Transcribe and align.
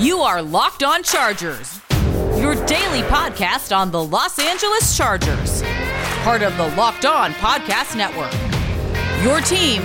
You 0.00 0.20
are 0.20 0.40
Locked 0.40 0.84
On 0.84 1.02
Chargers, 1.02 1.80
your 2.38 2.54
daily 2.66 3.02
podcast 3.08 3.76
on 3.76 3.90
the 3.90 4.00
Los 4.00 4.38
Angeles 4.38 4.96
Chargers, 4.96 5.60
part 6.22 6.42
of 6.42 6.56
the 6.56 6.68
Locked 6.76 7.04
On 7.04 7.32
Podcast 7.32 7.96
Network. 7.96 8.32
Your 9.24 9.40
team 9.40 9.82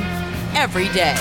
every 0.54 0.88
day. 0.90 1.16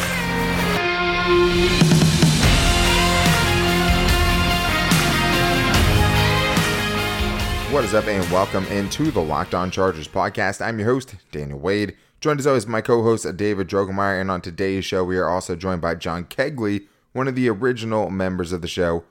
What 7.73 7.85
is 7.85 7.95
up, 7.95 8.07
and 8.09 8.31
welcome 8.31 8.67
into 8.67 9.11
the 9.11 9.23
Locked 9.23 9.55
On 9.55 9.71
Chargers 9.71 10.07
podcast. 10.07 10.61
I'm 10.61 10.79
your 10.79 10.89
host, 10.93 11.15
Daniel 11.31 11.59
Wade. 11.59 11.97
Joined 12.21 12.41
as 12.41 12.47
always 12.47 12.67
my 12.67 12.83
co-host 12.83 13.39
David 13.39 13.69
Drogemeyer, 13.69 14.21
and 14.21 14.31
on 14.31 14.43
today's 14.43 14.85
show 14.85 15.03
we 15.03 15.17
are 15.17 15.31
also 15.31 15.57
joined 15.57 15.81
by 15.81 15.95
John 15.95 16.25
Kegley, 16.27 16.89
one 17.13 17.29
of 17.29 17.35
the 17.35 17.49
original 17.49 18.11
members 18.11 18.53
of 18.53 18.63
the 18.63 18.69
show. 18.69 19.05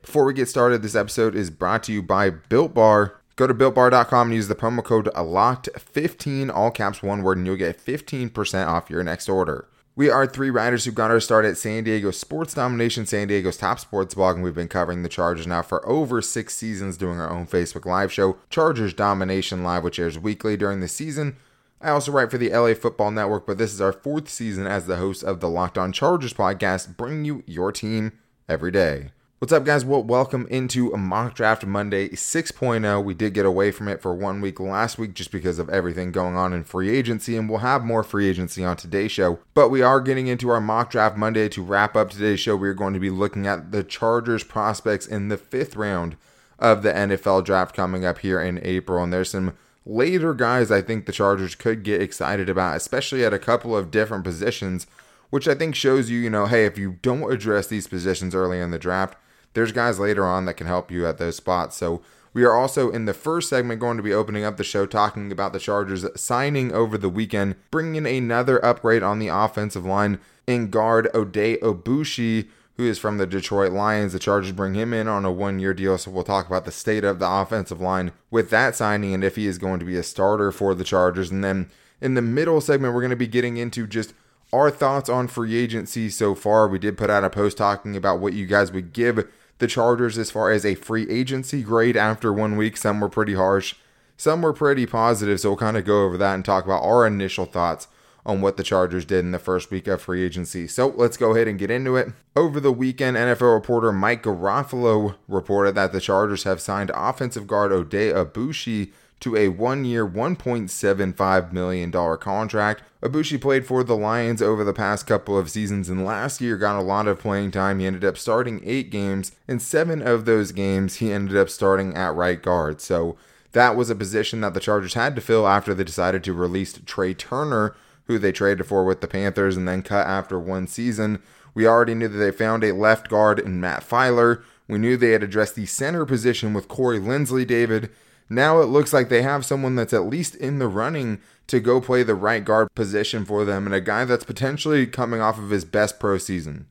Before 0.00 0.24
we 0.24 0.34
get 0.34 0.48
started, 0.48 0.82
this 0.82 0.94
episode 0.94 1.34
is 1.34 1.50
brought 1.50 1.84
to 1.84 1.92
you 1.92 2.02
by 2.02 2.30
Built 2.30 2.74
Bar. 2.74 3.20
Go 3.36 3.46
to 3.46 3.54
builtbar.com 3.54 4.28
and 4.28 4.34
use 4.34 4.48
the 4.48 4.54
promo 4.54 4.82
code 4.84 5.06
LOCKED15, 5.14 6.52
all 6.52 6.70
caps, 6.70 7.02
one 7.02 7.22
word, 7.22 7.38
and 7.38 7.46
you'll 7.46 7.56
get 7.56 7.82
15% 7.82 8.66
off 8.66 8.90
your 8.90 9.02
next 9.02 9.28
order. 9.28 9.68
We 9.94 10.08
are 10.08 10.26
three 10.26 10.48
writers 10.48 10.84
who 10.84 10.92
got 10.92 11.10
our 11.10 11.20
start 11.20 11.44
at 11.44 11.58
San 11.58 11.84
Diego 11.84 12.10
Sports 12.10 12.54
Domination, 12.54 13.04
San 13.04 13.28
Diego's 13.28 13.58
top 13.58 13.78
sports 13.78 14.14
blog, 14.14 14.36
and 14.36 14.44
we've 14.44 14.54
been 14.54 14.68
covering 14.68 15.02
the 15.02 15.08
Chargers 15.08 15.46
now 15.46 15.60
for 15.60 15.86
over 15.86 16.22
six 16.22 16.54
seasons, 16.54 16.96
doing 16.96 17.20
our 17.20 17.30
own 17.30 17.46
Facebook 17.46 17.84
Live 17.84 18.10
show, 18.10 18.38
Chargers 18.48 18.94
Domination 18.94 19.62
Live, 19.62 19.84
which 19.84 19.98
airs 19.98 20.18
weekly 20.18 20.56
during 20.56 20.80
the 20.80 20.88
season. 20.88 21.36
I 21.82 21.90
also 21.90 22.12
write 22.12 22.30
for 22.30 22.38
the 22.38 22.50
LA 22.50 22.74
Football 22.74 23.10
Network, 23.10 23.44
but 23.44 23.58
this 23.58 23.72
is 23.72 23.80
our 23.80 23.92
fourth 23.92 24.28
season 24.28 24.68
as 24.68 24.86
the 24.86 24.98
host 24.98 25.24
of 25.24 25.40
the 25.40 25.48
Locked 25.48 25.76
On 25.76 25.92
Chargers 25.92 26.32
podcast, 26.32 26.96
bringing 26.96 27.24
you 27.24 27.42
your 27.44 27.72
team 27.72 28.12
every 28.48 28.70
day. 28.70 29.10
What's 29.40 29.52
up, 29.52 29.64
guys? 29.64 29.84
Well, 29.84 30.04
welcome 30.04 30.46
into 30.48 30.92
a 30.92 30.96
mock 30.96 31.34
draft 31.34 31.66
Monday 31.66 32.10
6.0. 32.10 33.02
We 33.02 33.14
did 33.14 33.34
get 33.34 33.46
away 33.46 33.72
from 33.72 33.88
it 33.88 34.00
for 34.00 34.14
one 34.14 34.40
week 34.40 34.60
last 34.60 34.96
week 34.96 35.14
just 35.14 35.32
because 35.32 35.58
of 35.58 35.68
everything 35.70 36.12
going 36.12 36.36
on 36.36 36.52
in 36.52 36.62
free 36.62 36.88
agency, 36.88 37.36
and 37.36 37.50
we'll 37.50 37.58
have 37.58 37.82
more 37.82 38.04
free 38.04 38.28
agency 38.28 38.64
on 38.64 38.76
today's 38.76 39.10
show. 39.10 39.40
But 39.52 39.70
we 39.70 39.82
are 39.82 40.00
getting 40.00 40.28
into 40.28 40.50
our 40.50 40.60
mock 40.60 40.88
draft 40.88 41.16
Monday. 41.16 41.48
To 41.48 41.62
wrap 41.64 41.96
up 41.96 42.10
today's 42.10 42.38
show, 42.38 42.54
we 42.54 42.68
are 42.68 42.74
going 42.74 42.94
to 42.94 43.00
be 43.00 43.10
looking 43.10 43.48
at 43.48 43.72
the 43.72 43.82
Chargers 43.82 44.44
prospects 44.44 45.08
in 45.08 45.26
the 45.26 45.36
fifth 45.36 45.74
round 45.74 46.16
of 46.60 46.84
the 46.84 46.92
NFL 46.92 47.44
draft 47.44 47.74
coming 47.74 48.04
up 48.04 48.18
here 48.18 48.40
in 48.40 48.60
April. 48.62 49.02
And 49.02 49.12
there's 49.12 49.30
some 49.30 49.54
later 49.84 50.34
guys 50.34 50.70
I 50.70 50.82
think 50.82 51.06
the 51.06 51.12
Chargers 51.12 51.54
could 51.54 51.82
get 51.82 52.02
excited 52.02 52.48
about, 52.48 52.76
especially 52.76 53.24
at 53.24 53.34
a 53.34 53.38
couple 53.38 53.76
of 53.76 53.90
different 53.90 54.24
positions, 54.24 54.86
which 55.30 55.48
I 55.48 55.54
think 55.54 55.74
shows 55.74 56.10
you, 56.10 56.18
you 56.18 56.30
know, 56.30 56.46
hey, 56.46 56.66
if 56.66 56.78
you 56.78 56.98
don't 57.02 57.32
address 57.32 57.66
these 57.66 57.86
positions 57.86 58.34
early 58.34 58.60
in 58.60 58.70
the 58.70 58.78
draft, 58.78 59.16
there's 59.54 59.72
guys 59.72 59.98
later 59.98 60.24
on 60.24 60.44
that 60.46 60.54
can 60.54 60.66
help 60.66 60.90
you 60.90 61.06
at 61.06 61.18
those 61.18 61.36
spots. 61.36 61.76
So 61.76 62.02
we 62.34 62.44
are 62.44 62.56
also 62.56 62.90
in 62.90 63.04
the 63.04 63.14
first 63.14 63.50
segment 63.50 63.80
going 63.80 63.96
to 63.98 64.02
be 64.02 64.14
opening 64.14 64.44
up 64.44 64.56
the 64.56 64.64
show 64.64 64.86
talking 64.86 65.30
about 65.30 65.52
the 65.52 65.58
Chargers 65.58 66.06
signing 66.18 66.72
over 66.72 66.96
the 66.96 67.08
weekend, 67.08 67.56
bringing 67.70 68.06
in 68.06 68.24
another 68.24 68.64
upgrade 68.64 69.02
on 69.02 69.18
the 69.18 69.28
offensive 69.28 69.84
line 69.84 70.18
in 70.46 70.70
guard 70.70 71.08
Oday 71.14 71.58
Aboushi, 71.60 72.48
who 72.76 72.86
is 72.86 72.98
from 72.98 73.18
the 73.18 73.26
Detroit 73.26 73.72
Lions. 73.72 74.12
The 74.12 74.18
Chargers 74.18 74.52
bring 74.52 74.74
him 74.74 74.92
in 74.92 75.08
on 75.08 75.24
a 75.24 75.32
one 75.32 75.58
year 75.58 75.74
deal, 75.74 75.98
so 75.98 76.10
we'll 76.10 76.24
talk 76.24 76.46
about 76.46 76.64
the 76.64 76.72
state 76.72 77.04
of 77.04 77.18
the 77.18 77.28
offensive 77.28 77.80
line 77.80 78.12
with 78.30 78.50
that 78.50 78.74
signing 78.74 79.14
and 79.14 79.24
if 79.24 79.36
he 79.36 79.46
is 79.46 79.58
going 79.58 79.78
to 79.80 79.86
be 79.86 79.96
a 79.96 80.02
starter 80.02 80.50
for 80.52 80.74
the 80.74 80.84
Chargers. 80.84 81.30
And 81.30 81.44
then 81.44 81.70
in 82.00 82.14
the 82.14 82.22
middle 82.22 82.60
segment, 82.60 82.94
we're 82.94 83.00
going 83.00 83.10
to 83.10 83.16
be 83.16 83.26
getting 83.26 83.56
into 83.56 83.86
just 83.86 84.14
our 84.52 84.70
thoughts 84.70 85.08
on 85.08 85.28
free 85.28 85.56
agency 85.56 86.08
so 86.10 86.34
far. 86.34 86.68
We 86.68 86.78
did 86.78 86.98
put 86.98 87.10
out 87.10 87.24
a 87.24 87.30
post 87.30 87.56
talking 87.56 87.96
about 87.96 88.20
what 88.20 88.34
you 88.34 88.46
guys 88.46 88.72
would 88.72 88.92
give 88.92 89.28
the 89.58 89.66
Chargers 89.66 90.18
as 90.18 90.30
far 90.30 90.50
as 90.50 90.66
a 90.66 90.74
free 90.74 91.08
agency 91.08 91.62
grade 91.62 91.96
after 91.96 92.32
one 92.32 92.56
week. 92.56 92.76
Some 92.76 93.00
were 93.00 93.08
pretty 93.08 93.34
harsh, 93.34 93.74
some 94.16 94.42
were 94.42 94.52
pretty 94.52 94.86
positive. 94.86 95.40
So 95.40 95.50
we'll 95.50 95.56
kind 95.56 95.76
of 95.76 95.84
go 95.84 96.04
over 96.04 96.18
that 96.18 96.34
and 96.34 96.44
talk 96.44 96.64
about 96.64 96.82
our 96.82 97.06
initial 97.06 97.46
thoughts 97.46 97.86
on 98.24 98.40
what 98.40 98.56
the 98.56 98.62
Chargers 98.62 99.04
did 99.04 99.24
in 99.24 99.32
the 99.32 99.38
first 99.38 99.70
week 99.70 99.86
of 99.88 100.00
free 100.00 100.24
agency. 100.24 100.66
So 100.66 100.88
let's 100.96 101.16
go 101.16 101.34
ahead 101.34 101.48
and 101.48 101.58
get 101.58 101.70
into 101.70 101.96
it. 101.96 102.12
Over 102.36 102.60
the 102.60 102.72
weekend, 102.72 103.16
NFL 103.16 103.54
reporter 103.54 103.92
Mike 103.92 104.22
Garafolo 104.22 105.16
reported 105.28 105.74
that 105.74 105.92
the 105.92 106.00
Chargers 106.00 106.44
have 106.44 106.60
signed 106.60 106.90
offensive 106.94 107.46
guard 107.46 107.72
Oday 107.72 108.12
Aboushi 108.12 108.92
to 109.22 109.36
a 109.36 109.48
one 109.48 109.84
year, 109.84 110.06
$1.75 110.06 111.52
million 111.52 111.92
contract. 111.92 112.82
Aboushi 113.02 113.40
played 113.40 113.66
for 113.66 113.82
the 113.82 113.96
Lions 113.96 114.42
over 114.42 114.64
the 114.64 114.72
past 114.72 115.06
couple 115.06 115.38
of 115.38 115.50
seasons 115.50 115.88
and 115.88 116.04
last 116.04 116.40
year 116.40 116.56
got 116.56 116.78
a 116.78 116.82
lot 116.82 117.08
of 117.08 117.18
playing 117.18 117.50
time. 117.52 117.78
He 117.78 117.86
ended 117.86 118.04
up 118.04 118.18
starting 118.18 118.60
eight 118.64 118.90
games, 118.90 119.32
and 119.48 119.62
seven 119.62 120.02
of 120.02 120.24
those 120.24 120.52
games 120.52 120.96
he 120.96 121.12
ended 121.12 121.36
up 121.36 121.48
starting 121.48 121.94
at 121.96 122.14
right 122.14 122.40
guard. 122.40 122.80
So 122.80 123.16
that 123.52 123.76
was 123.76 123.90
a 123.90 123.94
position 123.94 124.40
that 124.40 124.54
the 124.54 124.60
Chargers 124.60 124.94
had 124.94 125.14
to 125.14 125.20
fill 125.20 125.46
after 125.46 125.72
they 125.74 125.84
decided 125.84 126.24
to 126.24 126.32
release 126.32 126.78
Trey 126.84 127.14
Turner, 127.14 127.74
who 128.04 128.18
they 128.18 128.32
traded 128.32 128.66
for 128.66 128.84
with 128.84 129.00
the 129.00 129.08
Panthers 129.08 129.56
and 129.56 129.66
then 129.66 129.82
cut 129.82 130.06
after 130.06 130.38
one 130.38 130.66
season. 130.66 131.22
We 131.54 131.66
already 131.66 131.94
knew 131.94 132.08
that 132.08 132.18
they 132.18 132.30
found 132.30 132.64
a 132.64 132.74
left 132.74 133.08
guard 133.08 133.38
in 133.38 133.60
Matt 133.60 133.88
Feiler. 133.88 134.42
We 134.68 134.78
knew 134.78 134.96
they 134.96 135.10
had 135.10 135.22
addressed 135.22 135.54
the 135.54 135.66
center 135.66 136.06
position 136.06 136.54
with 136.54 136.68
Corey 136.68 136.98
Linsley, 136.98 137.46
David. 137.46 137.90
Now 138.28 138.60
it 138.60 138.66
looks 138.66 138.92
like 138.92 139.08
they 139.08 139.22
have 139.22 139.44
someone 139.44 139.74
that's 139.74 139.92
at 139.92 140.06
least 140.06 140.34
in 140.36 140.58
the 140.58 140.68
running 140.68 141.20
to 141.48 141.60
go 141.60 141.80
play 141.80 142.02
the 142.02 142.14
right 142.14 142.44
guard 142.44 142.68
position 142.74 143.24
for 143.24 143.44
them 143.44 143.66
and 143.66 143.74
a 143.74 143.80
guy 143.80 144.04
that's 144.04 144.24
potentially 144.24 144.86
coming 144.86 145.20
off 145.20 145.38
of 145.38 145.50
his 145.50 145.64
best 145.64 146.00
pro 146.00 146.16
season. 146.16 146.66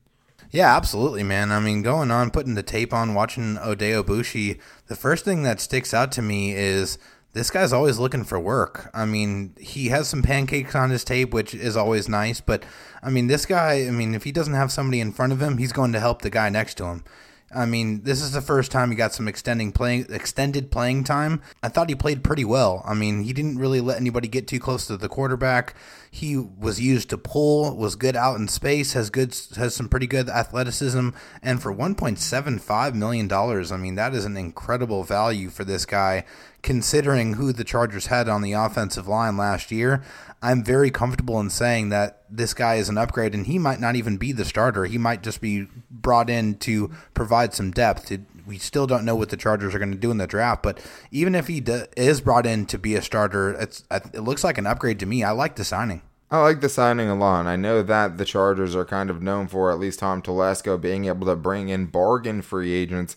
Yeah, 0.50 0.76
absolutely, 0.76 1.22
man. 1.22 1.50
I 1.50 1.60
mean, 1.60 1.82
going 1.82 2.10
on, 2.10 2.30
putting 2.30 2.54
the 2.54 2.62
tape 2.62 2.92
on, 2.92 3.14
watching 3.14 3.56
Oday 3.56 4.02
Aboushi, 4.02 4.58
the 4.86 4.96
first 4.96 5.24
thing 5.24 5.44
that 5.44 5.60
sticks 5.60 5.94
out 5.94 6.12
to 6.12 6.22
me 6.22 6.54
is 6.54 6.98
this 7.32 7.50
guy's 7.50 7.72
always 7.72 7.98
looking 7.98 8.24
for 8.24 8.38
work. 8.38 8.90
I 8.92 9.06
mean, 9.06 9.54
he 9.58 9.88
has 9.88 10.08
some 10.08 10.22
pancakes 10.22 10.74
on 10.74 10.90
his 10.90 11.04
tape, 11.04 11.32
which 11.32 11.54
is 11.54 11.76
always 11.76 12.08
nice, 12.08 12.40
but 12.40 12.64
I 13.02 13.10
mean, 13.10 13.26
this 13.26 13.46
guy, 13.46 13.86
I 13.86 13.90
mean, 13.90 14.14
if 14.14 14.24
he 14.24 14.32
doesn't 14.32 14.54
have 14.54 14.70
somebody 14.70 15.00
in 15.00 15.12
front 15.12 15.32
of 15.32 15.40
him, 15.40 15.58
he's 15.58 15.72
going 15.72 15.92
to 15.92 16.00
help 16.00 16.22
the 16.22 16.30
guy 16.30 16.48
next 16.50 16.74
to 16.74 16.86
him. 16.86 17.04
I 17.54 17.66
mean, 17.66 18.02
this 18.02 18.22
is 18.22 18.32
the 18.32 18.40
first 18.40 18.72
time 18.72 18.90
he 18.90 18.96
got 18.96 19.12
some 19.12 19.28
extending 19.28 19.72
playing 19.72 20.06
extended 20.08 20.70
playing 20.70 21.04
time. 21.04 21.42
I 21.62 21.68
thought 21.68 21.88
he 21.88 21.94
played 21.94 22.24
pretty 22.24 22.44
well. 22.44 22.82
I 22.86 22.94
mean, 22.94 23.24
he 23.24 23.32
didn't 23.32 23.58
really 23.58 23.80
let 23.80 23.98
anybody 23.98 24.28
get 24.28 24.48
too 24.48 24.58
close 24.58 24.86
to 24.86 24.96
the 24.96 25.08
quarterback. 25.08 25.74
He 26.10 26.36
was 26.36 26.80
used 26.80 27.10
to 27.10 27.18
pull, 27.18 27.76
was 27.76 27.96
good 27.96 28.16
out 28.16 28.38
in 28.38 28.48
space, 28.48 28.94
has 28.94 29.10
good 29.10 29.36
has 29.56 29.74
some 29.74 29.88
pretty 29.88 30.06
good 30.06 30.28
athleticism, 30.28 31.10
and 31.42 31.62
for 31.62 31.74
1.75 31.74 32.94
million 32.94 33.28
dollars, 33.28 33.70
I 33.70 33.76
mean, 33.76 33.96
that 33.96 34.14
is 34.14 34.24
an 34.24 34.36
incredible 34.36 35.04
value 35.04 35.50
for 35.50 35.64
this 35.64 35.84
guy 35.84 36.24
considering 36.62 37.34
who 37.34 37.52
the 37.52 37.64
Chargers 37.64 38.06
had 38.06 38.28
on 38.28 38.40
the 38.40 38.52
offensive 38.52 39.08
line 39.08 39.36
last 39.36 39.70
year. 39.70 40.02
I'm 40.40 40.64
very 40.64 40.90
comfortable 40.90 41.38
in 41.40 41.50
saying 41.50 41.90
that 41.90 42.22
this 42.30 42.54
guy 42.54 42.76
is 42.76 42.88
an 42.88 42.98
upgrade, 42.98 43.34
and 43.34 43.46
he 43.46 43.58
might 43.58 43.80
not 43.80 43.96
even 43.96 44.16
be 44.16 44.32
the 44.32 44.44
starter. 44.44 44.84
He 44.84 44.98
might 44.98 45.22
just 45.22 45.40
be 45.40 45.68
brought 45.90 46.30
in 46.30 46.54
to 46.58 46.90
provide 47.14 47.54
some 47.54 47.70
depth. 47.70 48.12
we 48.46 48.58
still 48.58 48.86
don't 48.86 49.04
know 49.04 49.14
what 49.14 49.28
the 49.28 49.36
Chargers 49.36 49.74
are 49.74 49.78
going 49.78 49.92
to 49.92 49.98
do 49.98 50.10
in 50.10 50.18
the 50.18 50.26
draft, 50.26 50.62
but 50.62 50.80
even 51.10 51.34
if 51.34 51.46
he 51.46 51.60
do, 51.60 51.84
is 51.96 52.20
brought 52.20 52.46
in 52.46 52.66
to 52.66 52.78
be 52.78 52.94
a 52.94 53.02
starter, 53.02 53.52
it 53.52 53.82
looks 54.14 54.42
like 54.42 54.58
an 54.58 54.66
upgrade 54.66 54.98
to 55.00 55.06
me. 55.06 55.22
I 55.22 55.30
like 55.30 55.56
the 55.56 55.64
signing. 55.64 56.02
I 56.30 56.40
like 56.40 56.60
the 56.60 56.68
signing 56.68 57.08
a 57.08 57.14
lot. 57.14 57.46
I 57.46 57.56
know 57.56 57.82
that 57.82 58.18
the 58.18 58.24
Chargers 58.24 58.74
are 58.74 58.86
kind 58.86 59.10
of 59.10 59.22
known 59.22 59.48
for, 59.48 59.70
at 59.70 59.78
least 59.78 59.98
Tom 59.98 60.22
Telesco, 60.22 60.80
being 60.80 61.04
able 61.04 61.26
to 61.26 61.36
bring 61.36 61.68
in 61.68 61.86
bargain 61.86 62.40
free 62.40 62.72
agents. 62.72 63.16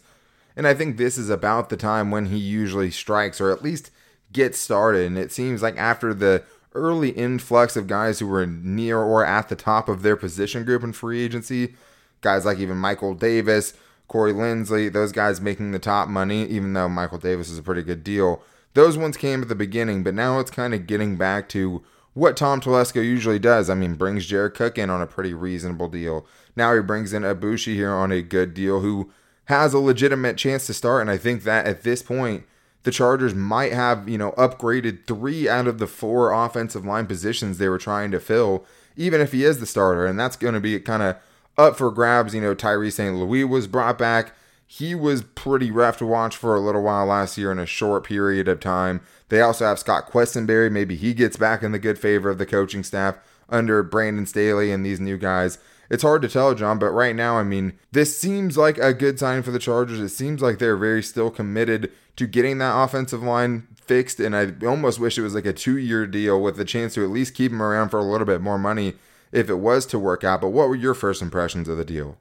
And 0.56 0.68
I 0.68 0.74
think 0.74 0.98
this 0.98 1.18
is 1.18 1.30
about 1.30 1.70
the 1.70 1.78
time 1.78 2.12
when 2.12 2.28
he 2.28 2.38
usually 2.38 2.92
strikes, 2.92 3.42
or 3.42 3.52
at 3.52 3.64
least 3.64 3.92
gets 4.32 4.58
started. 4.60 5.06
And 5.06 5.18
it 5.18 5.32
seems 5.32 5.62
like 5.62 5.78
after 5.78 6.14
the 6.14 6.44
early 6.76 7.10
influx 7.12 7.76
of 7.76 7.88
guys 7.88 8.20
who 8.20 8.28
were 8.28 8.46
near 8.46 9.00
or 9.00 9.26
at 9.26 9.50
the 9.50 9.56
top 9.56 9.90
of 9.90 10.02
their 10.02 10.18
position 10.18 10.66
group 10.66 10.84
in 10.84 10.94
free 10.94 11.24
agency. 11.24 11.74
Guys 12.22 12.46
like 12.46 12.60
even 12.60 12.78
Michael 12.78 13.16
Davis, 13.16 13.74
Corey 14.08 14.34
Linsley, 14.34 14.92
those 14.92 15.12
guys 15.12 15.42
making 15.42 15.72
the 15.72 15.80
top 15.80 16.08
money, 16.10 16.46
even 16.46 16.74
though 16.74 16.90
Michael 16.90 17.18
Davis 17.18 17.50
is 17.50 17.58
a 17.58 17.64
pretty 17.64 17.82
good 17.82 18.04
deal. 18.04 18.42
Those 18.74 18.98
ones 18.98 19.16
came 19.16 19.42
at 19.42 19.48
the 19.48 19.56
beginning, 19.56 20.04
but 20.04 20.14
now 20.14 20.40
it's 20.40 20.52
kind 20.52 20.74
of 20.74 20.86
getting 20.86 21.16
back 21.16 21.48
to 21.50 21.82
what 22.14 22.36
Tom 22.36 22.60
Telesco 22.60 23.04
usually 23.04 23.40
does. 23.40 23.70
I 23.70 23.74
mean, 23.74 23.96
brings 23.96 24.26
Jared 24.26 24.54
Cook 24.54 24.78
in 24.78 24.90
on 24.90 25.02
a 25.02 25.08
pretty 25.08 25.34
reasonable 25.34 25.88
deal. 25.88 26.26
Now 26.56 26.74
he 26.76 26.82
brings 26.82 27.14
in 27.14 27.24
Aboushi 27.24 27.74
here 27.76 27.92
on 27.92 28.12
a 28.12 28.22
good 28.22 28.54
deal 28.54 28.82
who 28.82 29.12
has 29.46 29.74
a 29.74 29.80
legitimate 29.80 30.38
chance 30.38 30.66
to 30.68 30.74
start. 30.74 31.02
And 31.02 31.10
I 31.10 31.18
think 31.18 31.44
that 31.44 31.66
at 31.66 31.84
this 31.84 32.02
point, 32.02 32.46
the 32.84 32.92
Chargers 32.92 33.34
might 33.34 33.74
have, 33.74 34.08
you 34.08 34.18
know, 34.18 34.32
upgraded 34.34 35.08
three 35.08 35.50
out 35.50 35.68
of 35.68 35.80
the 35.80 35.88
four 35.88 36.32
offensive 36.32 36.86
line 36.86 37.08
positions 37.08 37.58
they 37.58 37.70
were 37.70 37.80
trying 37.80 38.12
to 38.12 38.20
fill, 38.20 38.66
even 38.96 39.22
if 39.22 39.32
he 39.32 39.44
is 39.44 39.60
the 39.60 39.66
starter. 39.66 40.06
And 40.06 40.20
that's 40.20 40.36
going 40.36 40.54
to 40.54 40.60
be 40.60 40.80
kind 40.80 41.02
of 41.02 41.18
up 41.58 41.78
for 41.78 41.92
grabs. 41.92 42.36
You 42.36 42.42
know, 42.42 42.54
Tyree 42.54 42.92
St. 42.92 43.16
Louis 43.16 43.44
was 43.44 43.68
brought 43.68 43.98
back. 43.98 44.34
He 44.68 44.96
was 44.96 45.22
pretty 45.22 45.70
rough 45.72 45.98
to 45.98 46.06
watch 46.06 46.36
for 46.36 46.56
a 46.56 46.60
little 46.60 46.84
while 46.84 47.06
last 47.06 47.38
year 47.38 47.52
in 47.52 47.60
a 47.60 47.68
short 47.68 48.04
period 48.04 48.48
of 48.48 48.60
time. 48.60 49.02
They 49.30 49.42
also 49.42 49.66
have 49.66 49.80
Scott 49.80 50.10
Quessenberry. 50.12 50.72
Maybe 50.72 50.96
he 50.96 51.14
gets 51.14 51.38
back 51.38 51.64
in 51.64 51.72
the 51.72 51.80
good 51.80 52.00
favor 52.00 52.30
of 52.30 52.38
the 52.38 52.46
coaching 52.46 52.84
staff 52.84 53.18
under 53.50 53.84
Brandon 53.84 54.26
Staley 54.26 54.72
and 54.72 54.86
these 54.86 55.00
new 55.00 55.18
guys. 55.18 55.60
It's 55.90 56.04
hard 56.04 56.22
to 56.24 56.30
tell, 56.30 56.54
John, 56.56 56.80
but 56.80 56.90
right 56.90 57.16
now, 57.16 57.38
I 57.38 57.44
mean, 57.44 57.74
this 57.92 58.18
seems 58.18 58.58
like 58.58 58.78
a 58.78 58.94
good 58.94 59.20
sign 59.20 59.44
for 59.44 59.52
the 59.52 59.60
Chargers. 59.60 60.00
It 60.00 60.10
seems 60.10 60.42
like 60.42 60.60
they're 60.60 60.78
very 60.78 61.04
still 61.04 61.30
committed 61.30 61.92
to 62.16 62.28
getting 62.28 62.58
that 62.58 62.78
offensive 62.78 63.22
line 63.22 63.68
fixed, 63.76 64.20
and 64.20 64.36
I 64.36 64.54
almost 64.66 65.00
wish 65.00 65.18
it 65.18 65.22
was 65.22 65.36
like 65.36 65.46
a 65.46 65.54
two 65.54 65.78
year 65.78 66.08
deal 66.08 66.42
with 66.42 66.58
the 66.58 66.66
chance 66.66 66.96
to 66.96 67.04
at 67.04 67.10
least 67.10 67.36
keep 67.36 67.52
him 67.52 67.62
around 67.62 67.90
for 67.90 68.00
a 68.00 68.04
little 68.04 68.26
bit 68.26 68.42
more 68.42 68.58
money 68.58 68.96
if 69.32 69.50
it 69.50 69.56
was 69.56 69.86
to 69.88 70.00
work 70.00 70.24
out. 70.24 70.42
But 70.42 70.50
what 70.50 70.70
were 70.70 70.76
your 70.76 70.94
first 70.94 71.22
impressions 71.22 71.68
of 71.68 71.78
the 71.78 71.86
deal? 71.86 72.18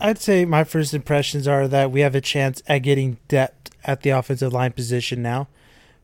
I'd 0.00 0.18
say 0.18 0.44
my 0.44 0.64
first 0.64 0.92
impressions 0.92 1.46
are 1.46 1.68
that 1.68 1.90
we 1.90 2.00
have 2.00 2.14
a 2.14 2.20
chance 2.20 2.62
at 2.66 2.78
getting 2.78 3.18
depth 3.28 3.70
at 3.84 4.02
the 4.02 4.10
offensive 4.10 4.52
line 4.52 4.72
position 4.72 5.22
now. 5.22 5.48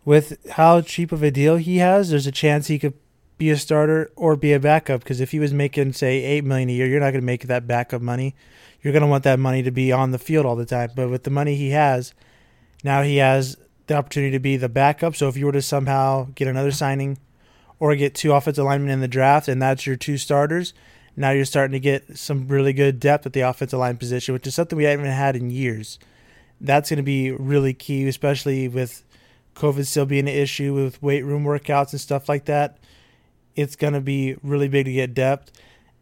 With 0.05 0.39
how 0.53 0.81
cheap 0.81 1.13
of 1.13 1.23
a 1.23 1.31
deal 1.31 1.57
he 1.57 1.79
has, 1.79 2.11
there's 2.11 2.27
a 2.27 2.33
chance 2.33 2.69
he 2.69 2.79
could 2.79 2.95
be 3.41 3.51
a 3.51 3.57
starter 3.57 4.13
or 4.15 4.37
be 4.37 4.53
a 4.53 4.61
backup. 4.61 5.01
Because 5.03 5.21
if 5.21 5.33
he 5.33 5.41
was 5.41 5.53
making 5.53 5.95
say 5.95 6.23
eight 6.23 6.45
million 6.45 6.69
a 6.69 6.73
year, 6.73 6.87
you're 6.87 7.01
not 7.01 7.11
going 7.11 7.23
to 7.23 7.27
make 7.27 7.49
that 7.49 7.67
backup 7.67 8.03
money. 8.03 8.37
You're 8.83 8.93
going 8.93 9.03
to 9.03 9.09
want 9.09 9.25
that 9.25 9.41
money 9.41 9.63
to 9.63 9.71
be 9.71 9.91
on 9.91 10.13
the 10.13 10.19
field 10.19 10.47
all 10.47 10.55
the 10.55 10.67
time. 10.67 10.91
But 10.95 11.11
with 11.11 11.25
the 11.25 11.31
money 11.31 11.57
he 11.57 11.71
has, 11.71 12.15
now 12.85 13.03
he 13.03 13.17
has 13.17 13.57
the 13.89 13.97
opportunity 13.97 14.33
to 14.33 14.39
be 14.39 14.57
the 14.57 14.69
backup. 14.69 15.17
So 15.17 15.27
if 15.27 15.37
you 15.37 15.47
were 15.47 15.53
to 15.53 15.63
somehow 15.63 16.29
get 16.35 16.49
another 16.49 16.71
signing 16.71 17.19
or 17.79 17.97
get 17.97 18.15
two 18.15 18.33
offensive 18.33 18.65
linemen 18.65 18.91
in 18.91 19.01
the 19.01 19.09
draft 19.09 19.49
and 19.49 19.61
that's 19.61 19.87
your 19.87 19.97
two 19.97 20.19
starters, 20.19 20.75
now 21.17 21.31
you're 21.31 21.47
starting 21.47 21.73
to 21.73 21.81
get 21.81 22.17
some 22.19 22.47
really 22.47 22.75
good 22.75 23.01
depth 23.01 23.27
at 23.27 23.33
the 23.33 23.41
offensive 23.41 23.79
line 23.79 23.97
position, 23.97 24.35
which 24.35 24.47
is 24.47 24.55
something 24.55 24.77
we 24.77 24.85
haven't 24.85 25.07
had 25.07 25.35
in 25.35 25.51
years. 25.51 25.99
That's 26.61 26.91
going 26.91 26.99
to 26.99 27.03
be 27.03 27.31
really 27.31 27.73
key, 27.73 28.07
especially 28.07 28.69
with 28.69 29.03
COVID 29.55 29.87
still 29.87 30.07
being 30.07 30.29
an 30.29 30.35
issue 30.35 30.75
with 30.75 31.03
weight 31.03 31.25
room 31.25 31.45
workouts 31.45 31.93
and 31.93 32.01
stuff 32.01 32.29
like 32.29 32.45
that. 32.45 32.79
It's 33.57 33.77
going 33.77 33.93
to 33.95 34.01
be 34.01 34.37
really 34.43 34.69
big 34.69 34.87
to 34.87 34.93
get 34.93 35.15
depth. 35.15 35.53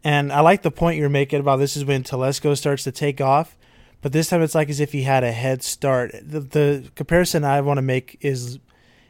And 0.03 0.31
I 0.31 0.39
like 0.41 0.61
the 0.61 0.71
point 0.71 0.97
you're 0.97 1.09
making 1.09 1.39
about 1.39 1.57
this 1.57 1.75
is 1.75 1.83
when 1.83 2.03
Telesco 2.03 2.57
starts 2.57 2.83
to 2.85 2.91
take 2.91 3.19
off. 3.19 3.57
But 4.01 4.13
this 4.13 4.29
time 4.29 4.41
it's 4.41 4.55
like 4.55 4.69
as 4.69 4.79
if 4.79 4.93
he 4.93 5.03
had 5.03 5.23
a 5.23 5.31
head 5.31 5.61
start. 5.61 6.11
The, 6.13 6.39
the 6.39 6.91
comparison 6.95 7.43
I 7.43 7.59
want 7.61 7.79
to 7.79 7.81
make 7.81 8.17
is 8.21 8.59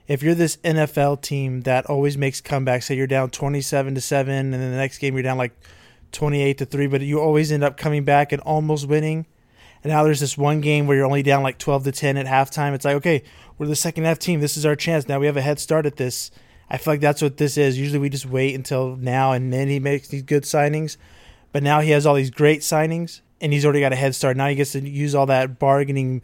if 0.08 0.24
you're 0.24 0.34
this 0.34 0.58
NFL 0.58 1.22
team 1.22 1.62
that 1.62 1.86
always 1.86 2.18
makes 2.18 2.42
comebacks, 2.42 2.84
say 2.84 2.96
you're 2.96 3.06
down 3.06 3.30
27 3.30 3.94
to 3.94 4.02
7 4.02 4.34
and 4.34 4.54
then 4.54 4.72
the 4.72 4.78
next 4.78 4.98
game 4.98 5.14
you're 5.14 5.22
down 5.22 5.38
like 5.38 5.54
28 6.12 6.58
to 6.58 6.66
3, 6.66 6.88
but 6.88 7.02
you 7.02 7.20
always 7.20 7.52
end 7.52 7.64
up 7.64 7.78
coming 7.78 8.04
back 8.04 8.32
and 8.32 8.42
almost 8.42 8.88
winning. 8.88 9.28
And 9.84 9.94
now 9.94 10.04
there's 10.04 10.20
this 10.20 10.38
one 10.38 10.60
game 10.62 10.88
where 10.88 10.98
you're 10.98 11.06
only 11.06 11.24
down 11.24 11.44
like 11.44 11.60
12 11.60 11.84
to 11.86 11.92
10 11.92 12.18
at 12.18 12.26
halftime. 12.26 12.74
It's 12.74 12.84
like, 12.84 12.96
okay, 12.96 13.24
we're 13.58 13.68
the 13.68 13.76
second 13.76 14.06
half 14.06 14.18
team. 14.18 14.42
This 14.42 14.58
is 14.58 14.66
our 14.66 14.76
chance. 14.76 15.08
Now 15.08 15.20
we 15.20 15.28
have 15.28 15.38
a 15.38 15.42
head 15.42 15.60
start 15.60 15.86
at 15.86 15.98
this. 15.98 16.32
I 16.70 16.78
feel 16.78 16.94
like 16.94 17.02
that's 17.02 17.22
what 17.22 17.38
this 17.38 17.58
is. 17.58 17.80
Usually 17.80 18.00
we 18.00 18.10
just 18.10 18.26
wait 18.26 18.56
until 18.56 18.96
now 18.96 19.32
and 19.32 19.52
then 19.52 19.68
he 19.68 19.80
makes 19.80 20.08
these 20.08 20.22
good 20.22 20.44
signings. 20.44 20.98
But 21.52 21.64
now 21.64 21.80
he 21.80 21.92
has 21.92 22.06
all 22.06 22.16
these 22.16 22.30
great 22.30 22.62
signings 22.62 23.22
and 23.42 23.52
he's 23.52 23.66
already 23.66 23.80
got 23.80 23.94
a 23.94 23.96
head 23.96 24.14
start. 24.16 24.38
Now 24.38 24.48
he 24.48 24.56
gets 24.56 24.74
to 24.74 24.88
use 24.88 25.16
all 25.16 25.26
that 25.28 25.58
bargaining 25.58 26.22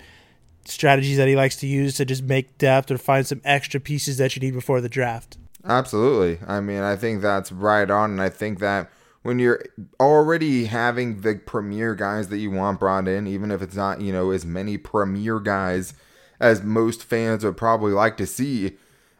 strategies 0.65 1.18
that 1.18 1.27
he 1.27 1.36
likes 1.36 1.56
to 1.57 1.68
use 1.68 1.95
to 1.95 2.06
just 2.06 2.24
make 2.24 2.57
depth 2.57 2.92
or 2.92 2.97
find 2.97 3.25
some 3.25 3.42
extra 3.44 3.80
pieces 3.80 4.18
that 4.18 4.36
you 4.36 4.39
need 4.39 4.53
before 4.53 4.81
the 4.81 4.89
draft. 4.89 5.38
Absolutely. 5.63 6.39
I 6.48 6.59
mean, 6.59 6.81
I 6.81 6.95
think 6.95 7.21
that's 7.21 7.51
right 7.51 7.89
on. 7.89 8.12
And 8.12 8.21
I 8.21 8.30
think 8.30 8.59
that 8.59 8.89
when 9.24 9.39
you're 9.39 9.63
already 10.00 10.65
having 10.65 11.21
the 11.21 11.36
premier 11.36 11.95
guys 11.95 12.27
that 12.30 12.38
you 12.38 12.51
want 12.51 12.80
brought 12.80 13.07
in, 13.07 13.25
even 13.25 13.50
if 13.50 13.62
it's 13.63 13.75
not, 13.75 14.01
you 14.01 14.13
know, 14.13 14.30
as 14.30 14.45
many 14.45 14.77
premier 14.77 15.39
guys 15.39 15.95
as 16.39 16.62
most 16.62 17.03
fans 17.03 17.44
would 17.44 17.57
probably 17.57 17.91
like 17.91 18.18
to 18.18 18.27
see. 18.27 18.77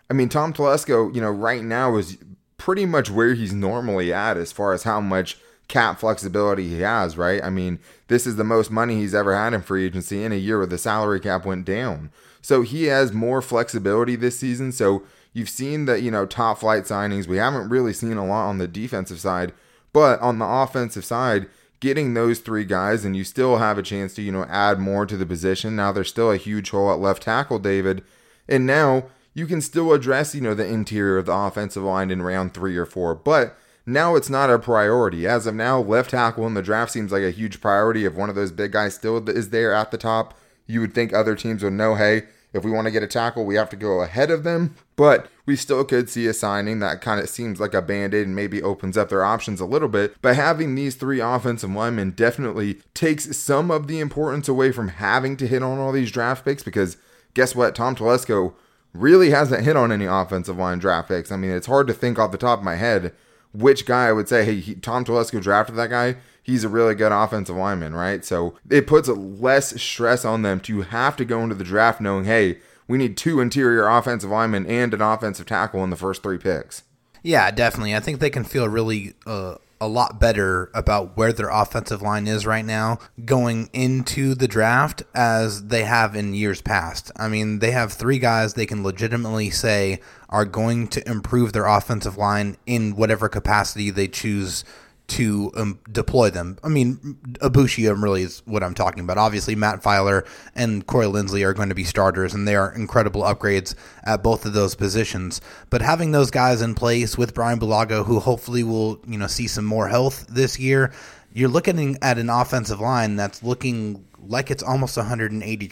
I 0.10 0.14
mean, 0.14 0.30
Tom 0.30 0.54
Telesco, 0.54 1.14
you 1.14 1.22
know, 1.22 1.32
right 1.32 1.64
now 1.64 1.98
is 1.98 2.18
pretty 2.58 2.86
much 2.86 3.10
where 3.10 3.34
he's 3.34 3.54
normally 3.54 4.14
at 4.14 4.38
as 4.38 4.52
far 4.52 4.74
as 4.74 4.84
how 4.84 5.02
much 5.02 5.38
cap 5.68 6.00
flexibility 6.00 6.70
he 6.70 6.82
has, 6.82 7.18
right? 7.18 7.44
I 7.44 7.50
mean, 7.50 7.80
this 8.08 8.28
is 8.28 8.36
the 8.36 8.44
most 8.44 8.70
money 8.70 8.98
he's 8.98 9.16
ever 9.16 9.36
had 9.36 9.54
in 9.54 9.62
free 9.62 9.86
agency 9.86 10.24
in 10.24 10.32
a 10.32 10.36
year 10.36 10.60
where 10.60 10.68
the 10.68 10.78
salary 10.78 11.20
cap 11.20 11.46
went 11.46 11.66
down. 11.66 12.12
So 12.42 12.62
he 12.62 12.84
has 12.86 13.12
more 13.12 13.42
flexibility 13.42 14.16
this 14.16 14.38
season. 14.38 14.72
So 14.72 15.04
you've 15.34 15.50
seen 15.50 15.86
the, 15.86 16.00
you 16.00 16.12
know, 16.12 16.28
top 16.28 16.60
flight 16.60 16.84
signings. 16.84 17.28
We 17.28 17.38
haven't 17.38 17.70
really 17.70 17.94
seen 17.94 18.18
a 18.18 18.26
lot 18.26 18.48
on 18.48 18.60
the 18.60 18.68
defensive 18.68 19.20
side, 19.20 19.54
but 19.92 20.20
on 20.22 20.38
the 20.38 20.46
offensive 20.46 21.06
side, 21.06 21.48
getting 21.80 22.14
those 22.14 22.40
three 22.40 22.64
guys 22.64 23.04
and 23.04 23.16
you 23.16 23.24
still 23.24 23.58
have 23.58 23.78
a 23.78 23.84
chance 23.84 24.14
to, 24.14 24.22
you 24.22 24.32
know, 24.32 24.46
add 24.46 24.80
more 24.80 25.06
to 25.08 25.18
the 25.18 25.26
position. 25.26 25.76
Now 25.76 25.92
there's 25.92 26.10
still 26.10 26.32
a 26.32 26.38
huge 26.38 26.70
hole 26.70 26.92
at 26.92 27.00
left 27.00 27.24
tackle, 27.24 27.60
David. 27.60 28.04
And 28.48 28.68
now 28.68 29.06
you 29.36 29.46
can 29.46 29.62
still 29.62 29.94
address, 29.94 30.34
you 30.34 30.42
know, 30.42 30.56
the 30.56 30.66
interior 30.66 31.20
of 31.20 31.28
the 31.28 31.36
offensive 31.36 31.84
line 31.84 32.10
in 32.10 32.24
round 32.24 32.54
three 32.54 32.76
or 32.78 32.86
four. 32.86 33.14
But 33.14 33.56
now 33.86 34.16
it's 34.16 34.30
not 34.30 34.50
a 34.50 34.58
priority. 34.58 35.28
As 35.28 35.46
of 35.46 35.54
now, 35.54 35.80
left 35.80 36.12
tackle 36.12 36.48
in 36.48 36.56
the 36.56 36.64
draft 36.64 36.92
seems 36.92 37.12
like 37.12 37.22
a 37.22 37.32
huge 37.32 37.62
priority. 37.62 38.06
If 38.06 38.14
one 38.14 38.30
of 38.30 38.36
those 38.36 38.52
big 38.52 38.72
guys 38.72 38.96
still 38.96 39.30
is 39.30 39.50
there 39.50 39.74
at 39.74 39.92
the 39.92 39.98
top, 39.98 40.34
you 40.66 40.80
would 40.80 40.96
think 40.96 41.14
other 41.14 41.36
teams 41.36 41.64
would 41.64 41.74
know, 41.74 41.96
hey, 41.96 42.24
if 42.54 42.64
we 42.64 42.72
want 42.72 42.86
to 42.86 42.92
get 42.92 43.04
a 43.04 43.08
tackle, 43.08 43.46
we 43.46 43.56
have 43.56 43.70
to 43.72 43.76
go 43.76 44.02
ahead 44.02 44.32
of 44.32 44.44
them. 44.44 44.76
But 44.96 45.28
we 45.46 45.58
still 45.58 45.84
could 45.84 46.10
see 46.10 46.26
a 46.28 46.34
signing 46.34 46.80
that 46.80 47.02
kind 47.02 47.20
of 47.20 47.28
seems 47.28 47.60
like 47.60 47.74
a 47.74 47.82
band 47.82 48.14
aid 48.14 48.26
and 48.26 48.36
maybe 48.36 48.64
opens 48.64 48.98
up 48.98 49.10
their 49.10 49.26
options 49.26 49.60
a 49.60 49.66
little 49.66 49.90
bit. 49.90 50.16
But 50.22 50.38
having 50.38 50.74
these 50.74 50.96
three 50.96 51.20
offensive 51.20 51.70
linemen 51.70 52.12
definitely 52.12 52.76
takes 52.94 53.36
some 53.36 53.70
of 53.70 53.88
the 53.88 54.00
importance 54.00 54.48
away 54.48 54.72
from 54.72 54.88
having 54.88 55.36
to 55.38 55.48
hit 55.48 55.62
on 55.62 55.78
all 55.78 55.92
these 55.92 56.12
draft 56.12 56.46
picks 56.46 56.64
because 56.64 56.96
guess 57.34 57.54
what? 57.54 57.76
Tom 57.76 57.94
Telesco 57.94 58.54
really 58.96 59.30
hasn't 59.30 59.64
hit 59.64 59.76
on 59.76 59.92
any 59.92 60.06
offensive 60.06 60.58
line 60.58 60.80
draft 60.80 61.10
picks. 61.10 61.32
I 61.32 61.38
mean, 61.38 61.52
it's 61.52 61.68
hard 61.68 61.88
to 61.88 61.94
think 61.94 62.18
off 62.18 62.32
the 62.32 62.38
top 62.38 62.60
of 62.60 62.66
my 62.66 62.76
head 62.76 63.14
which 63.56 63.86
guy 63.86 64.08
I 64.08 64.12
would 64.12 64.28
say, 64.28 64.46
hey, 64.46 64.60
he, 64.60 64.76
Tom 64.76 65.06
Telesco 65.06 65.42
drafted 65.42 65.76
that 65.78 65.90
guy. 65.90 66.18
He's 66.44 66.64
a 66.64 66.70
really 66.70 66.94
good 66.94 67.12
offensive 67.12 67.56
lineman, 67.56 67.96
right? 67.96 68.24
So 68.24 68.56
it 68.70 68.86
puts 68.86 69.08
less 69.08 69.82
stress 69.82 70.26
on 70.26 70.42
them 70.42 70.60
to 70.62 70.82
have 70.82 71.16
to 71.18 71.26
go 71.26 71.42
into 71.42 71.56
the 71.56 71.64
draft 71.64 72.00
knowing, 72.00 72.26
hey, 72.26 72.60
we 72.88 72.98
need 72.98 73.18
two 73.18 73.40
interior 73.40 73.88
offensive 73.88 74.30
linemen 74.30 74.68
and 74.68 74.94
an 74.94 75.02
offensive 75.02 75.48
tackle 75.48 75.84
in 75.84 75.90
the 75.90 75.96
first 75.96 76.22
three 76.22 76.38
picks. 76.38 76.84
Yeah, 77.24 77.50
definitely. 77.50 77.96
I 77.96 78.00
think 78.00 78.20
they 78.20 78.30
can 78.30 78.44
feel 78.44 78.70
really 78.70 79.16
uh, 79.26 79.56
a 79.82 79.88
lot 79.88 80.20
better 80.20 80.70
about 80.74 81.18
where 81.18 81.34
their 81.34 81.50
offensive 81.50 82.02
line 82.02 82.28
is 82.28 82.46
right 82.46 82.66
now 82.66 83.00
going 83.26 83.70
into 83.74 84.34
the 84.34 84.48
draft 84.48 85.04
as 85.14 85.68
they 85.68 85.84
have 85.84 86.16
in 86.16 86.34
years 86.34 86.62
past. 86.62 87.12
I 87.16 87.28
mean, 87.28 87.60
they 87.60 87.72
have 87.72 87.94
three 87.94 88.20
guys 88.20 88.54
they 88.54 88.66
can 88.66 88.84
legitimately 88.84 89.50
say 89.50 90.00
are 90.30 90.46
going 90.46 90.88
to 90.90 91.10
improve 91.10 91.54
their 91.54 91.66
offensive 91.66 92.18
line 92.18 92.58
in 92.66 92.96
whatever 92.96 93.30
capacity 93.30 93.90
they 93.90 94.08
choose 94.08 94.64
to 95.08 95.52
um, 95.56 95.80
deploy 95.92 96.30
them. 96.30 96.58
I 96.64 96.68
mean, 96.68 97.18
Aboushi 97.42 97.86
really 98.02 98.24
is 98.24 98.42
what 98.46 98.64
I'm 98.64 98.74
talking 98.74 99.04
about. 99.04 99.18
Obviously, 99.18 99.56
Matt 99.56 99.84
Feiler 99.84 100.26
and 100.56 100.86
Corey 100.88 101.06
Linsley 101.06 101.46
are 101.46 101.54
going 101.54 101.70
to 101.70 101.76
be 101.76 101.84
starters, 101.84 102.34
and 102.34 102.48
they 102.48 102.56
are 102.56 102.74
incredible 102.74 103.22
upgrades 103.22 103.76
at 104.04 104.24
both 104.24 104.46
of 104.46 104.54
those 104.54 104.74
positions. 104.76 105.42
But 105.70 105.82
having 105.82 106.12
those 106.12 106.32
guys 106.32 106.62
in 106.62 106.74
place 106.76 107.18
with 107.18 107.34
Brian 107.34 107.60
Bulaga, 107.60 108.06
who 108.06 108.20
hopefully 108.20 108.64
will 108.64 109.00
you 109.08 109.18
know 109.18 109.28
see 109.28 109.48
some 109.48 109.66
more 109.66 109.88
health 109.88 110.26
this 110.28 110.60
year, 110.60 110.92
you're 111.34 111.50
looking 111.50 111.98
at 112.02 112.18
an 112.18 112.30
offensive 112.30 112.80
line 112.80 113.16
that's 113.16 113.44
looking 113.44 114.06
like 114.28 114.50
it's 114.50 114.64
almost 114.64 114.98
180 114.98 115.68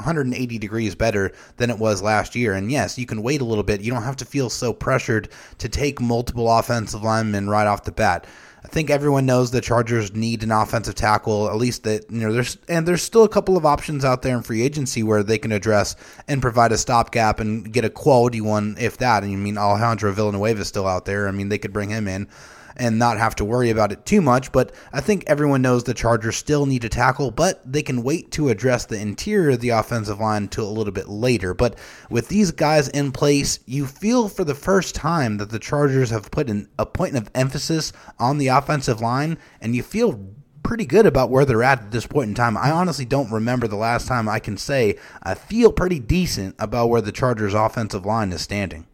180 0.00 0.58
degrees 0.58 0.94
better 0.94 1.30
than 1.58 1.68
it 1.68 1.78
was 1.78 2.00
last 2.00 2.34
year. 2.34 2.54
And 2.54 2.72
yes, 2.72 2.98
you 2.98 3.06
can 3.06 3.22
wait 3.22 3.40
a 3.40 3.44
little 3.44 3.64
bit. 3.64 3.82
You 3.82 3.92
don't 3.92 4.02
have 4.02 4.16
to 4.16 4.24
feel 4.24 4.48
so 4.48 4.72
pressured 4.72 5.28
to 5.58 5.68
take 5.68 6.00
multiple 6.00 6.50
offensive 6.50 7.02
linemen 7.02 7.50
right 7.50 7.66
off 7.66 7.84
the 7.84 7.92
bat. 7.92 8.26
I 8.62 8.68
think 8.68 8.90
everyone 8.90 9.24
knows 9.24 9.50
the 9.50 9.60
Chargers 9.60 10.14
need 10.14 10.42
an 10.42 10.50
offensive 10.50 10.94
tackle. 10.94 11.48
At 11.48 11.56
least 11.56 11.84
that 11.84 12.10
you 12.10 12.18
know 12.20 12.32
there's 12.32 12.58
and 12.68 12.86
there's 12.86 13.02
still 13.02 13.24
a 13.24 13.28
couple 13.28 13.56
of 13.56 13.64
options 13.64 14.04
out 14.04 14.22
there 14.22 14.36
in 14.36 14.42
free 14.42 14.62
agency 14.62 15.02
where 15.02 15.22
they 15.22 15.38
can 15.38 15.52
address 15.52 15.96
and 16.28 16.42
provide 16.42 16.72
a 16.72 16.78
stopgap 16.78 17.40
and 17.40 17.72
get 17.72 17.84
a 17.84 17.90
quality 17.90 18.40
one 18.40 18.76
if 18.78 18.98
that. 18.98 19.22
And 19.22 19.32
I 19.32 19.36
mean 19.36 19.56
Alejandro 19.56 20.12
Villanueva 20.12 20.60
is 20.60 20.68
still 20.68 20.86
out 20.86 21.06
there. 21.06 21.26
I 21.26 21.30
mean 21.30 21.48
they 21.48 21.58
could 21.58 21.72
bring 21.72 21.88
him 21.88 22.06
in 22.06 22.28
and 22.80 22.98
not 22.98 23.18
have 23.18 23.36
to 23.36 23.44
worry 23.44 23.70
about 23.70 23.92
it 23.92 24.04
too 24.06 24.20
much. 24.20 24.50
But 24.50 24.74
I 24.92 25.00
think 25.00 25.22
everyone 25.26 25.62
knows 25.62 25.84
the 25.84 25.94
Chargers 25.94 26.36
still 26.36 26.66
need 26.66 26.82
to 26.82 26.88
tackle, 26.88 27.30
but 27.30 27.60
they 27.70 27.82
can 27.82 28.02
wait 28.02 28.32
to 28.32 28.48
address 28.48 28.86
the 28.86 28.98
interior 28.98 29.50
of 29.50 29.60
the 29.60 29.68
offensive 29.68 30.18
line 30.18 30.44
until 30.44 30.68
a 30.68 30.72
little 30.72 30.92
bit 30.92 31.08
later. 31.08 31.52
But 31.54 31.78
with 32.08 32.28
these 32.28 32.50
guys 32.50 32.88
in 32.88 33.12
place, 33.12 33.60
you 33.66 33.86
feel 33.86 34.28
for 34.28 34.44
the 34.44 34.54
first 34.54 34.94
time 34.94 35.36
that 35.36 35.50
the 35.50 35.58
Chargers 35.58 36.10
have 36.10 36.30
put 36.30 36.48
in 36.48 36.68
a 36.78 36.86
point 36.86 37.16
of 37.16 37.30
emphasis 37.34 37.92
on 38.18 38.38
the 38.38 38.48
offensive 38.48 39.00
line, 39.00 39.36
and 39.60 39.76
you 39.76 39.82
feel 39.82 40.18
pretty 40.62 40.86
good 40.86 41.06
about 41.06 41.30
where 41.30 41.44
they're 41.44 41.62
at 41.62 41.80
at 41.80 41.90
this 41.90 42.06
point 42.06 42.28
in 42.28 42.34
time. 42.34 42.56
I 42.56 42.70
honestly 42.70 43.04
don't 43.04 43.30
remember 43.30 43.68
the 43.68 43.76
last 43.76 44.08
time 44.08 44.28
I 44.28 44.38
can 44.38 44.56
say 44.56 44.98
I 45.22 45.34
feel 45.34 45.72
pretty 45.72 45.98
decent 45.98 46.56
about 46.58 46.88
where 46.88 47.00
the 47.00 47.12
Chargers' 47.12 47.54
offensive 47.54 48.06
line 48.06 48.32
is 48.32 48.40
standing. 48.40 48.86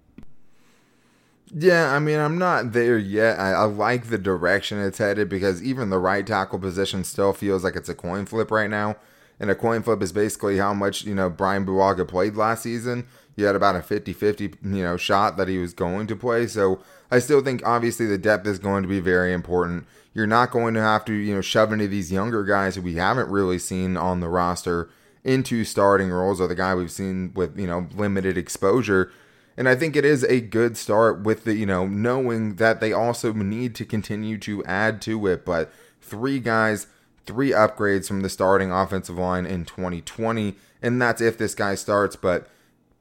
Yeah, 1.55 1.95
I 1.95 2.01
mean, 2.01 2.19
I'm 2.19 2.39
not 2.39 2.73
there 2.73 2.99
yet. 2.99 3.39
I, 3.39 3.53
I, 3.53 3.65
like 3.65 4.07
the 4.09 4.19
direction 4.19 4.81
it's 4.81 4.99
headed 4.99 5.29
because 5.29 5.63
even 5.63 5.91
the 5.91 5.99
right 5.99 6.27
tackle 6.27 6.59
position 6.59 7.05
still 7.05 7.33
feels 7.33 7.63
like 7.63 7.77
it's 7.77 7.89
a 7.89 7.95
coin 7.95 8.27
flip 8.27 8.51
right 8.51 8.69
now. 8.69 8.97
And 9.39 9.51
a 9.51 9.55
coin 9.55 9.83
flip 9.83 10.03
is 10.03 10.13
basically 10.13 10.57
how 10.57 10.75
much, 10.75 11.05
you 11.05 11.15
know, 11.15 11.31
Brian 11.31 11.65
Bulaga 11.65 12.09
played 12.09 12.37
last 12.37 12.63
season. 12.63 13.07
he 13.37 13.43
had 13.43 13.55
about 13.55 13.77
a 13.77 13.81
50-50, 13.81 14.57
you 14.63 14.83
know, 14.83 14.97
shot 14.97 15.37
that 15.37 15.47
he 15.47 15.59
was 15.59 15.73
going 15.73 16.07
to 16.09 16.17
play. 16.17 16.47
So 16.47 16.81
I 17.11 17.19
still 17.19 17.43
think 17.43 17.63
obviously 17.65 18.07
the 18.07 18.19
depth 18.19 18.47
is 18.47 18.59
going 18.59 18.83
to 18.83 18.89
be 18.89 19.01
very 19.01 19.33
important. 19.33 19.87
You're 20.15 20.27
not 20.27 20.51
going 20.51 20.75
to 20.75 20.81
have 20.81 21.05
to, 21.05 21.13
you 21.13 21.35
know, 21.35 21.43
shove 21.43 21.73
any 21.73 21.85
of 21.85 21.91
these 21.91 22.11
younger 22.11 22.45
guys 22.45 22.75
who 22.75 22.83
we 22.83 22.95
haven't 22.95 23.29
really 23.29 23.59
seen 23.59 23.97
on 23.97 24.21
the 24.21 24.29
roster 24.29 24.89
into 25.23 25.65
starting 25.65 26.11
roles 26.11 26.41
or 26.41 26.47
the 26.47 26.55
guy 26.55 26.75
we've 26.75 26.91
seen 26.91 27.33
with, 27.35 27.59
you 27.59 27.67
know, 27.67 27.89
limited 27.95 28.39
exposure. 28.39 29.13
And 29.57 29.69
I 29.69 29.75
think 29.75 29.97
it 29.97 30.05
is 30.05 30.23
a 30.25 30.41
good 30.41 30.77
start 30.77 31.23
with 31.23 31.45
the, 31.45 31.55
you 31.55 31.67
know, 31.67 31.87
knowing 31.87 32.57
that 32.57 32.81
they 32.81 32.93
also 32.93 33.33
need 33.33 33.75
to 33.77 33.85
continue 33.85 34.39
to 34.39 34.65
add 34.65 35.01
to 35.03 35.27
it. 35.27 35.45
But 35.45 35.73
three 36.01 36.39
guys, 36.39 36.87
three 37.25 37.51
upgrades 37.51 38.07
from 38.07 38.21
the 38.21 38.29
starting 38.29 38.71
offensive 38.71 39.17
line 39.17 39.47
in 39.47 39.65
2020. 39.65 40.55
And 40.83 41.01
that's 41.01 41.23
if 41.23 41.39
this 41.39 41.55
guy 41.55 41.75
starts. 41.75 42.17
But 42.17 42.49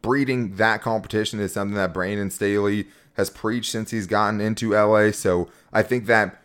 breeding 0.02 0.56
that 0.56 0.82
competition 0.82 1.40
is 1.40 1.54
something 1.54 1.76
that 1.76 1.94
Brandon 1.94 2.32
Staley 2.32 2.88
has 3.16 3.30
preached 3.30 3.72
since 3.72 3.92
he's 3.92 4.08
gotten 4.08 4.40
into 4.40 4.72
LA. 4.72 5.12
So 5.12 5.50
I 5.74 5.84
think 5.84 6.06
that 6.06 6.42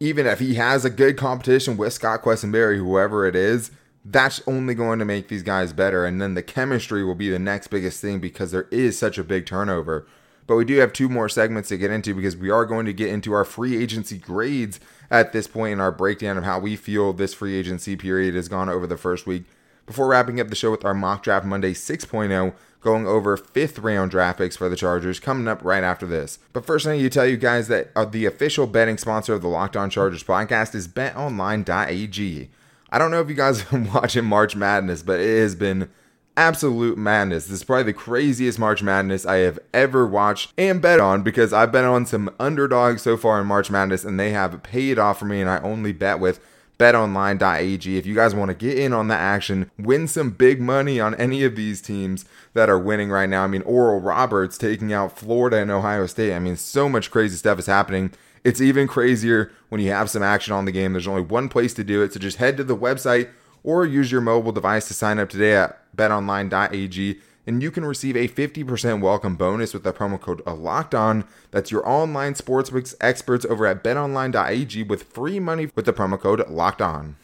even 0.00 0.26
if 0.26 0.38
he 0.38 0.54
has 0.54 0.84
a 0.84 0.90
good 0.90 1.16
competition 1.16 1.76
with 1.76 1.92
Scott 1.92 2.22
Quessenberry, 2.22 2.76
whoever 2.76 3.26
it 3.26 3.34
is, 3.34 3.70
that's 4.08 4.40
only 4.46 4.74
going 4.74 4.98
to 4.98 5.04
make 5.04 5.28
these 5.28 5.42
guys 5.42 5.72
better. 5.72 6.04
And 6.04 6.20
then 6.20 6.34
the 6.34 6.42
chemistry 6.42 7.04
will 7.04 7.14
be 7.14 7.28
the 7.28 7.38
next 7.38 7.68
biggest 7.68 8.00
thing 8.00 8.20
because 8.20 8.52
there 8.52 8.68
is 8.70 8.98
such 8.98 9.18
a 9.18 9.24
big 9.24 9.46
turnover. 9.46 10.06
But 10.46 10.56
we 10.56 10.64
do 10.64 10.76
have 10.76 10.92
two 10.92 11.08
more 11.08 11.28
segments 11.28 11.70
to 11.70 11.76
get 11.76 11.90
into 11.90 12.14
because 12.14 12.36
we 12.36 12.50
are 12.50 12.64
going 12.64 12.86
to 12.86 12.92
get 12.92 13.08
into 13.08 13.32
our 13.32 13.44
free 13.44 13.76
agency 13.82 14.16
grades 14.16 14.78
at 15.10 15.32
this 15.32 15.48
point 15.48 15.72
in 15.72 15.80
our 15.80 15.90
breakdown 15.90 16.38
of 16.38 16.44
how 16.44 16.60
we 16.60 16.76
feel 16.76 17.12
this 17.12 17.34
free 17.34 17.56
agency 17.56 17.96
period 17.96 18.34
has 18.34 18.48
gone 18.48 18.68
over 18.68 18.86
the 18.86 18.96
first 18.96 19.26
week. 19.26 19.44
Before 19.86 20.08
wrapping 20.08 20.40
up 20.40 20.48
the 20.48 20.56
show 20.56 20.70
with 20.70 20.84
our 20.84 20.94
mock 20.94 21.24
draft 21.24 21.44
Monday 21.44 21.72
6.0, 21.72 22.54
going 22.80 23.06
over 23.06 23.36
fifth 23.36 23.80
round 23.80 24.12
draft 24.12 24.38
picks 24.38 24.56
for 24.56 24.68
the 24.68 24.76
Chargers 24.76 25.18
coming 25.18 25.48
up 25.48 25.64
right 25.64 25.82
after 25.82 26.06
this. 26.06 26.38
But 26.52 26.64
first, 26.64 26.86
I 26.86 26.96
need 26.96 27.02
to 27.02 27.10
tell 27.10 27.26
you 27.26 27.36
guys 27.36 27.66
that 27.68 27.90
uh, 27.96 28.04
the 28.04 28.26
official 28.26 28.68
betting 28.68 28.98
sponsor 28.98 29.34
of 29.34 29.42
the 29.42 29.48
Locked 29.48 29.76
On 29.76 29.90
Chargers 29.90 30.22
podcast 30.22 30.76
is 30.76 30.86
betonline.ag. 30.86 32.50
I 32.96 32.98
don't 32.98 33.10
know 33.10 33.20
if 33.20 33.28
you 33.28 33.34
guys 33.34 33.60
have 33.60 33.70
been 33.70 33.92
watching 33.92 34.24
March 34.24 34.56
Madness, 34.56 35.02
but 35.02 35.20
it 35.20 35.40
has 35.42 35.54
been 35.54 35.90
absolute 36.34 36.96
madness. 36.96 37.44
This 37.44 37.58
is 37.58 37.64
probably 37.64 37.84
the 37.84 37.92
craziest 37.92 38.58
March 38.58 38.82
Madness 38.82 39.26
I 39.26 39.36
have 39.36 39.58
ever 39.74 40.06
watched 40.06 40.54
and 40.56 40.80
bet 40.80 40.98
on 40.98 41.22
because 41.22 41.52
I've 41.52 41.72
bet 41.72 41.84
on 41.84 42.06
some 42.06 42.34
underdogs 42.40 43.02
so 43.02 43.18
far 43.18 43.38
in 43.38 43.46
March 43.46 43.70
Madness 43.70 44.02
and 44.02 44.18
they 44.18 44.30
have 44.30 44.62
paid 44.62 44.98
off 44.98 45.18
for 45.18 45.26
me 45.26 45.42
and 45.42 45.50
I 45.50 45.58
only 45.58 45.92
bet 45.92 46.20
with 46.20 46.40
betonline.ag. 46.78 47.98
If 47.98 48.06
you 48.06 48.14
guys 48.14 48.34
want 48.34 48.48
to 48.48 48.54
get 48.54 48.78
in 48.78 48.94
on 48.94 49.08
the 49.08 49.14
action, 49.14 49.70
win 49.78 50.08
some 50.08 50.30
big 50.30 50.58
money 50.58 50.98
on 50.98 51.14
any 51.16 51.44
of 51.44 51.54
these 51.54 51.82
teams 51.82 52.24
that 52.54 52.70
are 52.70 52.78
winning 52.78 53.10
right 53.10 53.28
now. 53.28 53.44
I 53.44 53.46
mean, 53.46 53.62
Oral 53.62 54.00
Roberts 54.00 54.56
taking 54.56 54.94
out 54.94 55.18
Florida 55.18 55.58
and 55.58 55.70
Ohio 55.70 56.06
State. 56.06 56.34
I 56.34 56.38
mean, 56.38 56.56
so 56.56 56.88
much 56.88 57.10
crazy 57.10 57.36
stuff 57.36 57.58
is 57.58 57.66
happening. 57.66 58.12
It's 58.46 58.60
even 58.60 58.86
crazier 58.86 59.50
when 59.70 59.80
you 59.80 59.90
have 59.90 60.08
some 60.08 60.22
action 60.22 60.52
on 60.52 60.66
the 60.66 60.72
game. 60.72 60.92
There's 60.92 61.08
only 61.08 61.22
one 61.22 61.48
place 61.48 61.74
to 61.74 61.82
do 61.82 62.00
it. 62.02 62.12
So 62.12 62.20
just 62.20 62.36
head 62.36 62.56
to 62.58 62.64
the 62.64 62.76
website 62.76 63.30
or 63.64 63.84
use 63.84 64.12
your 64.12 64.20
mobile 64.20 64.52
device 64.52 64.86
to 64.86 64.94
sign 64.94 65.18
up 65.18 65.28
today 65.28 65.56
at 65.56 65.96
betonline.ag 65.96 67.18
and 67.44 67.60
you 67.60 67.72
can 67.72 67.84
receive 67.84 68.16
a 68.16 68.28
50% 68.28 69.00
welcome 69.00 69.34
bonus 69.34 69.74
with 69.74 69.82
the 69.82 69.92
promo 69.92 70.20
code 70.20 70.46
locked 70.46 70.94
on 70.94 71.24
that's 71.50 71.72
your 71.72 71.86
online 71.88 72.34
sportsbooks 72.34 72.94
experts 73.00 73.44
over 73.46 73.66
at 73.66 73.82
betonline.ag 73.82 74.84
with 74.84 75.02
free 75.02 75.40
money 75.40 75.68
with 75.74 75.84
the 75.84 75.92
promo 75.92 76.18
code 76.18 76.48
locked 76.48 76.80
on 76.80 77.16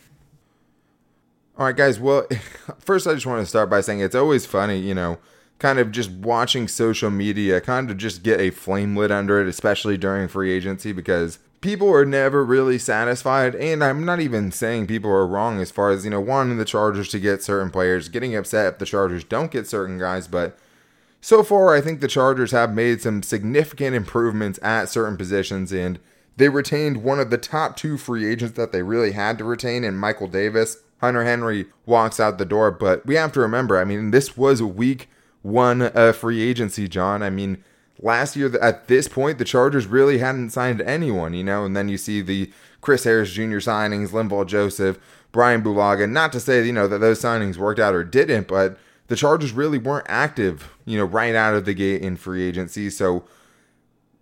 all 1.56 1.66
right 1.66 1.76
guys 1.76 2.00
well 2.00 2.26
first 2.80 3.06
i 3.06 3.14
just 3.14 3.26
want 3.26 3.40
to 3.40 3.46
start 3.46 3.70
by 3.70 3.80
saying 3.80 4.00
it's 4.00 4.16
always 4.16 4.44
funny 4.44 4.78
you 4.78 4.94
know 4.94 5.18
kind 5.62 5.78
of 5.78 5.92
just 5.92 6.10
watching 6.10 6.68
social 6.68 7.10
media 7.10 7.60
kind 7.60 7.90
of 7.90 7.96
just 7.96 8.22
get 8.22 8.40
a 8.40 8.50
flame 8.50 8.96
lit 8.96 9.10
under 9.10 9.40
it 9.40 9.48
especially 9.48 9.96
during 9.96 10.28
free 10.28 10.50
agency 10.52 10.92
because 10.92 11.38
people 11.62 11.88
are 11.90 12.04
never 12.04 12.44
really 12.44 12.76
satisfied. 12.76 13.54
And 13.54 13.82
I'm 13.82 14.04
not 14.04 14.20
even 14.20 14.52
saying 14.52 14.88
people 14.88 15.10
are 15.10 15.26
wrong 15.26 15.60
as 15.60 15.70
far 15.70 15.90
as, 15.90 16.04
you 16.04 16.10
know, 16.10 16.20
wanting 16.20 16.58
the 16.58 16.66
Chargers 16.66 17.08
to 17.10 17.20
get 17.20 17.42
certain 17.42 17.70
players, 17.70 18.10
getting 18.10 18.36
upset 18.36 18.74
if 18.74 18.78
the 18.78 18.84
Chargers 18.84 19.24
don't 19.24 19.50
get 19.50 19.66
certain 19.66 19.98
guys. 19.98 20.28
But 20.28 20.58
so 21.22 21.42
far, 21.42 21.74
I 21.74 21.80
think 21.80 22.00
the 22.00 22.08
Chargers 22.08 22.50
have 22.50 22.74
made 22.74 23.00
some 23.00 23.22
significant 23.22 23.96
improvements 23.96 24.58
at 24.60 24.90
certain 24.90 25.16
positions. 25.16 25.72
And 25.72 25.98
they 26.36 26.48
retained 26.48 27.04
one 27.04 27.20
of 27.20 27.30
the 27.30 27.38
top 27.38 27.76
two 27.76 27.96
free 27.96 28.28
agents 28.28 28.56
that 28.56 28.72
they 28.72 28.82
really 28.82 29.12
had 29.12 29.38
to 29.38 29.44
retain 29.44 29.84
in 29.84 29.96
Michael 29.96 30.28
Davis. 30.28 30.78
Hunter 31.00 31.24
Henry 31.24 31.66
walks 31.86 32.18
out 32.18 32.38
the 32.38 32.44
door. 32.44 32.72
But 32.72 33.06
we 33.06 33.14
have 33.14 33.32
to 33.32 33.40
remember, 33.40 33.78
I 33.78 33.84
mean, 33.84 34.10
this 34.10 34.36
was 34.36 34.60
a 34.60 34.66
week 34.66 35.08
one 35.42 35.82
of 35.82 36.16
free 36.16 36.40
agency, 36.40 36.88
John. 36.88 37.22
I 37.22 37.30
mean, 37.30 37.62
last 38.00 38.36
year 38.36 38.56
at 38.60 38.88
this 38.88 39.08
point 39.08 39.38
the 39.38 39.44
Chargers 39.44 39.86
really 39.86 40.18
hadn't 40.18 40.50
signed 40.50 40.80
anyone, 40.80 41.34
you 41.34 41.44
know, 41.44 41.64
and 41.64 41.76
then 41.76 41.88
you 41.88 41.98
see 41.98 42.20
the 42.20 42.50
Chris 42.80 43.04
Harris 43.04 43.32
Jr. 43.32 43.58
signings, 43.58 44.10
Linval 44.10 44.46
Joseph, 44.46 44.98
Brian 45.30 45.62
Bulaga. 45.62 46.10
Not 46.10 46.32
to 46.32 46.40
say 46.40 46.64
you 46.64 46.72
know 46.72 46.88
that 46.88 46.98
those 46.98 47.20
signings 47.20 47.56
worked 47.56 47.80
out 47.80 47.94
or 47.94 48.04
didn't, 48.04 48.48
but 48.48 48.78
the 49.08 49.16
Chargers 49.16 49.52
really 49.52 49.78
weren't 49.78 50.06
active, 50.08 50.70
you 50.84 50.98
know, 50.98 51.04
right 51.04 51.34
out 51.34 51.54
of 51.54 51.64
the 51.64 51.74
gate 51.74 52.02
in 52.02 52.16
free 52.16 52.42
agency. 52.42 52.90
So 52.90 53.24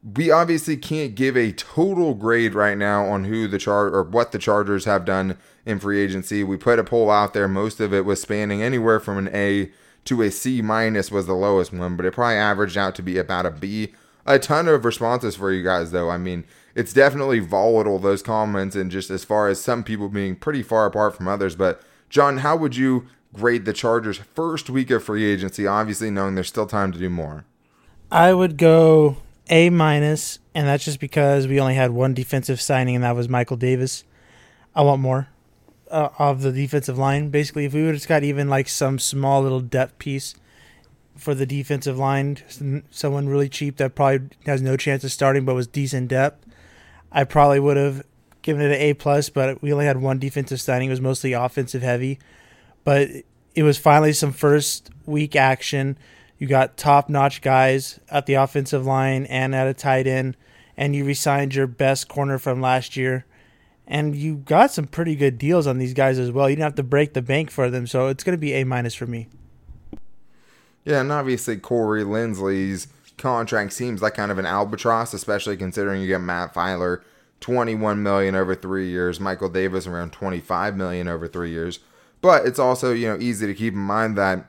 we 0.03 0.31
obviously 0.31 0.77
can't 0.77 1.15
give 1.15 1.37
a 1.37 1.53
total 1.53 2.15
grade 2.15 2.55
right 2.55 2.79
now 2.79 3.07
on 3.07 3.25
who 3.25 3.47
the 3.47 3.59
char 3.59 3.87
or 3.89 4.03
what 4.03 4.33
the 4.33 4.39
Chargers 4.39 4.87
have 4.87 5.05
done 5.05 5.37
in 5.67 5.79
free 5.79 6.01
agency. 6.01 6.43
We 6.43 6.57
put 6.57 6.79
a 6.79 6.85
poll 6.85 7.11
out 7.11 7.35
there. 7.35 7.49
Most 7.49 7.81
of 7.81 7.93
it 7.93 8.05
was 8.05 8.23
spanning 8.23 8.63
anywhere 8.63 8.99
from 8.99 9.19
an 9.19 9.29
A 9.35 9.71
to 10.05 10.23
a 10.23 10.31
C 10.31 10.63
minus 10.63 11.11
was 11.11 11.27
the 11.27 11.35
lowest 11.35 11.73
one, 11.73 11.97
but 11.97 12.07
it 12.07 12.15
probably 12.15 12.37
averaged 12.37 12.77
out 12.77 12.95
to 12.97 13.03
be 13.03 13.19
about 13.19 13.47
a 13.47 13.51
B. 13.51 13.93
A 14.27 14.39
ton 14.39 14.69
of 14.69 14.85
responses 14.85 15.37
for 15.37 15.53
you 15.53 15.63
guys, 15.63 15.91
though. 15.91 16.11
I 16.11 16.19
mean, 16.19 16.45
it's 16.75 16.93
definitely 16.93 17.41
volatile, 17.41 17.99
those 17.99 18.23
comments, 18.23 18.77
and 18.77 18.91
just 18.91 19.11
as 19.11 19.25
far 19.25 19.49
as 19.49 19.61
some 19.61 19.83
people 19.83 20.09
being 20.09 20.37
pretty 20.37 20.63
far 20.63 20.87
apart 20.87 21.17
from 21.17 21.27
others. 21.27 21.57
But, 21.57 21.83
John, 22.09 22.39
how 22.39 22.57
would 22.57 22.77
you 22.77 23.07
grade 23.33 23.65
the 23.65 23.73
Chargers' 23.73 24.19
first 24.19 24.71
week 24.71 24.91
of 24.91 25.05
free 25.05 25.25
agency, 25.25 25.67
obviously 25.67 26.11
knowing 26.11 26.35
there's 26.35 26.49
still 26.49 26.67
time 26.67 26.93
to 26.93 26.99
do 26.99 27.11
more? 27.11 27.45
I 28.11 28.33
would 28.35 28.57
go 28.57 29.19
A 29.49 29.71
minus, 29.71 30.39
and 30.55 30.67
that's 30.67 30.85
just 30.85 31.01
because 31.01 31.47
we 31.47 31.61
only 31.61 31.75
had 31.75 31.91
one 31.91 32.15
defensive 32.15 32.61
signing, 32.61 32.95
and 32.95 33.05
that 33.05 33.17
was 33.17 33.29
Michael 33.29 33.57
Davis. 33.57 34.05
I 34.75 34.83
want 34.83 35.01
more 35.01 35.29
uh, 35.91 36.11
of 36.19 36.43
the 36.43 36.53
defensive 36.53 36.99
line. 36.99 37.31
Basically, 37.31 37.65
if 37.65 37.75
we 37.75 37.85
would 37.85 37.95
have 37.95 38.07
got 38.07 38.23
even 38.23 38.49
like 38.49 38.69
some 38.69 38.99
small 38.99 39.43
little 39.43 39.61
depth 39.61 39.99
piece 39.99 40.35
for 41.17 41.35
the 41.35 41.47
defensive 41.47 41.99
line, 41.99 42.39
someone 42.91 43.29
really 43.29 43.49
cheap 43.49 43.77
that 43.77 43.95
probably 43.95 44.29
has 44.47 44.63
no 44.63 44.77
chance 44.77 45.05
of 45.05 45.13
starting 45.13 45.45
but 45.45 45.55
was 45.55 45.67
decent 45.67 46.09
depth, 46.09 46.47
I 47.13 47.25
probably 47.25 47.61
would 47.61 47.77
have 47.77 48.05
given 48.43 48.63
it 48.63 48.73
an 48.73 48.81
A 48.81 48.95
plus. 48.95 49.29
But 49.29 49.61
we 49.63 49.73
only 49.73 49.87
had 49.87 50.01
one 50.01 50.19
defensive 50.19 50.61
signing; 50.61 50.89
it 50.89 50.93
was 50.93 51.01
mostly 51.01 51.33
offensive 51.33 51.83
heavy. 51.83 52.19
But 52.85 53.09
it 53.55 53.63
was 53.63 53.79
finally 53.79 54.13
some 54.13 54.33
first 54.33 54.91
week 55.07 55.37
action. 55.37 55.99
You 56.39 56.47
got 56.47 56.79
top 56.79 57.11
notch 57.11 57.43
guys 57.43 58.01
at 58.09 58.25
the 58.25 58.35
offensive 58.35 58.87
line 58.87 59.27
and 59.27 59.55
at 59.55 59.67
a 59.67 59.75
tight 59.75 60.07
end, 60.07 60.37
and 60.77 60.97
you 60.97 61.05
resigned 61.05 61.55
your 61.55 61.67
best 61.67 62.09
corner 62.09 62.39
from 62.39 62.63
last 62.63 62.97
year 62.97 63.27
and 63.91 64.15
you 64.15 64.37
got 64.37 64.71
some 64.71 64.87
pretty 64.87 65.17
good 65.17 65.37
deals 65.37 65.67
on 65.67 65.79
these 65.79 65.93
guys 65.93 66.19
as 66.19 66.31
well. 66.31 66.49
You 66.49 66.55
didn't 66.55 66.67
have 66.67 66.75
to 66.77 66.85
break 66.85 67.13
the 67.13 67.21
bank 67.21 67.51
for 67.51 67.69
them, 67.69 67.89
so 67.89 68.07
it's 68.07 68.23
going 68.23 68.37
to 68.37 68.41
be 68.41 68.55
a 68.55 68.65
minus 68.65 68.95
for 68.95 69.07
me. 69.07 69.29
Yeah, 70.85 71.01
and 71.01 71.11
obviously 71.11 71.57
Corey 71.59 72.05
Linsley's 72.05 72.87
contract 73.19 73.73
seems 73.73 74.01
like 74.01 74.15
kind 74.15 74.31
of 74.31 74.39
an 74.39 74.47
albatross, 74.47 75.13
especially 75.13 75.57
considering 75.57 76.01
you 76.01 76.07
get 76.07 76.21
Matt 76.21 76.55
Feiler, 76.55 77.03
twenty-one 77.41 78.03
million 78.03 78.37
over 78.37 78.55
three 78.55 78.89
years, 78.89 79.19
Michael 79.19 79.49
Davis 79.49 79.89
around 79.89 80.13
twenty-five 80.13 80.77
million 80.77 81.09
over 81.09 81.27
three 81.27 81.51
years. 81.51 81.81
But 82.21 82.47
it's 82.47 82.61
also 82.61 82.93
you 82.93 83.09
know 83.09 83.19
easy 83.19 83.47
to 83.47 83.55
keep 83.55 83.75
in 83.75 83.81
mind 83.81 84.17
that 84.17 84.47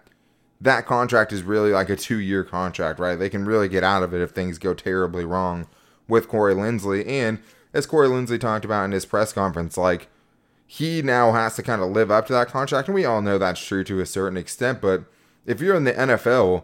that 0.62 0.86
contract 0.86 1.34
is 1.34 1.42
really 1.42 1.72
like 1.72 1.90
a 1.90 1.96
two-year 1.96 2.44
contract, 2.44 3.00
right? 3.00 3.16
They 3.16 3.30
can 3.30 3.46
really 3.46 3.68
get 3.68 3.84
out 3.84 4.04
of 4.04 4.14
it 4.14 4.22
if 4.22 4.30
things 4.30 4.60
go 4.60 4.76
terribly 4.76 5.26
wrong 5.26 5.68
with 6.08 6.28
Corey 6.28 6.54
Linsley 6.54 7.08
and 7.08 7.40
as 7.74 7.86
Corey 7.86 8.08
Linsley 8.08 8.40
talked 8.40 8.66
about 8.66 8.86
in 8.86 8.92
his 8.92 9.06
press 9.06 9.34
conference, 9.34 9.78
like 9.78 10.10
he 10.68 11.02
now 11.02 11.32
has 11.34 11.56
to 11.56 11.64
kind 11.64 11.82
of 11.82 11.92
live 11.92 12.12
up 12.12 12.28
to 12.28 12.34
that 12.34 12.48
contract, 12.48 12.88
and 12.88 12.96
we 12.96 13.06
all 13.06 13.22
know 13.22 13.38
that's 13.38 13.64
true 13.64 13.84
to 13.84 14.00
a 14.00 14.06
certain 14.06 14.38
extent. 14.38 14.82
But 14.82 15.04
if 15.46 15.60
you're 15.60 15.76
in 15.76 15.84
the 15.84 15.94
NFL 15.94 16.64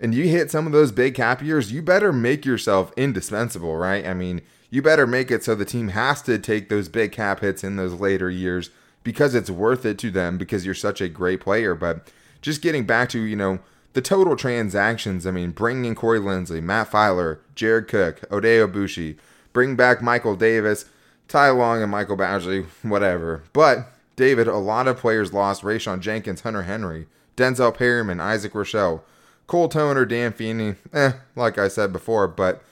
and 0.00 0.14
you 0.14 0.28
hit 0.28 0.50
some 0.50 0.66
of 0.66 0.72
those 0.72 0.92
big 0.92 1.14
cap 1.14 1.42
years, 1.42 1.72
you 1.72 1.82
better 1.82 2.12
make 2.12 2.44
yourself 2.44 2.92
indispensable, 2.96 3.76
right? 3.76 4.06
I 4.06 4.14
mean, 4.14 4.42
you 4.70 4.82
better 4.82 5.06
make 5.06 5.30
it 5.30 5.42
so 5.42 5.54
the 5.54 5.64
team 5.64 5.88
has 5.88 6.22
to 6.22 6.38
take 6.38 6.68
those 6.68 6.88
big 6.88 7.12
cap 7.12 7.40
hits 7.40 7.64
in 7.64 7.76
those 7.76 7.94
later 7.94 8.30
years 8.30 8.70
because 9.02 9.34
it's 9.34 9.50
worth 9.50 9.84
it 9.86 9.98
to 9.98 10.10
them 10.10 10.38
because 10.38 10.64
you're 10.64 10.74
such 10.74 11.00
a 11.00 11.08
great 11.08 11.40
player. 11.40 11.74
But 11.74 12.12
just 12.42 12.62
getting 12.62 12.84
back 12.84 13.08
to, 13.10 13.20
you 13.20 13.36
know, 13.36 13.60
the 13.94 14.02
total 14.02 14.36
transactions, 14.36 15.26
I 15.26 15.30
mean, 15.30 15.50
bringing 15.50 15.86
in 15.86 15.94
Corey 15.94 16.20
Linsley, 16.20 16.62
Matt 16.62 16.90
Feiler, 16.90 17.38
Jared 17.54 17.88
Cook, 17.88 18.20
Oday 18.30 18.64
Aboushi, 18.64 19.16
Bring 19.52 19.76
back 19.76 20.02
Michael 20.02 20.36
Davis, 20.36 20.86
Ty 21.26 21.50
Long, 21.50 21.82
and 21.82 21.90
Michael 21.90 22.16
Badgley, 22.16 22.66
whatever. 22.82 23.42
But, 23.52 23.90
David, 24.16 24.48
a 24.48 24.56
lot 24.56 24.88
of 24.88 24.98
players 24.98 25.32
lost 25.32 25.62
Rayshawn 25.62 26.00
Jenkins, 26.00 26.42
Hunter 26.42 26.62
Henry, 26.62 27.06
Denzel 27.36 27.74
Perryman, 27.74 28.20
Isaac 28.20 28.52
Rochell, 28.52 29.02
Cole 29.46 29.68
Toner, 29.68 30.04
Dan 30.04 30.32
Feeney, 30.32 30.74
eh, 30.92 31.12
like 31.34 31.56
I 31.58 31.68
said 31.68 31.92
before, 31.92 32.28
but 32.28 32.62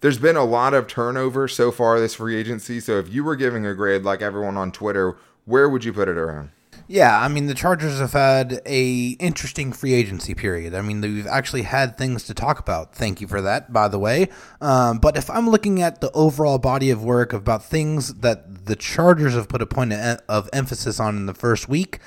there's 0.00 0.18
been 0.18 0.36
a 0.36 0.44
lot 0.44 0.74
of 0.74 0.86
turnover 0.86 1.48
so 1.48 1.70
far 1.72 1.98
this 1.98 2.14
free 2.14 2.36
agency. 2.36 2.80
So 2.80 2.98
if 2.98 3.12
you 3.12 3.24
were 3.24 3.36
giving 3.36 3.64
a 3.64 3.74
grade 3.74 4.02
like 4.02 4.20
everyone 4.20 4.56
on 4.56 4.70
Twitter, 4.70 5.16
where 5.46 5.68
would 5.68 5.84
you 5.84 5.92
put 5.92 6.08
it 6.08 6.18
around? 6.18 6.50
Yeah, 6.88 7.18
I 7.18 7.26
mean 7.26 7.46
the 7.46 7.54
Chargers 7.54 7.98
have 7.98 8.12
had 8.12 8.62
a 8.64 9.16
interesting 9.18 9.72
free 9.72 9.92
agency 9.92 10.34
period. 10.34 10.74
I 10.74 10.82
mean 10.82 11.00
we've 11.00 11.26
actually 11.26 11.62
had 11.62 11.98
things 11.98 12.22
to 12.24 12.34
talk 12.34 12.60
about. 12.60 12.94
Thank 12.94 13.20
you 13.20 13.26
for 13.26 13.40
that, 13.42 13.72
by 13.72 13.88
the 13.88 13.98
way. 13.98 14.28
Um, 14.60 14.98
but 14.98 15.16
if 15.16 15.28
I'm 15.28 15.50
looking 15.50 15.82
at 15.82 16.00
the 16.00 16.12
overall 16.12 16.58
body 16.58 16.90
of 16.90 17.02
work 17.02 17.32
about 17.32 17.64
things 17.64 18.14
that 18.14 18.66
the 18.66 18.76
Chargers 18.76 19.34
have 19.34 19.48
put 19.48 19.62
a 19.62 19.66
point 19.66 19.92
of 19.92 20.48
emphasis 20.52 21.00
on 21.00 21.16
in 21.16 21.26
the 21.26 21.34
first 21.34 21.68
week, 21.68 21.98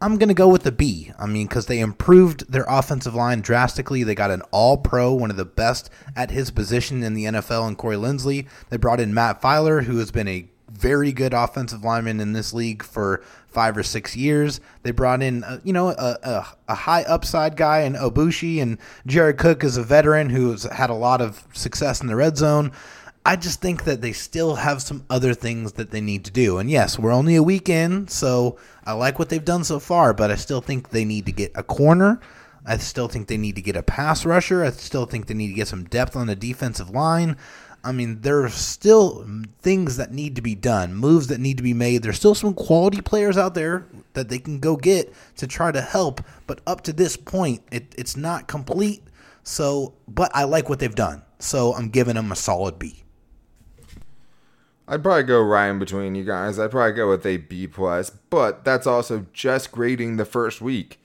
I'm 0.00 0.16
going 0.16 0.28
to 0.28 0.34
go 0.34 0.46
with 0.46 0.62
the 0.62 0.70
B. 0.70 1.12
I 1.18 1.26
mean, 1.26 1.48
because 1.48 1.66
they 1.66 1.80
improved 1.80 2.52
their 2.52 2.64
offensive 2.68 3.16
line 3.16 3.40
drastically. 3.40 4.04
They 4.04 4.14
got 4.14 4.30
an 4.30 4.42
all 4.52 4.76
pro, 4.76 5.12
one 5.12 5.30
of 5.30 5.36
the 5.36 5.44
best 5.44 5.90
at 6.14 6.30
his 6.30 6.52
position 6.52 7.02
in 7.02 7.14
the 7.14 7.24
NFL, 7.24 7.66
and 7.66 7.76
Corey 7.76 7.96
Linsley. 7.96 8.46
They 8.70 8.76
brought 8.76 9.00
in 9.00 9.12
Matt 9.12 9.42
Feiler, 9.42 9.84
who 9.84 9.98
has 9.98 10.12
been 10.12 10.28
a 10.28 10.48
very 10.78 11.12
good 11.12 11.34
offensive 11.34 11.82
lineman 11.82 12.20
in 12.20 12.32
this 12.32 12.52
league 12.52 12.82
for 12.82 13.22
five 13.48 13.76
or 13.76 13.82
six 13.82 14.16
years. 14.16 14.60
They 14.82 14.92
brought 14.92 15.22
in, 15.22 15.42
uh, 15.42 15.60
you 15.64 15.72
know, 15.72 15.88
a, 15.88 16.18
a, 16.22 16.46
a, 16.68 16.74
high 16.74 17.02
upside 17.02 17.56
guy 17.56 17.80
in 17.80 17.94
Aboushi, 17.94 18.62
and 18.62 18.78
Jared 19.06 19.38
Cook 19.38 19.64
is 19.64 19.76
a 19.76 19.82
veteran 19.82 20.30
who's 20.30 20.62
had 20.64 20.90
a 20.90 20.94
lot 20.94 21.20
of 21.20 21.44
success 21.52 22.00
in 22.00 22.06
the 22.06 22.16
red 22.16 22.36
zone. 22.36 22.72
I 23.26 23.36
just 23.36 23.60
think 23.60 23.84
that 23.84 24.00
they 24.00 24.12
still 24.12 24.54
have 24.54 24.80
some 24.80 25.04
other 25.10 25.34
things 25.34 25.72
that 25.72 25.90
they 25.90 26.00
need 26.00 26.24
to 26.26 26.30
do. 26.30 26.58
And 26.58 26.70
yes, 26.70 26.98
we're 26.98 27.12
only 27.12 27.36
a 27.36 27.42
week 27.42 27.68
in, 27.68 28.08
so 28.08 28.58
I 28.86 28.92
like 28.92 29.18
what 29.18 29.28
they've 29.28 29.44
done 29.44 29.64
so 29.64 29.78
far, 29.80 30.14
but 30.14 30.30
I 30.30 30.36
still 30.36 30.60
think 30.60 30.90
they 30.90 31.04
need 31.04 31.26
to 31.26 31.32
get 31.32 31.52
a 31.54 31.62
corner. 31.62 32.20
I 32.64 32.76
still 32.76 33.08
think 33.08 33.28
they 33.28 33.36
need 33.38 33.56
to 33.56 33.62
get 33.62 33.76
a 33.76 33.82
pass 33.82 34.26
rusher. 34.26 34.64
I 34.64 34.70
still 34.70 35.06
think 35.06 35.26
they 35.26 35.34
need 35.34 35.48
to 35.48 35.54
get 35.54 35.68
some 35.68 35.84
depth 35.84 36.14
on 36.14 36.26
the 36.26 36.36
defensive 36.36 36.90
line. 36.90 37.36
I 37.88 37.92
mean, 37.92 38.20
there 38.20 38.44
are 38.44 38.50
still 38.50 39.26
things 39.62 39.96
that 39.96 40.12
need 40.12 40.36
to 40.36 40.42
be 40.42 40.54
done, 40.54 40.94
moves 40.94 41.28
that 41.28 41.40
need 41.40 41.56
to 41.56 41.62
be 41.62 41.72
made. 41.72 42.02
There's 42.02 42.18
still 42.18 42.34
some 42.34 42.52
quality 42.52 43.00
players 43.00 43.38
out 43.38 43.54
there 43.54 43.86
that 44.12 44.28
they 44.28 44.38
can 44.38 44.58
go 44.60 44.76
get 44.76 45.10
to 45.36 45.46
try 45.46 45.72
to 45.72 45.80
help. 45.80 46.20
But 46.46 46.60
up 46.66 46.82
to 46.82 46.92
this 46.92 47.16
point, 47.16 47.62
it, 47.72 47.94
it's 47.96 48.14
not 48.14 48.46
complete. 48.46 49.02
So, 49.42 49.94
but 50.06 50.30
I 50.34 50.44
like 50.44 50.68
what 50.68 50.80
they've 50.80 50.94
done. 50.94 51.22
So 51.38 51.72
I'm 51.72 51.88
giving 51.88 52.16
them 52.16 52.30
a 52.30 52.36
solid 52.36 52.78
B. 52.78 53.04
I'd 54.86 55.02
probably 55.02 55.22
go 55.22 55.40
right 55.40 55.68
in 55.68 55.78
between 55.78 56.14
you 56.14 56.24
guys. 56.24 56.58
I'd 56.58 56.70
probably 56.70 56.92
go 56.92 57.08
with 57.08 57.24
a 57.24 57.38
B 57.38 57.66
plus, 57.66 58.10
but 58.10 58.66
that's 58.66 58.86
also 58.86 59.24
just 59.32 59.72
grading 59.72 60.18
the 60.18 60.26
first 60.26 60.60
week. 60.60 61.00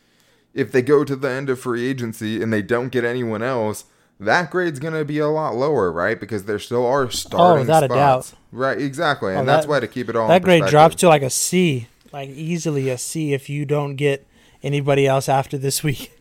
If 0.54 0.74
they 0.74 0.82
go 0.82 1.06
to 1.06 1.16
the 1.16 1.30
end 1.30 1.50
of 1.50 1.62
free 1.62 1.88
agency 1.88 2.44
and 2.44 2.52
they 2.52 2.62
don't 2.62 2.90
get 2.90 3.06
anyone 3.06 3.42
else, 3.42 3.86
that 4.20 4.52
grade's 4.52 4.80
going 4.80 4.94
to 4.94 5.06
be 5.06 5.20
a 5.20 5.28
lot 5.28 5.56
lower, 5.56 5.92
right? 5.92 6.20
Because 6.20 6.46
there 6.46 6.60
still 6.60 6.86
are 6.86 7.04
oh, 7.04 7.10
starting 7.10 7.58
oh, 7.58 7.60
without 7.62 7.84
spots. 7.84 7.92
a 7.92 7.96
doubt. 7.96 8.34
Right, 8.52 8.80
exactly. 8.80 9.34
Oh, 9.34 9.40
and 9.40 9.48
that's 9.48 9.68
why 9.68 9.80
to 9.80 9.88
keep 9.88 10.10
it 10.10 10.16
all 10.16 10.28
That 10.28 10.44
grade 10.44 10.66
drops 10.66 10.96
to 10.98 11.08
like 11.08 11.22
a 11.22 11.30
C, 11.30 11.88
like 12.12 12.30
easily 12.30 12.90
a 12.90 12.98
C 12.98 13.34
if 13.34 13.50
you 13.50 13.66
don't 13.66 13.96
get 13.96 14.28
anybody 14.62 15.08
else 15.08 15.28
after 15.28 15.58
this 15.58 15.84
week. 15.84 16.12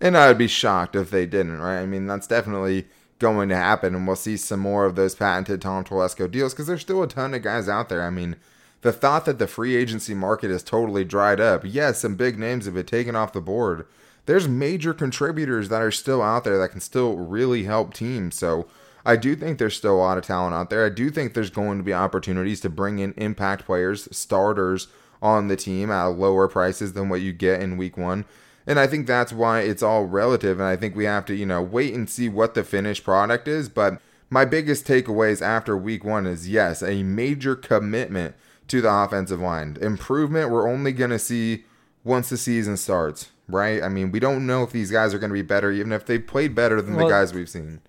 And 0.00 0.16
I 0.16 0.28
would 0.28 0.38
be 0.38 0.48
shocked 0.48 0.96
if 0.96 1.10
they 1.10 1.26
didn't, 1.26 1.60
right? 1.60 1.80
I 1.80 1.86
mean, 1.86 2.06
that's 2.06 2.26
definitely 2.26 2.86
going 3.20 3.48
to 3.50 3.56
happen, 3.56 3.94
and 3.94 4.04
we'll 4.04 4.16
see 4.16 4.36
some 4.36 4.58
more 4.58 4.84
of 4.84 4.96
those 4.96 5.14
patented 5.14 5.62
Tom 5.62 5.84
Telesco 5.84 6.28
deals 6.28 6.52
because 6.52 6.66
there's 6.66 6.80
still 6.80 7.04
a 7.04 7.08
ton 7.08 7.34
of 7.34 7.42
guys 7.42 7.68
out 7.68 7.88
there. 7.88 8.02
I 8.02 8.10
mean, 8.10 8.34
the 8.80 8.92
thought 8.92 9.26
that 9.26 9.38
the 9.38 9.46
free 9.46 9.76
agency 9.76 10.12
market 10.12 10.50
is 10.50 10.64
totally 10.64 11.04
dried 11.04 11.40
up, 11.40 11.62
yes, 11.64 12.00
some 12.00 12.16
big 12.16 12.36
names 12.36 12.64
have 12.64 12.74
been 12.74 12.84
taken 12.84 13.14
off 13.14 13.32
the 13.32 13.40
board 13.40 13.86
there's 14.26 14.48
major 14.48 14.94
contributors 14.94 15.68
that 15.68 15.82
are 15.82 15.90
still 15.90 16.22
out 16.22 16.44
there 16.44 16.58
that 16.58 16.70
can 16.70 16.80
still 16.80 17.16
really 17.16 17.64
help 17.64 17.92
teams. 17.94 18.36
So 18.36 18.66
I 19.04 19.16
do 19.16 19.34
think 19.34 19.58
there's 19.58 19.76
still 19.76 19.96
a 19.96 19.98
lot 19.98 20.18
of 20.18 20.24
talent 20.24 20.54
out 20.54 20.70
there. 20.70 20.86
I 20.86 20.90
do 20.90 21.10
think 21.10 21.34
there's 21.34 21.50
going 21.50 21.78
to 21.78 21.84
be 21.84 21.92
opportunities 21.92 22.60
to 22.60 22.70
bring 22.70 22.98
in 23.00 23.14
impact 23.16 23.66
players, 23.66 24.08
starters 24.16 24.88
on 25.20 25.48
the 25.48 25.56
team 25.56 25.90
at 25.90 26.04
lower 26.04 26.48
prices 26.48 26.92
than 26.92 27.08
what 27.08 27.20
you 27.20 27.32
get 27.32 27.60
in 27.60 27.76
week 27.76 27.96
one. 27.96 28.24
And 28.66 28.78
I 28.78 28.86
think 28.86 29.06
that's 29.06 29.32
why 29.32 29.60
it's 29.60 29.82
all 29.82 30.04
relative. 30.04 30.60
And 30.60 30.68
I 30.68 30.76
think 30.76 30.94
we 30.94 31.04
have 31.04 31.24
to, 31.26 31.34
you 31.34 31.46
know, 31.46 31.62
wait 31.62 31.94
and 31.94 32.08
see 32.08 32.28
what 32.28 32.54
the 32.54 32.62
finished 32.62 33.02
product 33.02 33.48
is. 33.48 33.68
But 33.68 34.00
my 34.30 34.44
biggest 34.44 34.86
takeaways 34.86 35.42
after 35.42 35.76
week 35.76 36.04
one 36.04 36.26
is 36.26 36.48
yes, 36.48 36.80
a 36.80 37.02
major 37.02 37.56
commitment 37.56 38.36
to 38.68 38.80
the 38.80 38.92
offensive 38.92 39.40
line. 39.40 39.76
Improvement 39.80 40.50
we're 40.50 40.70
only 40.70 40.92
going 40.92 41.10
to 41.10 41.18
see 41.18 41.64
once 42.04 42.30
the 42.30 42.36
season 42.36 42.76
starts 42.76 43.30
right? 43.48 43.82
I 43.82 43.88
mean, 43.88 44.10
we 44.10 44.20
don't 44.20 44.46
know 44.46 44.62
if 44.62 44.70
these 44.70 44.90
guys 44.90 45.14
are 45.14 45.18
going 45.18 45.30
to 45.30 45.34
be 45.34 45.42
better, 45.42 45.70
even 45.70 45.92
if 45.92 46.06
they 46.06 46.18
played 46.18 46.54
better 46.54 46.80
than 46.80 46.94
well, 46.94 47.06
the 47.06 47.12
guys 47.12 47.32
we've 47.32 47.48
seen. 47.48 47.80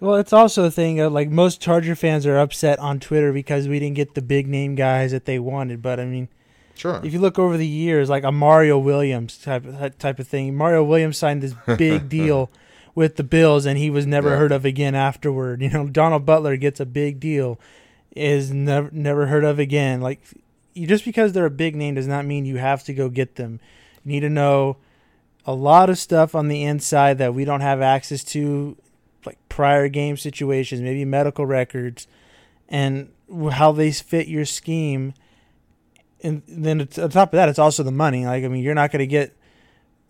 Well, 0.00 0.16
it's 0.16 0.32
also 0.32 0.64
a 0.64 0.70
thing 0.70 0.98
of 0.98 1.12
like 1.12 1.30
most 1.30 1.60
Charger 1.60 1.94
fans 1.94 2.26
are 2.26 2.36
upset 2.36 2.78
on 2.80 2.98
Twitter 2.98 3.32
because 3.32 3.68
we 3.68 3.78
didn't 3.78 3.94
get 3.94 4.14
the 4.14 4.22
big 4.22 4.48
name 4.48 4.74
guys 4.74 5.12
that 5.12 5.26
they 5.26 5.38
wanted. 5.38 5.80
But 5.80 6.00
I 6.00 6.06
mean, 6.06 6.28
sure. 6.74 7.00
If 7.04 7.12
you 7.12 7.20
look 7.20 7.38
over 7.38 7.56
the 7.56 7.66
years, 7.66 8.10
like 8.10 8.24
a 8.24 8.32
Mario 8.32 8.78
Williams 8.78 9.38
type 9.38 9.64
of, 9.64 9.98
type 9.98 10.18
of 10.18 10.26
thing, 10.26 10.56
Mario 10.56 10.82
Williams 10.82 11.18
signed 11.18 11.42
this 11.42 11.54
big 11.78 12.08
deal 12.08 12.50
with 12.94 13.16
the 13.16 13.22
Bills, 13.22 13.64
and 13.64 13.78
he 13.78 13.90
was 13.90 14.06
never 14.06 14.30
yeah. 14.30 14.36
heard 14.36 14.52
of 14.52 14.64
again 14.64 14.94
afterward. 14.94 15.62
You 15.62 15.70
know, 15.70 15.86
Donald 15.86 16.26
Butler 16.26 16.56
gets 16.56 16.80
a 16.80 16.86
big 16.86 17.20
deal, 17.20 17.60
is 18.16 18.50
never 18.50 18.90
never 18.92 19.26
heard 19.26 19.44
of 19.44 19.58
again. 19.58 20.00
Like, 20.00 20.20
you, 20.74 20.86
just 20.86 21.04
because 21.04 21.32
they're 21.32 21.46
a 21.46 21.50
big 21.50 21.76
name 21.76 21.94
does 21.94 22.08
not 22.08 22.26
mean 22.26 22.44
you 22.44 22.56
have 22.56 22.82
to 22.84 22.92
go 22.92 23.08
get 23.08 23.36
them. 23.36 23.60
You 24.04 24.12
need 24.12 24.20
to 24.20 24.30
know 24.30 24.76
a 25.44 25.54
lot 25.54 25.90
of 25.90 25.98
stuff 25.98 26.34
on 26.34 26.48
the 26.48 26.62
inside 26.62 27.18
that 27.18 27.34
we 27.34 27.44
don't 27.44 27.60
have 27.60 27.80
access 27.80 28.22
to, 28.24 28.76
like 29.24 29.38
prior 29.48 29.88
game 29.88 30.16
situations, 30.16 30.80
maybe 30.80 31.04
medical 31.04 31.46
records, 31.46 32.06
and 32.68 33.10
how 33.52 33.72
they 33.72 33.92
fit 33.92 34.28
your 34.28 34.44
scheme. 34.44 35.14
And 36.22 36.42
then 36.46 36.80
on 36.80 36.86
top 36.86 37.32
of 37.32 37.36
that, 37.36 37.48
it's 37.48 37.58
also 37.58 37.82
the 37.82 37.90
money. 37.90 38.24
Like 38.26 38.44
I 38.44 38.48
mean, 38.48 38.62
you're 38.62 38.74
not 38.74 38.92
going 38.92 39.00
to 39.00 39.06
get 39.06 39.36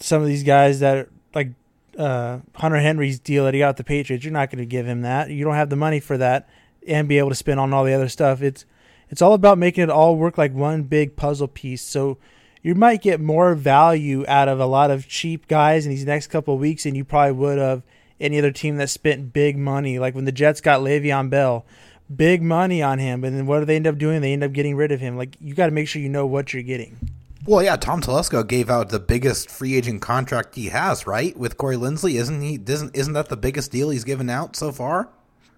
some 0.00 0.20
of 0.20 0.28
these 0.28 0.42
guys 0.42 0.80
that 0.80 0.96
are 0.96 1.08
like 1.34 1.50
uh, 1.98 2.40
Hunter 2.54 2.78
Henry's 2.78 3.18
deal 3.18 3.44
that 3.44 3.54
he 3.54 3.60
got 3.60 3.76
the 3.76 3.84
Patriots. 3.84 4.24
You're 4.24 4.32
not 4.32 4.50
going 4.50 4.58
to 4.58 4.66
give 4.66 4.86
him 4.86 5.02
that. 5.02 5.30
You 5.30 5.44
don't 5.44 5.54
have 5.54 5.70
the 5.70 5.76
money 5.76 6.00
for 6.00 6.18
that, 6.18 6.48
and 6.86 7.08
be 7.08 7.18
able 7.18 7.30
to 7.30 7.34
spend 7.34 7.60
on 7.60 7.72
all 7.72 7.84
the 7.84 7.94
other 7.94 8.08
stuff. 8.08 8.42
It's 8.42 8.64
it's 9.08 9.22
all 9.22 9.34
about 9.34 9.58
making 9.58 9.84
it 9.84 9.90
all 9.90 10.16
work 10.16 10.38
like 10.38 10.52
one 10.52 10.82
big 10.84 11.16
puzzle 11.16 11.48
piece. 11.48 11.82
So 11.82 12.18
you 12.62 12.74
might 12.74 13.02
get 13.02 13.20
more 13.20 13.54
value 13.54 14.24
out 14.28 14.48
of 14.48 14.60
a 14.60 14.66
lot 14.66 14.90
of 14.90 15.08
cheap 15.08 15.48
guys 15.48 15.84
in 15.84 15.90
these 15.90 16.04
next 16.04 16.28
couple 16.28 16.54
of 16.54 16.60
weeks 16.60 16.84
than 16.84 16.94
you 16.94 17.04
probably 17.04 17.32
would 17.32 17.58
of 17.58 17.82
any 18.20 18.38
other 18.38 18.52
team 18.52 18.76
that 18.76 18.88
spent 18.88 19.32
big 19.32 19.58
money. 19.58 19.98
Like 19.98 20.14
when 20.14 20.24
the 20.24 20.32
Jets 20.32 20.60
got 20.60 20.80
Le'Veon 20.80 21.28
Bell, 21.28 21.66
big 22.14 22.42
money 22.42 22.82
on 22.82 22.98
him, 22.98 23.24
and 23.24 23.36
then 23.36 23.46
what 23.46 23.58
do 23.58 23.64
they 23.64 23.76
end 23.76 23.86
up 23.86 23.98
doing? 23.98 24.20
They 24.20 24.32
end 24.32 24.44
up 24.44 24.52
getting 24.52 24.76
rid 24.76 24.92
of 24.92 25.00
him. 25.00 25.16
Like 25.16 25.36
you 25.40 25.54
got 25.54 25.66
to 25.66 25.72
make 25.72 25.88
sure 25.88 26.00
you 26.00 26.08
know 26.08 26.26
what 26.26 26.54
you're 26.54 26.62
getting. 26.62 26.96
Well, 27.44 27.60
yeah, 27.60 27.74
Tom 27.74 28.00
Telesco 28.00 28.46
gave 28.46 28.70
out 28.70 28.90
the 28.90 29.00
biggest 29.00 29.50
free 29.50 29.74
agent 29.74 30.00
contract 30.00 30.54
he 30.54 30.68
has, 30.68 31.08
right? 31.08 31.36
With 31.36 31.56
Corey 31.56 31.74
Linsley, 31.74 32.14
isn't 32.14 32.40
he? 32.40 32.60
Isn't 32.64 32.94
isn't 32.96 33.14
that 33.14 33.28
the 33.28 33.36
biggest 33.36 33.72
deal 33.72 33.90
he's 33.90 34.04
given 34.04 34.30
out 34.30 34.54
so 34.54 34.70
far? 34.70 35.08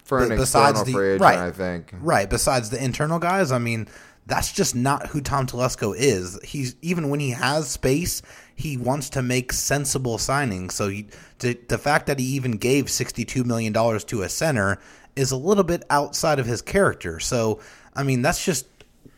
For 0.03 0.23
an 0.23 0.29
besides 0.29 0.83
the, 0.83 0.91
free 0.91 1.09
agent, 1.09 1.21
right, 1.21 1.37
I 1.37 1.51
think. 1.51 1.93
Right. 1.99 2.29
Besides 2.29 2.69
the 2.69 2.83
internal 2.83 3.17
guys, 3.17 3.51
I 3.51 3.57
mean, 3.57 3.87
that's 4.25 4.51
just 4.51 4.75
not 4.75 5.07
who 5.07 5.21
Tom 5.21 5.45
Telesco 5.47 5.95
is. 5.95 6.39
He's 6.43 6.75
even 6.81 7.09
when 7.09 7.19
he 7.19 7.31
has 7.31 7.69
space, 7.69 8.21
he 8.55 8.77
wants 8.77 9.09
to 9.11 9.21
make 9.21 9.53
sensible 9.53 10.17
signings. 10.17 10.71
So 10.71 10.89
he, 10.89 11.07
to, 11.39 11.55
the 11.67 11.77
fact 11.77 12.07
that 12.07 12.19
he 12.19 12.25
even 12.25 12.53
gave 12.53 12.89
sixty-two 12.89 13.43
million 13.43 13.73
dollars 13.73 14.03
to 14.05 14.23
a 14.23 14.29
center 14.29 14.79
is 15.15 15.31
a 15.31 15.37
little 15.37 15.63
bit 15.63 15.83
outside 15.89 16.39
of 16.39 16.45
his 16.45 16.61
character. 16.61 17.19
So 17.19 17.59
I 17.93 18.03
mean, 18.03 18.21
that's 18.21 18.43
just 18.43 18.67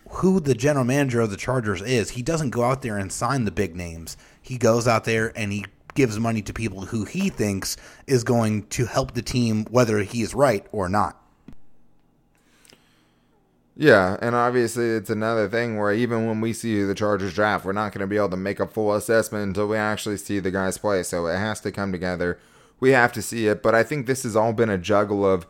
who 0.09 0.39
the 0.39 0.53
general 0.53 0.85
manager 0.85 1.21
of 1.21 1.31
the 1.31 1.37
Chargers 1.37 1.81
is. 1.81 2.11
He 2.11 2.21
doesn't 2.21 2.51
go 2.51 2.63
out 2.63 2.81
there 2.81 2.97
and 2.97 3.11
sign 3.11 3.45
the 3.45 3.51
big 3.51 3.75
names. 3.75 4.15
He 4.41 4.57
goes 4.57 4.87
out 4.87 5.03
there 5.03 5.33
and 5.35 5.51
he 5.51 5.65
gives 5.95 6.19
money 6.19 6.41
to 6.43 6.53
people 6.53 6.81
who 6.81 7.05
he 7.05 7.29
thinks 7.29 7.75
is 8.05 8.23
going 8.23 8.67
to 8.67 8.85
help 8.85 9.13
the 9.13 9.21
team, 9.21 9.65
whether 9.65 9.99
he 9.99 10.21
is 10.21 10.35
right 10.35 10.65
or 10.71 10.87
not. 10.87 11.21
Yeah, 13.79 14.17
and 14.23 14.33
obviously 14.33 14.89
it's 14.89 15.11
another 15.11 15.47
thing 15.47 15.77
where 15.77 15.93
even 15.93 16.25
when 16.25 16.41
we 16.41 16.51
see 16.51 16.81
the 16.81 16.95
Chargers 16.95 17.35
draft, 17.35 17.63
we're 17.63 17.73
not 17.73 17.91
going 17.91 18.01
to 18.01 18.07
be 18.07 18.17
able 18.17 18.29
to 18.29 18.37
make 18.37 18.59
a 18.59 18.65
full 18.65 18.91
assessment 18.95 19.45
until 19.45 19.67
we 19.67 19.77
actually 19.77 20.17
see 20.17 20.39
the 20.39 20.49
guys 20.49 20.79
play. 20.79 21.03
So 21.03 21.27
it 21.27 21.37
has 21.37 21.61
to 21.61 21.71
come 21.71 21.91
together. 21.91 22.39
We 22.79 22.91
have 22.91 23.13
to 23.13 23.21
see 23.21 23.45
it, 23.45 23.61
but 23.61 23.75
I 23.75 23.83
think 23.83 24.07
this 24.07 24.23
has 24.23 24.35
all 24.35 24.51
been 24.51 24.71
a 24.71 24.79
juggle 24.79 25.23
of, 25.23 25.45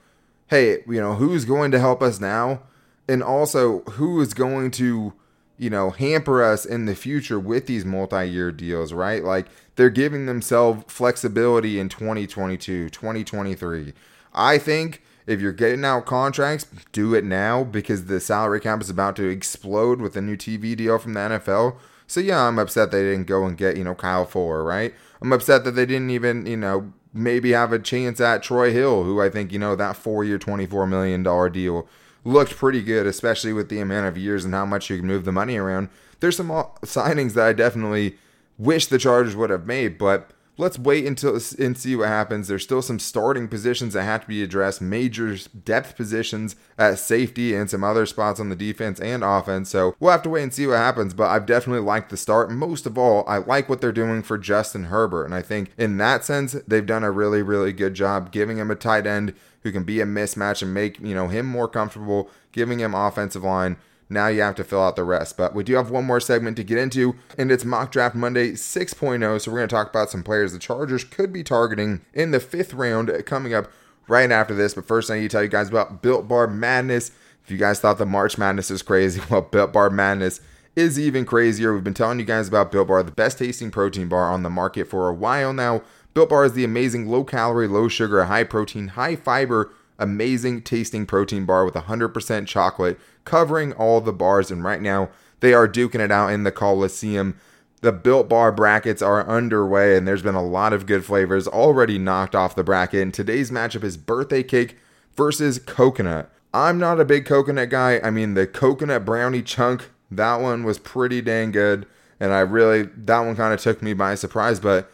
hey, 0.48 0.84
you 0.88 1.00
know, 1.00 1.16
who's 1.16 1.46
going 1.46 1.72
to 1.72 1.80
help 1.80 2.02
us 2.02 2.20
now, 2.20 2.64
and 3.08 3.24
also 3.24 3.80
who 3.92 4.20
is 4.20 4.34
going 4.34 4.72
to, 4.72 5.14
you 5.58 5.70
know, 5.70 5.92
hamper 5.92 6.44
us 6.44 6.66
in 6.66 6.86
the 6.86 6.96
future 6.96 7.40
with 7.40 7.66
these 7.66 7.86
multi-year 7.86 8.52
deals, 8.52 8.92
right? 8.92 9.24
Like 9.24 9.48
they're 9.78 9.90
giving 9.90 10.26
themselves 10.26 10.84
flexibility 10.90 11.80
in 11.80 11.88
2022, 11.88 12.90
2023. 12.90 13.94
I 14.34 14.58
think 14.58 15.02
If 15.28 15.42
you're 15.42 15.52
getting 15.52 15.84
out 15.84 16.06
contracts, 16.06 16.66
do 16.94 17.14
it 17.14 17.26
now 17.26 17.66
because 17.66 18.06
the 18.06 18.20
salary 18.20 18.62
cap 18.62 18.82
is 18.82 18.90
about 18.90 19.18
to 19.18 19.28
explode 19.28 20.00
with 20.00 20.16
a 20.16 20.22
new 20.22 20.38
TV 20.38 20.76
deal 20.76 20.98
from 20.98 21.14
the 21.14 21.20
NFL. 21.20 21.76
So 22.08 22.22
yeah, 22.22 22.44
I'm 22.44 22.58
upset 22.58 22.92
they 22.92 23.04
didn't 23.04 23.28
go 23.28 23.46
and 23.46 23.58
get, 23.58 23.76
you 23.76 23.84
know, 23.84 23.94
Kyle 23.94 24.26
Fuller, 24.26 24.64
right? 24.64 24.94
I'm 25.22 25.34
upset 25.34 25.66
that 25.66 25.72
they 25.72 25.86
didn't 25.86 26.10
even, 26.12 26.46
you 26.46 26.56
know, 26.56 26.94
maybe 27.14 27.52
have 27.52 27.74
a 27.74 27.80
chance 27.80 28.22
at 28.22 28.42
Troy 28.42 28.72
Hill, 28.72 29.04
who 29.04 29.22
I 29.22 29.30
think, 29.30 29.52
you 29.52 29.60
know, 29.60 29.76
that 29.76 29.98
four 29.98 30.24
year, 30.24 30.40
$24 30.40 30.88
million 30.88 31.24
deal 31.52 31.88
looked 32.24 32.56
pretty 32.56 32.82
good, 32.82 33.06
especially 33.06 33.54
with 33.54 33.70
the 33.70 33.80
amount 33.80 34.08
of 34.08 34.18
years 34.18 34.46
and 34.46 34.54
how 34.54 34.66
much 34.66 34.90
you 34.90 34.98
can 34.98 35.08
move 35.08 35.26
the 35.26 35.32
money 35.32 35.58
around. 35.58 35.90
There's 36.20 36.38
some 36.38 36.50
signings 36.50 37.34
that 37.34 37.48
I 37.48 37.54
definitely 37.54 38.18
wish 38.58 38.88
the 38.88 38.98
Chargers 38.98 39.36
would 39.36 39.50
have 39.50 39.68
made, 39.68 39.98
but 39.98 40.32
let's 40.58 40.80
wait 40.80 41.06
until 41.06 41.40
and 41.60 41.78
see 41.78 41.96
what 41.96 42.08
happens. 42.08 42.48
There's 42.48 42.64
still 42.64 42.82
some 42.82 43.00
starting 43.00 43.48
positions 43.48 43.94
that 43.94 44.04
have 44.04 44.22
to 44.22 44.28
be 44.28 44.44
addressed, 44.44 44.82
major 44.82 45.38
depth 45.64 45.96
positions 45.96 46.56
at 46.78 47.00
safety 47.00 47.56
and 47.56 47.70
some 47.70 47.84
other 47.84 48.06
spots 48.06 48.40
on 48.40 48.50
the 48.50 48.56
defense 48.56 49.00
and 49.00 49.24
offense. 49.24 49.70
So 49.70 49.96
we'll 50.00 50.12
have 50.12 50.24
to 50.24 50.30
wait 50.30 50.44
and 50.44 50.54
see 50.54 50.68
what 50.68 50.78
happens. 50.78 51.14
But 51.14 51.30
I've 51.30 51.46
definitely 51.46 51.86
liked 51.86 52.10
the 52.10 52.18
start. 52.18 52.52
Most 52.52 52.86
of 52.86 52.98
all, 52.98 53.24
I 53.28 53.38
like 53.38 53.70
what 53.70 53.82
they're 53.82 53.92
doing 53.92 54.24
for 54.24 54.38
Justin 54.38 54.86
Herbert, 54.86 55.26
and 55.26 55.36
I 55.36 55.42
think 55.42 55.72
in 55.78 55.98
that 55.98 56.26
sense 56.26 56.54
they've 56.68 56.86
done 56.86 57.04
a 57.04 57.12
really 57.12 57.42
really 57.42 57.74
good 57.74 57.94
job 57.94 58.32
giving 58.32 58.58
him 58.58 58.72
a 58.72 58.76
tight 58.76 59.06
end 59.08 59.34
who 59.64 59.72
can 59.72 59.84
be 59.84 60.00
a 60.00 60.06
mismatch 60.06 60.62
and 60.62 60.74
make 60.74 61.00
you 61.00 61.14
know 61.14 61.28
him 61.28 61.46
more 61.46 61.68
comfortable, 61.68 62.30
giving 62.52 62.80
him 62.80 62.96
offensive 62.96 63.44
line 63.44 63.78
now 64.10 64.28
you 64.28 64.42
have 64.42 64.56
to 64.56 64.64
fill 64.64 64.82
out 64.82 64.96
the 64.96 65.04
rest. 65.04 65.38
But 65.38 65.54
we 65.54 65.64
do 65.64 65.76
have 65.76 65.90
one 65.90 66.06
more 66.06 66.20
segment 66.20 66.58
to 66.58 66.64
get 66.64 66.78
into, 66.78 67.16
and 67.38 67.52
it's 67.52 67.66
Mock 67.66 67.92
Draft 67.92 68.16
Monday 68.16 68.52
6.0. 68.52 69.42
So 69.42 69.52
we're 69.52 69.58
going 69.58 69.70
to 69.70 69.76
talk 69.76 69.90
about 69.90 70.10
some 70.10 70.24
players 70.24 70.54
the 70.54 70.60
Chargers 70.60 71.04
could 71.04 71.34
be 71.34 71.44
targeting 71.44 72.02
in 72.14 72.32
the 72.32 72.40
fifth 72.40 72.74
round 72.74 73.12
coming 73.26 73.54
up 73.54 73.72
right 74.08 74.32
after 74.32 74.54
this. 74.54 74.74
But 74.74 74.88
first, 74.88 75.12
I 75.12 75.16
need 75.16 75.24
to 75.24 75.30
tell 75.30 75.44
you 75.44 75.50
guys 75.50 75.70
about 75.70 76.02
Built 76.02 76.28
Bar 76.28 76.48
Madness. 76.48 77.12
If 77.44 77.52
you 77.52 77.58
guys 77.58 77.80
thought 77.80 77.98
the 77.98 78.06
March 78.06 78.38
Madness 78.38 78.70
was 78.70 78.82
crazy, 78.82 79.22
well, 79.30 79.42
Built 79.42 79.74
Bar 79.74 79.90
Madness 79.90 80.42
is 80.76 81.00
even 81.00 81.26
crazier. 81.26 81.74
We've 81.74 81.84
been 81.84 81.94
telling 81.94 82.20
you 82.20 82.26
guys 82.26 82.48
about 82.48 82.72
Built 82.72 82.88
Bar, 82.88 83.04
the 83.04 83.12
best 83.12 83.40
tasting 83.40 83.72
protein 83.72 84.08
bar 84.08 84.32
on 84.32 84.44
the 84.44 84.50
market 84.50 84.88
for 84.88 85.10
a 85.10 85.14
while 85.14 85.52
now. 85.52 85.82
Built 86.14 86.30
Bar 86.30 86.46
is 86.46 86.54
the 86.54 86.64
amazing 86.64 87.08
low 87.08 87.24
calorie, 87.24 87.68
low 87.68 87.88
sugar, 87.88 88.24
high 88.26 88.44
protein, 88.44 88.90
high 88.90 89.16
fiber, 89.16 89.72
amazing 90.00 90.62
tasting 90.62 91.06
protein 91.06 91.46
bar 91.46 91.66
with 91.66 91.74
100% 91.74 92.48
chocolate 92.48 93.00
covering 93.26 93.74
all 93.74 94.02
the 94.02 94.14
bars. 94.14 94.52
And 94.52 94.64
right 94.64 94.82
now, 94.82 95.10
they 95.40 95.54
are 95.54 95.68
duking 95.68 96.00
it 96.00 96.12
out 96.12 96.32
in 96.32 96.44
the 96.44 96.52
Coliseum. 96.52 97.40
The 97.82 97.92
Built 97.92 98.28
Bar 98.28 98.52
brackets 98.52 99.02
are 99.02 99.28
underway, 99.28 99.96
and 99.96 100.08
there's 100.08 100.24
been 100.24 100.36
a 100.36 100.44
lot 100.44 100.74
of 100.74 100.88
good 100.88 101.06
flavors 101.06 101.48
already 101.48 102.00
knocked 102.00 102.36
off 102.36 102.56
the 102.56 102.64
bracket. 102.64 103.02
And 103.02 103.14
today's 103.14 103.52
matchup 103.52 103.84
is 103.84 103.98
birthday 103.98 104.42
cake 104.42 104.78
versus 105.16 105.60
coconut. 105.60 106.32
I'm 106.54 106.80
not 106.80 107.00
a 107.00 107.06
big 107.06 107.26
coconut 107.26 107.70
guy. 107.70 108.00
I 108.04 108.10
mean, 108.10 108.34
the 108.34 108.48
coconut 108.48 109.06
brownie 109.06 109.44
chunk, 109.44 109.92
that 110.10 110.38
one 110.38 110.64
was 110.64 110.80
pretty 110.80 111.22
dang 111.22 111.52
good. 111.52 111.86
And 112.20 112.34
I 112.34 112.40
really, 112.40 112.84
that 112.84 113.20
one 113.20 113.36
kind 113.36 113.54
of 113.54 113.60
took 113.60 113.84
me 113.84 113.94
by 113.94 114.16
surprise. 114.16 114.60
But 114.60 114.92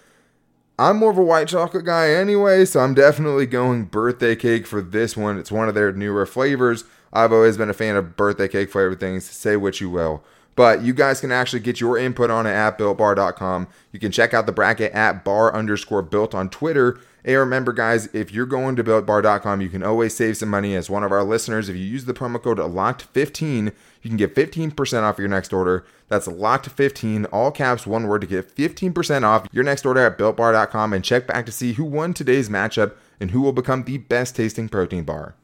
I'm 0.80 0.98
more 0.98 1.12
of 1.12 1.18
a 1.20 1.24
white 1.24 1.48
chocolate 1.48 1.86
guy 1.86 2.10
anyway, 2.10 2.66
so 2.66 2.80
I'm 2.80 2.96
definitely 2.96 3.46
going 3.46 3.86
birthday 3.86 4.36
cake 4.36 4.66
for 4.66 4.82
this 4.82 5.16
one. 5.16 5.38
It's 5.38 5.52
one 5.52 5.70
of 5.70 5.76
their 5.76 5.92
newer 5.92 6.26
flavors. 6.26 6.84
I've 7.12 7.32
always 7.32 7.58
been 7.58 7.70
a 7.70 7.76
fan 7.76 7.96
of 7.96 8.18
birthday 8.18 8.48
cake 8.48 8.72
flavored 8.72 9.00
things. 9.00 9.24
Say 9.24 9.56
what 9.56 9.80
you 9.80 9.92
will. 9.92 10.24
But 10.56 10.82
you 10.82 10.94
guys 10.94 11.22
can 11.22 11.32
actually 11.32 11.60
get 11.60 11.80
your 11.80 11.98
input 11.98 12.32
on 12.32 12.48
it 12.48 12.52
at 12.52 12.78
builtbar.com. 12.78 13.68
You 13.92 14.00
can 14.00 14.12
check 14.12 14.34
out 14.34 14.48
the 14.48 14.52
bracket 14.52 14.92
at 14.94 15.24
bar 15.24 15.54
underscore 15.54 16.02
built 16.02 16.34
on 16.34 16.50
Twitter. 16.50 17.00
And 17.24 17.38
remember, 17.38 17.72
guys, 17.72 18.08
if 18.14 18.32
you're 18.32 18.46
going 18.46 18.76
to 18.76 18.84
builtbar.com, 18.84 19.62
you 19.62 19.70
can 19.70 19.84
always 19.84 20.16
save 20.16 20.38
some 20.38 20.50
money. 20.50 20.76
As 20.76 20.90
one 20.90 21.04
of 21.04 21.12
our 21.12 21.24
listeners, 21.24 21.70
if 21.70 21.76
you 21.76 21.84
use 21.84 22.06
the 22.06 22.14
promo 22.14 22.42
code 22.42 22.58
LOCKED15, 22.58 23.74
you 24.04 24.10
can 24.10 24.18
get 24.18 24.36
15% 24.36 25.04
off 25.04 25.18
your 25.18 25.28
next 25.28 25.54
order. 25.54 25.86
That's 26.10 26.28
LOCKED15, 26.28 27.28
all 27.32 27.52
caps, 27.52 27.88
one 27.88 28.08
word 28.08 28.22
to 28.22 28.28
get 28.28 28.54
15% 28.54 29.24
off 29.24 29.48
your 29.52 29.64
next 29.64 29.86
order 29.86 30.06
at 30.06 30.18
builtbar.com. 30.18 30.94
And 30.94 31.04
check 31.04 31.26
back 31.26 31.46
to 31.46 31.52
see 31.52 31.74
who 31.74 31.86
won 31.86 32.14
today's 32.14 32.50
matchup 32.50 32.96
and 33.20 33.32
who 33.32 33.42
will 33.42 33.54
become 33.54 33.84
the 33.84 33.98
best 33.98 34.36
tasting 34.36 34.68
protein 34.68 35.06
bar. 35.06 35.36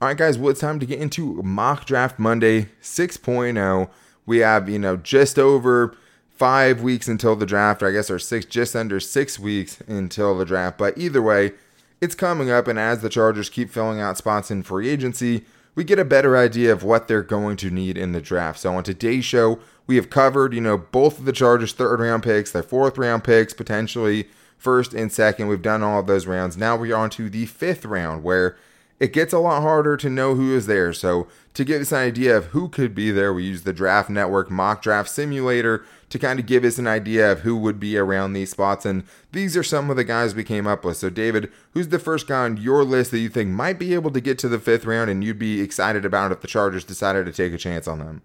All 0.00 0.08
right, 0.08 0.16
guys, 0.16 0.38
well, 0.38 0.50
it's 0.50 0.60
time 0.60 0.80
to 0.80 0.86
get 0.86 1.00
into 1.00 1.42
Mock 1.42 1.84
Draft 1.84 2.18
Monday 2.18 2.68
6.0. 2.82 3.88
We 4.26 4.38
have, 4.38 4.68
you 4.68 4.78
know, 4.78 4.96
just 4.96 5.38
over 5.38 5.96
five 6.28 6.82
weeks 6.82 7.08
until 7.08 7.34
the 7.34 7.46
draft, 7.46 7.82
I 7.82 7.90
guess, 7.90 8.10
or 8.10 8.18
six, 8.18 8.44
just 8.44 8.76
under 8.76 9.00
six 9.00 9.38
weeks 9.38 9.80
until 9.88 10.36
the 10.36 10.44
draft. 10.44 10.78
But 10.78 10.96
either 10.98 11.22
way, 11.22 11.52
it's 12.00 12.14
coming 12.14 12.50
up, 12.50 12.68
and 12.68 12.78
as 12.78 13.00
the 13.00 13.08
Chargers 13.08 13.50
keep 13.50 13.70
filling 13.70 14.00
out 14.00 14.16
spots 14.16 14.50
in 14.50 14.62
free 14.62 14.88
agency, 14.88 15.44
we 15.78 15.84
get 15.84 16.00
a 16.00 16.04
better 16.04 16.36
idea 16.36 16.72
of 16.72 16.82
what 16.82 17.06
they're 17.06 17.22
going 17.22 17.56
to 17.56 17.70
need 17.70 17.96
in 17.96 18.10
the 18.10 18.20
draft. 18.20 18.58
So 18.58 18.74
on 18.74 18.82
today's 18.82 19.24
show, 19.24 19.60
we 19.86 19.94
have 19.94 20.10
covered, 20.10 20.52
you 20.52 20.60
know, 20.60 20.76
both 20.76 21.20
of 21.20 21.24
the 21.24 21.30
Chargers' 21.30 21.72
third 21.72 22.00
round 22.00 22.24
picks, 22.24 22.50
their 22.50 22.64
fourth 22.64 22.98
round 22.98 23.22
picks, 23.22 23.54
potentially 23.54 24.26
first 24.56 24.92
and 24.92 25.12
second. 25.12 25.46
We've 25.46 25.62
done 25.62 25.84
all 25.84 26.00
of 26.00 26.08
those 26.08 26.26
rounds. 26.26 26.56
Now 26.56 26.74
we're 26.74 26.96
on 26.96 27.10
to 27.10 27.30
the 27.30 27.46
fifth 27.46 27.84
round, 27.84 28.24
where 28.24 28.56
it 29.00 29.12
gets 29.12 29.32
a 29.32 29.38
lot 29.38 29.62
harder 29.62 29.96
to 29.96 30.10
know 30.10 30.34
who 30.34 30.54
is 30.54 30.66
there. 30.66 30.92
So, 30.92 31.28
to 31.54 31.64
give 31.64 31.80
us 31.80 31.92
an 31.92 31.98
idea 31.98 32.36
of 32.36 32.46
who 32.46 32.68
could 32.68 32.94
be 32.94 33.10
there, 33.10 33.32
we 33.32 33.44
use 33.44 33.62
the 33.62 33.72
Draft 33.72 34.08
Network 34.10 34.50
mock 34.50 34.82
draft 34.82 35.08
simulator 35.08 35.84
to 36.08 36.18
kind 36.18 36.38
of 36.38 36.46
give 36.46 36.64
us 36.64 36.78
an 36.78 36.86
idea 36.86 37.30
of 37.30 37.40
who 37.40 37.56
would 37.56 37.78
be 37.78 37.96
around 37.98 38.32
these 38.32 38.50
spots. 38.50 38.86
And 38.86 39.04
these 39.32 39.56
are 39.56 39.62
some 39.62 39.90
of 39.90 39.96
the 39.96 40.04
guys 40.04 40.34
we 40.34 40.44
came 40.44 40.66
up 40.66 40.84
with. 40.84 40.96
So, 40.96 41.10
David, 41.10 41.50
who's 41.72 41.88
the 41.88 41.98
first 41.98 42.26
guy 42.26 42.44
on 42.44 42.56
your 42.56 42.84
list 42.84 43.10
that 43.10 43.18
you 43.18 43.28
think 43.28 43.50
might 43.50 43.78
be 43.78 43.94
able 43.94 44.10
to 44.12 44.20
get 44.20 44.38
to 44.40 44.48
the 44.48 44.58
fifth 44.58 44.84
round 44.84 45.10
and 45.10 45.22
you'd 45.22 45.38
be 45.38 45.60
excited 45.60 46.04
about 46.04 46.32
if 46.32 46.40
the 46.40 46.48
Chargers 46.48 46.84
decided 46.84 47.26
to 47.26 47.32
take 47.32 47.52
a 47.52 47.58
chance 47.58 47.86
on 47.86 47.98
them? 47.98 48.22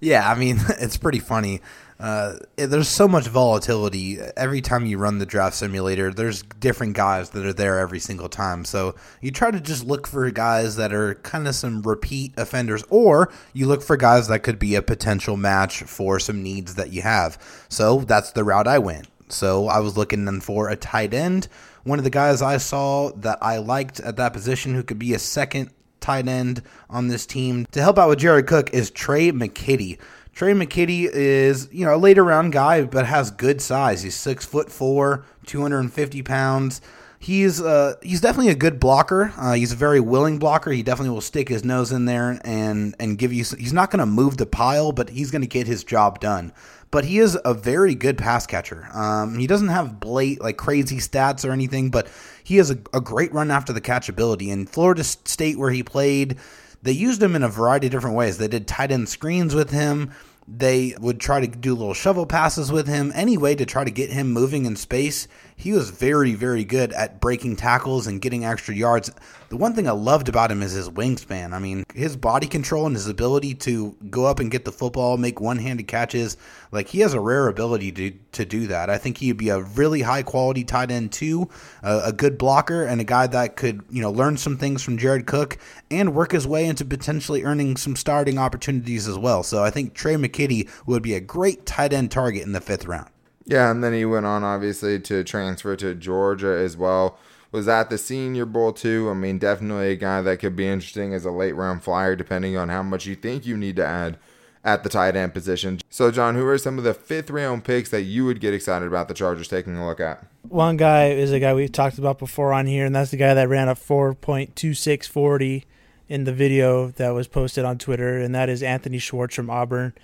Yeah, 0.00 0.30
I 0.30 0.38
mean, 0.38 0.58
it's 0.80 0.96
pretty 0.96 1.18
funny. 1.18 1.60
Uh, 2.00 2.38
there's 2.56 2.88
so 2.88 3.06
much 3.06 3.26
volatility 3.26 4.18
every 4.34 4.62
time 4.62 4.86
you 4.86 4.96
run 4.96 5.18
the 5.18 5.26
draft 5.26 5.54
simulator. 5.54 6.10
There's 6.10 6.42
different 6.42 6.94
guys 6.94 7.30
that 7.30 7.44
are 7.44 7.52
there 7.52 7.78
every 7.78 7.98
single 7.98 8.30
time. 8.30 8.64
So 8.64 8.94
you 9.20 9.30
try 9.30 9.50
to 9.50 9.60
just 9.60 9.84
look 9.84 10.06
for 10.06 10.30
guys 10.30 10.76
that 10.76 10.94
are 10.94 11.16
kind 11.16 11.46
of 11.46 11.54
some 11.54 11.82
repeat 11.82 12.32
offenders, 12.38 12.82
or 12.88 13.30
you 13.52 13.66
look 13.66 13.82
for 13.82 13.98
guys 13.98 14.28
that 14.28 14.42
could 14.42 14.58
be 14.58 14.76
a 14.76 14.82
potential 14.82 15.36
match 15.36 15.82
for 15.82 16.18
some 16.18 16.42
needs 16.42 16.76
that 16.76 16.90
you 16.90 17.02
have. 17.02 17.36
So 17.68 17.98
that's 17.98 18.32
the 18.32 18.44
route 18.44 18.66
I 18.66 18.78
went. 18.78 19.08
So 19.28 19.68
I 19.68 19.80
was 19.80 19.98
looking 19.98 20.40
for 20.40 20.70
a 20.70 20.76
tight 20.76 21.12
end. 21.12 21.48
One 21.84 21.98
of 21.98 22.04
the 22.04 22.10
guys 22.10 22.40
I 22.40 22.56
saw 22.56 23.10
that 23.16 23.38
I 23.42 23.58
liked 23.58 24.00
at 24.00 24.16
that 24.16 24.32
position 24.32 24.74
who 24.74 24.82
could 24.82 24.98
be 24.98 25.12
a 25.12 25.18
second 25.18 25.70
tight 26.00 26.28
end 26.28 26.62
on 26.88 27.08
this 27.08 27.26
team 27.26 27.66
to 27.72 27.82
help 27.82 27.98
out 27.98 28.08
with 28.08 28.18
Jared 28.18 28.46
Cook 28.46 28.72
is 28.72 28.90
Tre' 28.90 29.30
McKitty. 29.32 29.98
Tre' 30.40 30.54
McKitty 30.54 31.06
is, 31.12 31.68
you 31.70 31.84
know, 31.84 31.94
a 31.94 31.98
later 31.98 32.24
round 32.24 32.54
guy, 32.54 32.82
but 32.84 33.04
has 33.04 33.30
good 33.30 33.60
size. 33.60 34.02
He's 34.02 34.14
six 34.14 34.46
foot 34.46 34.72
four, 34.72 35.26
250 35.44 36.22
pounds. 36.22 36.80
He's 37.18 37.60
uh, 37.60 37.96
he's 38.02 38.22
definitely 38.22 38.50
a 38.50 38.54
good 38.54 38.80
blocker. 38.80 39.34
Uh, 39.36 39.52
he's 39.52 39.72
a 39.72 39.76
very 39.76 40.00
willing 40.00 40.38
blocker. 40.38 40.70
He 40.70 40.82
definitely 40.82 41.10
will 41.10 41.20
stick 41.20 41.50
his 41.50 41.62
nose 41.62 41.92
in 41.92 42.06
there 42.06 42.40
and 42.42 42.96
and 42.98 43.18
give 43.18 43.34
you. 43.34 43.44
He's 43.58 43.74
not 43.74 43.90
going 43.90 43.98
to 43.98 44.06
move 44.06 44.38
the 44.38 44.46
pile, 44.46 44.92
but 44.92 45.10
he's 45.10 45.30
going 45.30 45.42
to 45.42 45.46
get 45.46 45.66
his 45.66 45.84
job 45.84 46.20
done. 46.20 46.54
But 46.90 47.04
he 47.04 47.18
is 47.18 47.38
a 47.44 47.52
very 47.52 47.94
good 47.94 48.16
pass 48.16 48.46
catcher. 48.46 48.88
Um, 48.94 49.38
he 49.38 49.46
doesn't 49.46 49.68
have 49.68 50.00
blate 50.00 50.40
like 50.40 50.56
crazy 50.56 51.00
stats 51.00 51.46
or 51.46 51.52
anything, 51.52 51.90
but 51.90 52.08
he 52.42 52.56
has 52.56 52.70
a, 52.70 52.78
a 52.94 53.02
great 53.02 53.34
run 53.34 53.50
after 53.50 53.74
the 53.74 53.80
catch 53.82 54.08
ability. 54.08 54.48
In 54.48 54.64
Florida 54.64 55.04
State, 55.04 55.58
where 55.58 55.70
he 55.70 55.82
played, 55.82 56.38
they 56.82 56.92
used 56.92 57.22
him 57.22 57.36
in 57.36 57.42
a 57.42 57.48
variety 57.50 57.88
of 57.88 57.90
different 57.90 58.16
ways. 58.16 58.38
They 58.38 58.48
did 58.48 58.66
tight 58.66 58.90
end 58.90 59.10
screens 59.10 59.54
with 59.54 59.70
him. 59.70 60.12
They 60.52 60.94
would 60.98 61.20
try 61.20 61.40
to 61.40 61.46
do 61.46 61.74
little 61.76 61.94
shovel 61.94 62.26
passes 62.26 62.72
with 62.72 62.88
him 62.88 63.12
anyway 63.14 63.54
to 63.54 63.64
try 63.64 63.84
to 63.84 63.90
get 63.90 64.10
him 64.10 64.32
moving 64.32 64.66
in 64.66 64.74
space. 64.74 65.28
He 65.60 65.72
was 65.72 65.90
very, 65.90 66.32
very 66.34 66.64
good 66.64 66.90
at 66.94 67.20
breaking 67.20 67.56
tackles 67.56 68.06
and 68.06 68.22
getting 68.22 68.46
extra 68.46 68.74
yards. 68.74 69.10
The 69.50 69.58
one 69.58 69.74
thing 69.74 69.86
I 69.86 69.92
loved 69.92 70.30
about 70.30 70.50
him 70.50 70.62
is 70.62 70.72
his 70.72 70.88
wingspan. 70.88 71.52
I 71.52 71.58
mean, 71.58 71.84
his 71.94 72.16
body 72.16 72.46
control 72.46 72.86
and 72.86 72.96
his 72.96 73.08
ability 73.08 73.56
to 73.56 73.94
go 74.08 74.24
up 74.24 74.40
and 74.40 74.50
get 74.50 74.64
the 74.64 74.72
football, 74.72 75.18
make 75.18 75.38
one-handed 75.38 75.86
catches. 75.86 76.38
Like 76.72 76.88
he 76.88 77.00
has 77.00 77.12
a 77.12 77.20
rare 77.20 77.46
ability 77.46 77.92
to 77.92 78.12
to 78.32 78.44
do 78.46 78.68
that. 78.68 78.88
I 78.88 78.96
think 78.96 79.18
he'd 79.18 79.36
be 79.36 79.50
a 79.50 79.60
really 79.60 80.00
high 80.00 80.22
quality 80.22 80.64
tight 80.64 80.90
end 80.90 81.12
too, 81.12 81.50
uh, 81.82 82.02
a 82.04 82.12
good 82.12 82.38
blocker 82.38 82.84
and 82.84 83.00
a 83.00 83.04
guy 83.04 83.26
that 83.26 83.56
could 83.56 83.82
you 83.90 84.00
know 84.00 84.10
learn 84.10 84.38
some 84.38 84.56
things 84.56 84.82
from 84.82 84.96
Jared 84.96 85.26
Cook 85.26 85.58
and 85.90 86.14
work 86.14 86.32
his 86.32 86.46
way 86.46 86.64
into 86.64 86.86
potentially 86.86 87.44
earning 87.44 87.76
some 87.76 87.96
starting 87.96 88.38
opportunities 88.38 89.06
as 89.06 89.18
well. 89.18 89.42
So 89.42 89.62
I 89.62 89.68
think 89.68 89.92
Tre' 89.92 90.12
McKitty 90.12 90.70
would 90.86 91.02
be 91.02 91.14
a 91.14 91.20
great 91.20 91.66
tight 91.66 91.92
end 91.92 92.10
target 92.10 92.44
in 92.44 92.52
the 92.52 92.62
fifth 92.62 92.86
round. 92.86 93.10
Yeah, 93.50 93.70
and 93.70 93.82
then 93.82 93.92
he 93.92 94.04
went 94.04 94.26
on 94.26 94.44
obviously 94.44 95.00
to 95.00 95.24
transfer 95.24 95.76
to 95.76 95.94
Georgia 95.94 96.56
as 96.56 96.76
well 96.76 97.18
was 97.52 97.66
at 97.68 97.90
the 97.90 97.98
Senior 97.98 98.46
Bowl 98.46 98.72
too. 98.72 99.08
I 99.10 99.14
mean, 99.14 99.38
definitely 99.38 99.90
a 99.90 99.96
guy 99.96 100.22
that 100.22 100.38
could 100.38 100.56
be 100.56 100.68
interesting 100.68 101.14
as 101.14 101.24
a 101.24 101.30
late 101.30 101.52
round 101.56 101.82
flyer, 101.82 102.16
depending 102.16 102.56
on 102.56 102.68
how 102.68 102.82
much 102.82 103.06
you 103.06 103.14
think 103.14 103.44
you 103.46 103.56
need 103.56 103.76
to 103.76 103.84
add 103.84 104.18
at 104.62 104.82
the 104.82 104.88
tight 104.88 105.16
end 105.16 105.34
position. 105.34 105.80
So, 105.88 106.10
John, 106.10 106.34
who 106.34 106.46
are 106.46 106.58
some 106.58 106.78
of 106.78 106.84
the 106.84 106.94
fifth 106.94 107.30
round 107.30 107.64
picks 107.64 107.90
that 107.90 108.02
you 108.02 108.24
would 108.24 108.40
get 108.40 108.54
excited 108.54 108.86
about 108.86 109.08
the 109.08 109.14
Chargers 109.14 109.48
taking 109.48 109.76
a 109.76 109.86
look 109.86 110.00
at? 110.00 110.24
One 110.48 110.76
guy 110.76 111.10
is 111.10 111.32
a 111.32 111.40
guy 111.40 111.54
we've 111.54 111.72
talked 111.72 111.98
about 111.98 112.18
before 112.18 112.52
on 112.52 112.66
here, 112.66 112.84
and 112.84 112.94
that's 112.94 113.10
the 113.10 113.16
guy 113.16 113.34
that 113.34 113.48
ran 113.48 113.68
a 113.68 113.74
4.2640 113.74 115.64
in 116.08 116.24
the 116.24 116.32
video 116.32 116.88
that 116.88 117.10
was 117.10 117.26
posted 117.26 117.64
on 117.64 117.78
Twitter, 117.78 118.18
and 118.18 118.34
that 118.34 118.48
is 118.48 118.62
Anthony 118.62 118.98
Schwartz 118.98 119.34
from 119.34 119.48
Auburn. 119.48 119.94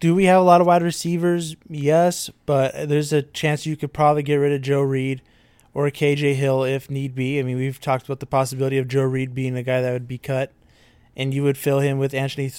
Do 0.00 0.14
we 0.14 0.24
have 0.24 0.40
a 0.40 0.44
lot 0.44 0.60
of 0.60 0.66
wide 0.66 0.82
receivers? 0.82 1.56
Yes, 1.68 2.30
but 2.46 2.88
there's 2.88 3.12
a 3.12 3.22
chance 3.22 3.66
you 3.66 3.76
could 3.76 3.92
probably 3.92 4.22
get 4.22 4.36
rid 4.36 4.52
of 4.52 4.62
Joe 4.62 4.80
Reed 4.80 5.22
or 5.74 5.90
KJ 5.90 6.34
Hill 6.34 6.62
if 6.64 6.88
need 6.88 7.14
be. 7.14 7.38
I 7.38 7.42
mean, 7.42 7.56
we've 7.56 7.80
talked 7.80 8.06
about 8.06 8.20
the 8.20 8.26
possibility 8.26 8.78
of 8.78 8.86
Joe 8.86 9.02
Reed 9.02 9.34
being 9.34 9.56
a 9.56 9.62
guy 9.62 9.80
that 9.80 9.92
would 9.92 10.08
be 10.08 10.18
cut, 10.18 10.52
and 11.16 11.34
you 11.34 11.42
would 11.42 11.58
fill 11.58 11.80
him 11.80 11.98
with 11.98 12.14
Anthony 12.14 12.52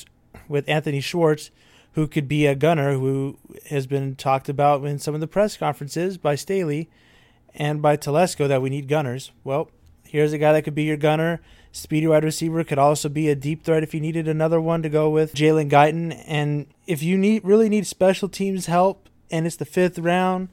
with 0.48 0.68
Anthony 0.68 1.00
Schwartz, 1.00 1.50
who 1.94 2.08
could 2.08 2.28
be 2.28 2.46
a 2.46 2.56
gunner, 2.56 2.94
who 2.94 3.38
has 3.70 3.88
been 3.88 4.16
talked 4.16 4.50
about 4.50 4.84
in 4.84 5.00
some 5.00 5.16
of 5.16 5.22
the 5.22 5.28
press 5.28 5.56
conferences 5.58 6.18
by 6.18 6.36
Staley 6.36 6.90
and 7.56 7.82
by 7.82 7.98
Telesco 7.98 8.48
that 8.48 8.62
we 8.62 8.70
need 8.70 8.88
gunners. 8.88 9.32
Well, 9.44 9.70
here's 10.06 10.34
a 10.34 10.38
guy 10.38 10.54
that 10.54 10.64
could 10.64 10.76
be 10.76 10.84
your 10.84 10.98
gunner. 10.98 11.42
Speedy 11.72 12.08
wide 12.08 12.24
receiver 12.24 12.64
could 12.64 12.80
also 12.80 13.10
be 13.10 13.30
a 13.30 13.36
deep 13.36 13.64
threat 13.64 13.84
if 13.84 13.94
you 13.94 14.02
needed 14.02 14.28
another 14.28 14.60
one 14.60 14.82
to 14.82 14.90
go 14.90 15.10
with 15.10 15.34
Jalen 15.34 15.70
Guyton. 15.70 16.24
And 16.26 16.68
if 16.90 17.04
you 17.04 17.20
need 17.20 17.46
really 17.46 17.70
need 17.70 17.86
special 17.86 18.28
teams 18.28 18.66
help 18.66 19.08
and 19.30 19.46
it's 19.46 19.56
the 19.56 19.64
fifth 19.64 20.00
round, 20.00 20.50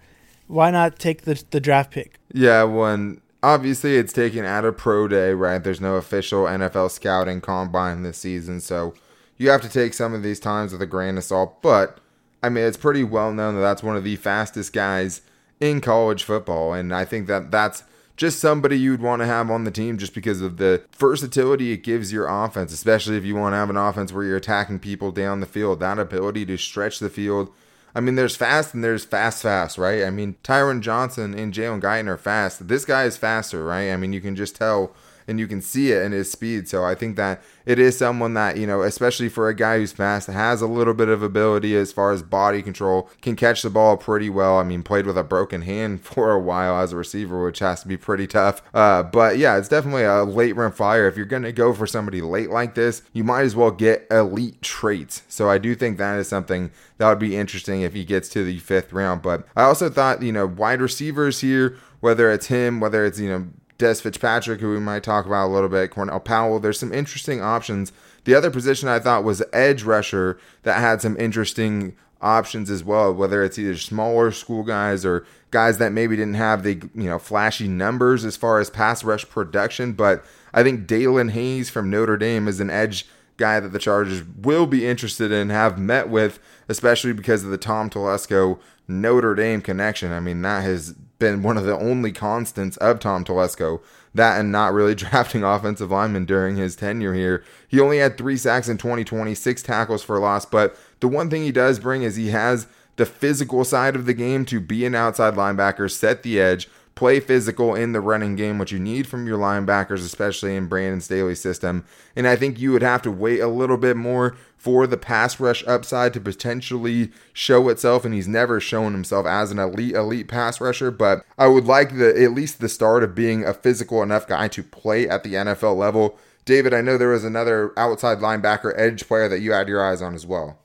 why 0.46 0.70
not 0.70 0.98
take 0.98 1.22
the 1.22 1.42
the 1.50 1.60
draft 1.60 1.90
pick? 1.90 2.20
Yeah, 2.30 2.62
when 2.64 3.22
obviously 3.42 3.96
it's 3.96 4.12
taken 4.12 4.44
at 4.44 4.64
a 4.64 4.70
pro 4.70 5.08
day, 5.08 5.32
right? 5.32 5.64
There's 5.64 5.80
no 5.80 5.96
official 5.96 6.44
NFL 6.44 6.90
scouting 6.90 7.40
combine 7.40 8.02
this 8.02 8.18
season, 8.18 8.60
so 8.60 8.92
you 9.38 9.48
have 9.48 9.62
to 9.62 9.68
take 9.70 9.94
some 9.94 10.12
of 10.12 10.22
these 10.22 10.38
times 10.38 10.72
with 10.72 10.82
a 10.82 10.86
grain 10.86 11.16
of 11.16 11.24
salt. 11.24 11.62
But 11.62 11.98
I 12.42 12.50
mean, 12.50 12.64
it's 12.64 12.76
pretty 12.76 13.02
well 13.02 13.32
known 13.32 13.54
that 13.54 13.62
that's 13.62 13.82
one 13.82 13.96
of 13.96 14.04
the 14.04 14.16
fastest 14.16 14.74
guys 14.74 15.22
in 15.58 15.80
college 15.80 16.22
football, 16.22 16.74
and 16.74 16.94
I 16.94 17.06
think 17.06 17.28
that 17.28 17.50
that's 17.50 17.82
just 18.16 18.40
somebody 18.40 18.78
you'd 18.78 19.02
want 19.02 19.20
to 19.20 19.26
have 19.26 19.50
on 19.50 19.64
the 19.64 19.70
team 19.70 19.98
just 19.98 20.14
because 20.14 20.40
of 20.40 20.56
the 20.56 20.82
versatility 20.96 21.72
it 21.72 21.82
gives 21.82 22.12
your 22.12 22.26
offense, 22.26 22.72
especially 22.72 23.16
if 23.16 23.24
you 23.24 23.34
want 23.34 23.52
to 23.52 23.58
have 23.58 23.70
an 23.70 23.76
offense 23.76 24.12
where 24.12 24.24
you're 24.24 24.36
attacking 24.36 24.78
people 24.78 25.12
down 25.12 25.40
the 25.40 25.46
field. 25.46 25.80
That 25.80 25.98
ability 25.98 26.46
to 26.46 26.56
stretch 26.56 26.98
the 26.98 27.10
field. 27.10 27.50
I 27.94 28.00
mean, 28.00 28.14
there's 28.14 28.36
fast 28.36 28.74
and 28.74 28.84
there's 28.84 29.06
fast, 29.06 29.42
fast, 29.42 29.78
right? 29.78 30.04
I 30.04 30.10
mean, 30.10 30.36
Tyron 30.44 30.82
Johnson 30.82 31.32
and 31.32 31.52
Jalen 31.52 31.80
Guyton 31.80 32.08
are 32.08 32.18
fast. 32.18 32.68
This 32.68 32.84
guy 32.84 33.04
is 33.04 33.16
faster, 33.16 33.64
right? 33.64 33.90
I 33.90 33.96
mean, 33.96 34.12
you 34.12 34.20
can 34.20 34.36
just 34.36 34.56
tell 34.56 34.94
and 35.28 35.38
you 35.40 35.46
can 35.46 35.60
see 35.60 35.92
it 35.92 36.02
in 36.02 36.12
his 36.12 36.30
speed. 36.30 36.68
So 36.68 36.84
I 36.84 36.94
think 36.94 37.16
that 37.16 37.42
it 37.64 37.78
is 37.78 37.98
someone 37.98 38.34
that, 38.34 38.56
you 38.56 38.66
know, 38.66 38.82
especially 38.82 39.28
for 39.28 39.48
a 39.48 39.54
guy 39.54 39.78
who's 39.78 39.92
fast, 39.92 40.28
has 40.28 40.62
a 40.62 40.66
little 40.66 40.94
bit 40.94 41.08
of 41.08 41.22
ability 41.22 41.76
as 41.76 41.92
far 41.92 42.12
as 42.12 42.22
body 42.22 42.62
control, 42.62 43.10
can 43.20 43.36
catch 43.36 43.62
the 43.62 43.70
ball 43.70 43.96
pretty 43.96 44.30
well. 44.30 44.58
I 44.58 44.62
mean, 44.62 44.82
played 44.82 45.06
with 45.06 45.18
a 45.18 45.24
broken 45.24 45.62
hand 45.62 46.00
for 46.02 46.32
a 46.32 46.40
while 46.40 46.80
as 46.80 46.92
a 46.92 46.96
receiver, 46.96 47.44
which 47.44 47.58
has 47.58 47.82
to 47.82 47.88
be 47.88 47.96
pretty 47.96 48.26
tough. 48.26 48.62
Uh, 48.72 49.02
but 49.02 49.38
yeah, 49.38 49.56
it's 49.56 49.68
definitely 49.68 50.04
a 50.04 50.24
late 50.24 50.54
run 50.54 50.72
flyer. 50.72 51.08
If 51.08 51.16
you're 51.16 51.26
going 51.26 51.42
to 51.42 51.52
go 51.52 51.72
for 51.72 51.86
somebody 51.86 52.20
late 52.20 52.50
like 52.50 52.74
this, 52.74 53.02
you 53.12 53.24
might 53.24 53.42
as 53.42 53.56
well 53.56 53.70
get 53.70 54.06
elite 54.10 54.62
traits. 54.62 55.22
So 55.28 55.50
I 55.50 55.58
do 55.58 55.74
think 55.74 55.98
that 55.98 56.18
is 56.18 56.28
something 56.28 56.70
that 56.98 57.08
would 57.08 57.18
be 57.18 57.36
interesting 57.36 57.82
if 57.82 57.94
he 57.94 58.04
gets 58.04 58.28
to 58.30 58.44
the 58.44 58.58
fifth 58.58 58.92
round. 58.92 59.22
But 59.22 59.46
I 59.56 59.62
also 59.64 59.90
thought, 59.90 60.22
you 60.22 60.32
know, 60.32 60.46
wide 60.46 60.80
receivers 60.80 61.40
here, 61.40 61.76
whether 62.00 62.30
it's 62.30 62.46
him, 62.46 62.80
whether 62.80 63.04
it's, 63.04 63.18
you 63.18 63.28
know, 63.28 63.46
Dez 63.78 64.00
Fitzpatrick, 64.00 64.60
who 64.60 64.70
we 64.70 64.80
might 64.80 65.02
talk 65.02 65.26
about 65.26 65.48
a 65.48 65.52
little 65.52 65.68
bit, 65.68 65.90
Cornell 65.90 66.20
Powell. 66.20 66.58
There's 66.60 66.78
some 66.78 66.92
interesting 66.92 67.42
options. 67.42 67.92
The 68.24 68.34
other 68.34 68.50
position 68.50 68.88
I 68.88 68.98
thought 68.98 69.24
was 69.24 69.42
edge 69.52 69.82
rusher 69.82 70.38
that 70.62 70.80
had 70.80 71.02
some 71.02 71.16
interesting 71.18 71.96
options 72.20 72.70
as 72.70 72.82
well, 72.82 73.12
whether 73.12 73.44
it's 73.44 73.58
either 73.58 73.76
smaller 73.76 74.30
school 74.30 74.62
guys 74.62 75.04
or 75.04 75.26
guys 75.50 75.78
that 75.78 75.92
maybe 75.92 76.16
didn't 76.16 76.34
have 76.34 76.62
the 76.62 76.74
you 76.94 77.04
know 77.04 77.18
flashy 77.18 77.68
numbers 77.68 78.24
as 78.24 78.36
far 78.36 78.58
as 78.58 78.70
pass 78.70 79.04
rush 79.04 79.28
production. 79.28 79.92
But 79.92 80.24
I 80.54 80.62
think 80.62 80.86
Daelin 80.86 81.32
Hayes 81.32 81.68
from 81.68 81.90
Notre 81.90 82.16
Dame 82.16 82.48
is 82.48 82.60
an 82.60 82.70
edge 82.70 83.06
guy 83.36 83.60
that 83.60 83.68
the 83.68 83.78
Chargers 83.78 84.22
will 84.24 84.66
be 84.66 84.86
interested 84.86 85.30
in, 85.30 85.50
have 85.50 85.78
met 85.78 86.08
with, 86.08 86.38
especially 86.68 87.12
because 87.12 87.44
of 87.44 87.50
the 87.50 87.58
Tom 87.58 87.90
Telesco 87.90 88.58
Notre 88.88 89.34
Dame 89.34 89.60
connection. 89.60 90.12
I 90.12 90.20
mean, 90.20 90.42
that 90.42 90.62
has 90.62 90.94
been 91.18 91.42
one 91.42 91.56
of 91.56 91.64
the 91.64 91.78
only 91.78 92.12
constants 92.12 92.76
of 92.78 93.00
Tom 93.00 93.24
Telesco. 93.24 93.80
That 94.14 94.40
and 94.40 94.50
not 94.50 94.72
really 94.72 94.94
drafting 94.96 95.42
offensive 95.42 95.90
linemen 95.90 96.24
during 96.24 96.56
his 96.56 96.76
tenure 96.76 97.14
here. 97.14 97.44
He 97.68 97.80
only 97.80 97.98
had 97.98 98.16
three 98.16 98.36
sacks 98.36 98.68
in 98.68 98.78
2020, 98.78 99.34
six 99.34 99.62
tackles 99.62 100.02
for 100.02 100.18
loss. 100.18 100.44
But 100.44 100.76
the 101.00 101.08
one 101.08 101.30
thing 101.30 101.42
he 101.42 101.52
does 101.52 101.78
bring 101.78 102.02
is 102.02 102.16
he 102.16 102.28
has 102.28 102.66
the 102.96 103.06
physical 103.06 103.64
side 103.64 103.94
of 103.94 104.06
the 104.06 104.14
game 104.14 104.44
to 104.46 104.60
be 104.60 104.84
an 104.86 104.94
outside 104.94 105.34
linebacker, 105.34 105.90
set 105.90 106.22
the 106.22 106.40
edge, 106.40 106.68
play 106.94 107.20
physical 107.20 107.74
in 107.74 107.92
the 107.92 108.00
running 108.00 108.36
game, 108.36 108.58
what 108.58 108.72
you 108.72 108.78
need 108.78 109.06
from 109.06 109.26
your 109.26 109.38
linebackers, 109.38 110.04
especially 110.04 110.56
in 110.56 110.66
Brandon 110.66 111.00
Staley's 111.00 111.40
system. 111.40 111.84
And 112.16 112.26
I 112.26 112.36
think 112.36 112.58
you 112.58 112.72
would 112.72 112.82
have 112.82 113.02
to 113.02 113.10
wait 113.12 113.40
a 113.40 113.48
little 113.48 113.76
bit 113.76 113.96
more 113.96 114.34
for 114.66 114.84
the 114.88 114.96
pass 114.96 115.38
rush 115.38 115.64
upside 115.64 116.12
to 116.12 116.20
potentially 116.20 117.12
show 117.32 117.68
itself. 117.68 118.04
And 118.04 118.12
he's 118.12 118.26
never 118.26 118.58
shown 118.58 118.94
himself 118.94 119.24
as 119.24 119.52
an 119.52 119.60
elite, 119.60 119.94
elite 119.94 120.26
pass 120.26 120.60
rusher. 120.60 120.90
But 120.90 121.24
I 121.38 121.46
would 121.46 121.66
like 121.66 121.96
the 121.96 122.20
at 122.20 122.32
least 122.32 122.58
the 122.58 122.68
start 122.68 123.04
of 123.04 123.14
being 123.14 123.44
a 123.44 123.54
physical 123.54 124.02
enough 124.02 124.26
guy 124.26 124.48
to 124.48 124.64
play 124.64 125.08
at 125.08 125.22
the 125.22 125.34
NFL 125.34 125.76
level. 125.76 126.18
David, 126.44 126.74
I 126.74 126.80
know 126.80 126.98
there 126.98 127.10
was 127.10 127.22
another 127.22 127.72
outside 127.76 128.18
linebacker 128.18 128.76
edge 128.76 129.06
player 129.06 129.28
that 129.28 129.38
you 129.38 129.52
had 129.52 129.68
your 129.68 129.84
eyes 129.88 130.02
on 130.02 130.16
as 130.16 130.26
well. 130.26 130.58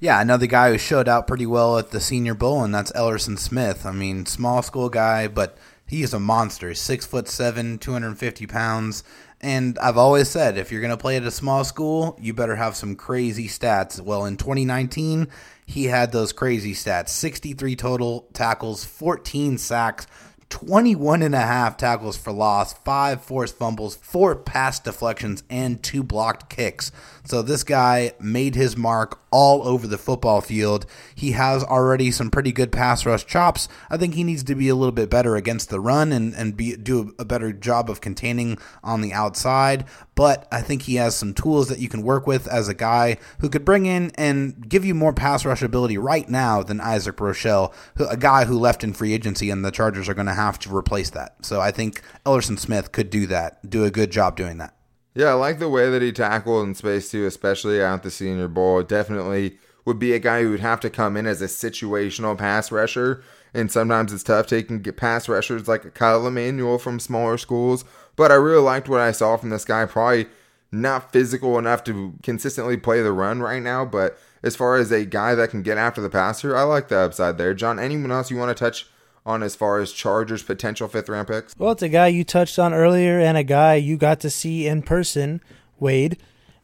Yeah, 0.00 0.20
another 0.20 0.48
guy 0.48 0.72
who 0.72 0.78
showed 0.78 1.06
out 1.06 1.28
pretty 1.28 1.46
well 1.46 1.78
at 1.78 1.92
the 1.92 2.00
Senior 2.00 2.34
Bowl, 2.34 2.64
and 2.64 2.74
that's 2.74 2.90
Ellerson 2.92 3.38
Smith. 3.38 3.86
I 3.86 3.92
mean, 3.92 4.26
small 4.26 4.60
school 4.62 4.88
guy, 4.88 5.28
but 5.28 5.56
he 5.86 6.02
is 6.02 6.12
a 6.12 6.18
monster. 6.18 6.74
Six 6.74 7.06
foot 7.06 7.28
seven, 7.28 7.78
250 7.78 8.46
pounds. 8.48 9.04
And 9.40 9.78
I've 9.78 9.98
always 9.98 10.28
said, 10.28 10.56
if 10.56 10.72
you're 10.72 10.80
going 10.80 10.90
to 10.92 10.96
play 10.96 11.16
at 11.16 11.22
a 11.22 11.30
small 11.30 11.62
school, 11.62 12.18
you 12.20 12.32
better 12.32 12.56
have 12.56 12.74
some 12.74 12.96
crazy 12.96 13.48
stats. 13.48 14.00
Well, 14.00 14.24
in 14.24 14.36
2019, 14.36 15.28
he 15.66 15.84
had 15.84 16.12
those 16.12 16.32
crazy 16.32 16.72
stats 16.72 17.10
63 17.10 17.76
total 17.76 18.28
tackles, 18.32 18.84
14 18.84 19.58
sacks, 19.58 20.06
21 20.48 21.22
and 21.22 21.34
a 21.34 21.40
half 21.40 21.76
tackles 21.76 22.16
for 22.16 22.32
loss, 22.32 22.72
five 22.72 23.20
forced 23.20 23.56
fumbles, 23.56 23.96
four 23.96 24.36
pass 24.36 24.78
deflections, 24.78 25.42
and 25.50 25.82
two 25.82 26.02
blocked 26.02 26.48
kicks. 26.48 26.92
So 27.26 27.42
this 27.42 27.64
guy 27.64 28.12
made 28.20 28.54
his 28.54 28.76
mark 28.76 29.20
all 29.32 29.66
over 29.66 29.86
the 29.86 29.98
football 29.98 30.40
field. 30.40 30.86
He 31.14 31.32
has 31.32 31.64
already 31.64 32.10
some 32.10 32.30
pretty 32.30 32.52
good 32.52 32.70
pass 32.70 33.04
rush 33.04 33.26
chops. 33.26 33.68
I 33.90 33.96
think 33.96 34.14
he 34.14 34.24
needs 34.24 34.44
to 34.44 34.54
be 34.54 34.68
a 34.68 34.76
little 34.76 34.92
bit 34.92 35.10
better 35.10 35.34
against 35.34 35.68
the 35.68 35.80
run 35.80 36.12
and, 36.12 36.34
and 36.34 36.56
be 36.56 36.76
do 36.76 37.14
a 37.18 37.24
better 37.24 37.52
job 37.52 37.90
of 37.90 38.00
containing 38.00 38.58
on 38.84 39.00
the 39.00 39.12
outside. 39.12 39.84
But 40.14 40.46
I 40.52 40.62
think 40.62 40.82
he 40.82 40.94
has 40.94 41.16
some 41.16 41.34
tools 41.34 41.68
that 41.68 41.80
you 41.80 41.88
can 41.88 42.02
work 42.02 42.26
with 42.26 42.46
as 42.46 42.68
a 42.68 42.74
guy 42.74 43.18
who 43.40 43.48
could 43.48 43.64
bring 43.64 43.86
in 43.86 44.12
and 44.14 44.68
give 44.68 44.84
you 44.84 44.94
more 44.94 45.12
pass 45.12 45.44
rush 45.44 45.62
ability 45.62 45.98
right 45.98 46.28
now 46.28 46.62
than 46.62 46.80
Isaac 46.80 47.16
Rochell, 47.16 47.74
a 47.98 48.16
guy 48.16 48.44
who 48.44 48.58
left 48.58 48.84
in 48.84 48.92
free 48.92 49.12
agency, 49.12 49.50
and 49.50 49.64
the 49.64 49.72
Chargers 49.72 50.08
are 50.08 50.14
going 50.14 50.26
to 50.26 50.34
have 50.34 50.58
to 50.60 50.74
replace 50.74 51.10
that. 51.10 51.44
So 51.44 51.60
I 51.60 51.72
think 51.72 52.02
Ellerson 52.24 52.58
Smith 52.58 52.92
could 52.92 53.10
do 53.10 53.26
that, 53.26 53.68
do 53.68 53.84
a 53.84 53.90
good 53.90 54.10
job 54.12 54.36
doing 54.36 54.58
that. 54.58 54.75
Yeah, 55.16 55.30
I 55.30 55.32
like 55.32 55.60
the 55.60 55.70
way 55.70 55.88
that 55.88 56.02
he 56.02 56.12
tackled 56.12 56.68
in 56.68 56.74
space 56.74 57.10
too, 57.10 57.24
especially 57.24 57.80
at 57.80 58.02
the 58.02 58.10
Senior 58.10 58.48
Bowl. 58.48 58.82
Definitely 58.82 59.56
would 59.86 59.98
be 59.98 60.12
a 60.12 60.18
guy 60.18 60.42
who 60.42 60.50
would 60.50 60.60
have 60.60 60.78
to 60.80 60.90
come 60.90 61.16
in 61.16 61.26
as 61.26 61.40
a 61.40 61.46
situational 61.46 62.36
pass 62.36 62.70
rusher. 62.70 63.22
And 63.54 63.72
sometimes 63.72 64.12
it's 64.12 64.22
tough 64.22 64.46
taking 64.46 64.82
pass 64.82 65.26
rushers 65.26 65.68
like 65.68 65.86
a 65.86 65.90
Kyle 65.90 66.26
Emanuel 66.26 66.76
from 66.76 67.00
smaller 67.00 67.38
schools. 67.38 67.82
But 68.14 68.30
I 68.30 68.34
really 68.34 68.60
liked 68.60 68.90
what 68.90 69.00
I 69.00 69.10
saw 69.10 69.38
from 69.38 69.48
this 69.48 69.64
guy. 69.64 69.86
Probably 69.86 70.26
not 70.70 71.12
physical 71.12 71.58
enough 71.58 71.82
to 71.84 72.12
consistently 72.22 72.76
play 72.76 73.00
the 73.00 73.12
run 73.12 73.40
right 73.40 73.62
now, 73.62 73.86
but 73.86 74.18
as 74.42 74.54
far 74.54 74.76
as 74.76 74.92
a 74.92 75.06
guy 75.06 75.34
that 75.34 75.48
can 75.48 75.62
get 75.62 75.78
after 75.78 76.02
the 76.02 76.10
passer, 76.10 76.54
I 76.54 76.64
like 76.64 76.88
the 76.88 76.98
upside 76.98 77.38
there. 77.38 77.54
John, 77.54 77.78
anyone 77.78 78.12
else 78.12 78.30
you 78.30 78.36
want 78.36 78.54
to 78.54 78.64
touch 78.64 78.86
on 79.26 79.42
as 79.42 79.56
far 79.56 79.80
as 79.80 79.92
Chargers 79.92 80.44
potential 80.44 80.88
fifth 80.88 81.08
round 81.08 81.28
picks? 81.28 81.54
Well, 81.58 81.72
it's 81.72 81.82
a 81.82 81.88
guy 81.88 82.06
you 82.06 82.24
touched 82.24 82.58
on 82.58 82.72
earlier 82.72 83.18
and 83.18 83.36
a 83.36 83.42
guy 83.42 83.74
you 83.74 83.96
got 83.96 84.20
to 84.20 84.30
see 84.30 84.66
in 84.66 84.82
person, 84.82 85.42
Wade, 85.78 86.16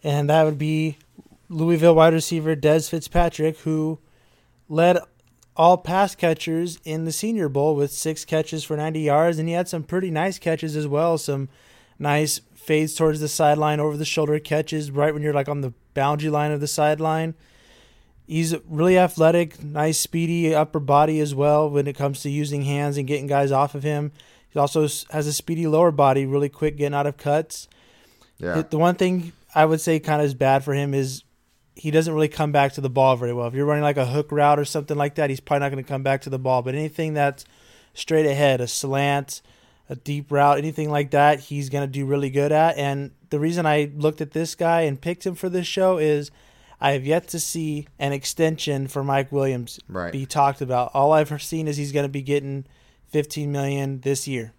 and 0.02 0.30
that 0.30 0.44
would 0.44 0.58
be 0.58 0.96
Louisville 1.48 1.96
wide 1.96 2.14
receiver 2.14 2.56
Dez 2.56 2.88
Fitzpatrick, 2.88 3.58
who 3.58 3.98
led 4.68 4.96
all 5.54 5.76
pass 5.76 6.14
catchers 6.14 6.78
in 6.84 7.04
the 7.04 7.12
Senior 7.12 7.48
Bowl 7.48 7.74
with 7.74 7.92
six 7.92 8.24
catches 8.24 8.64
for 8.64 8.76
90 8.76 9.00
yards, 9.00 9.38
and 9.38 9.48
he 9.48 9.54
had 9.54 9.68
some 9.68 9.82
pretty 9.82 10.10
nice 10.10 10.38
catches 10.38 10.76
as 10.76 10.86
well. 10.86 11.18
Some 11.18 11.48
nice 11.98 12.40
fades 12.54 12.94
towards 12.94 13.20
the 13.20 13.28
sideline, 13.28 13.80
over 13.80 13.96
the 13.96 14.04
shoulder 14.04 14.38
catches, 14.38 14.90
right 14.90 15.12
when 15.12 15.22
you're 15.22 15.34
like 15.34 15.48
on 15.48 15.60
the 15.60 15.74
boundary 15.94 16.30
line 16.30 16.52
of 16.52 16.60
the 16.60 16.68
sideline. 16.68 17.34
He's 18.32 18.56
really 18.66 18.96
athletic, 18.96 19.62
nice, 19.62 19.98
speedy 19.98 20.54
upper 20.54 20.80
body 20.80 21.20
as 21.20 21.34
well 21.34 21.68
when 21.68 21.86
it 21.86 21.94
comes 21.94 22.22
to 22.22 22.30
using 22.30 22.62
hands 22.62 22.96
and 22.96 23.06
getting 23.06 23.26
guys 23.26 23.52
off 23.52 23.74
of 23.74 23.82
him. 23.82 24.10
He 24.48 24.58
also 24.58 24.88
has 25.10 25.26
a 25.26 25.34
speedy 25.34 25.66
lower 25.66 25.90
body, 25.90 26.24
really 26.24 26.48
quick 26.48 26.78
getting 26.78 26.94
out 26.94 27.06
of 27.06 27.18
cuts. 27.18 27.68
Yeah. 28.38 28.62
The 28.62 28.78
one 28.78 28.94
thing 28.94 29.32
I 29.54 29.66
would 29.66 29.82
say 29.82 30.00
kind 30.00 30.22
of 30.22 30.26
is 30.26 30.32
bad 30.32 30.64
for 30.64 30.72
him 30.72 30.94
is 30.94 31.24
he 31.74 31.90
doesn't 31.90 32.14
really 32.14 32.28
come 32.28 32.52
back 32.52 32.72
to 32.72 32.80
the 32.80 32.88
ball 32.88 33.16
very 33.16 33.34
well. 33.34 33.48
If 33.48 33.52
you're 33.54 33.66
running 33.66 33.82
like 33.82 33.98
a 33.98 34.06
hook 34.06 34.32
route 34.32 34.58
or 34.58 34.64
something 34.64 34.96
like 34.96 35.16
that, 35.16 35.28
he's 35.28 35.40
probably 35.40 35.60
not 35.60 35.72
going 35.72 35.84
to 35.84 35.88
come 35.88 36.02
back 36.02 36.22
to 36.22 36.30
the 36.30 36.38
ball. 36.38 36.62
But 36.62 36.74
anything 36.74 37.12
that's 37.12 37.44
straight 37.92 38.24
ahead, 38.24 38.62
a 38.62 38.66
slant, 38.66 39.42
a 39.90 39.94
deep 39.94 40.32
route, 40.32 40.56
anything 40.56 40.90
like 40.90 41.10
that, 41.10 41.40
he's 41.40 41.68
going 41.68 41.86
to 41.86 41.92
do 41.92 42.06
really 42.06 42.30
good 42.30 42.50
at. 42.50 42.78
And 42.78 43.10
the 43.28 43.38
reason 43.38 43.66
I 43.66 43.92
looked 43.94 44.22
at 44.22 44.30
this 44.30 44.54
guy 44.54 44.82
and 44.82 44.98
picked 44.98 45.26
him 45.26 45.34
for 45.34 45.50
this 45.50 45.66
show 45.66 45.98
is 45.98 46.30
I 46.82 46.92
have 46.92 47.06
yet 47.06 47.28
to 47.28 47.40
see 47.40 47.86
an 47.98 48.12
extension 48.12 48.88
for 48.88 49.04
Mike 49.04 49.30
Williams 49.30 49.78
Right. 49.88 50.12
be 50.12 50.26
talked 50.26 50.60
about. 50.60 50.90
All 50.94 51.12
I've 51.12 51.40
seen 51.42 51.68
is 51.68 51.76
he's 51.76 51.92
going 51.92 52.04
to 52.04 52.08
be 52.10 52.22
getting 52.22 52.64
15 53.10 53.50
million 53.52 54.00
this 54.00 54.26
year. 54.26 54.52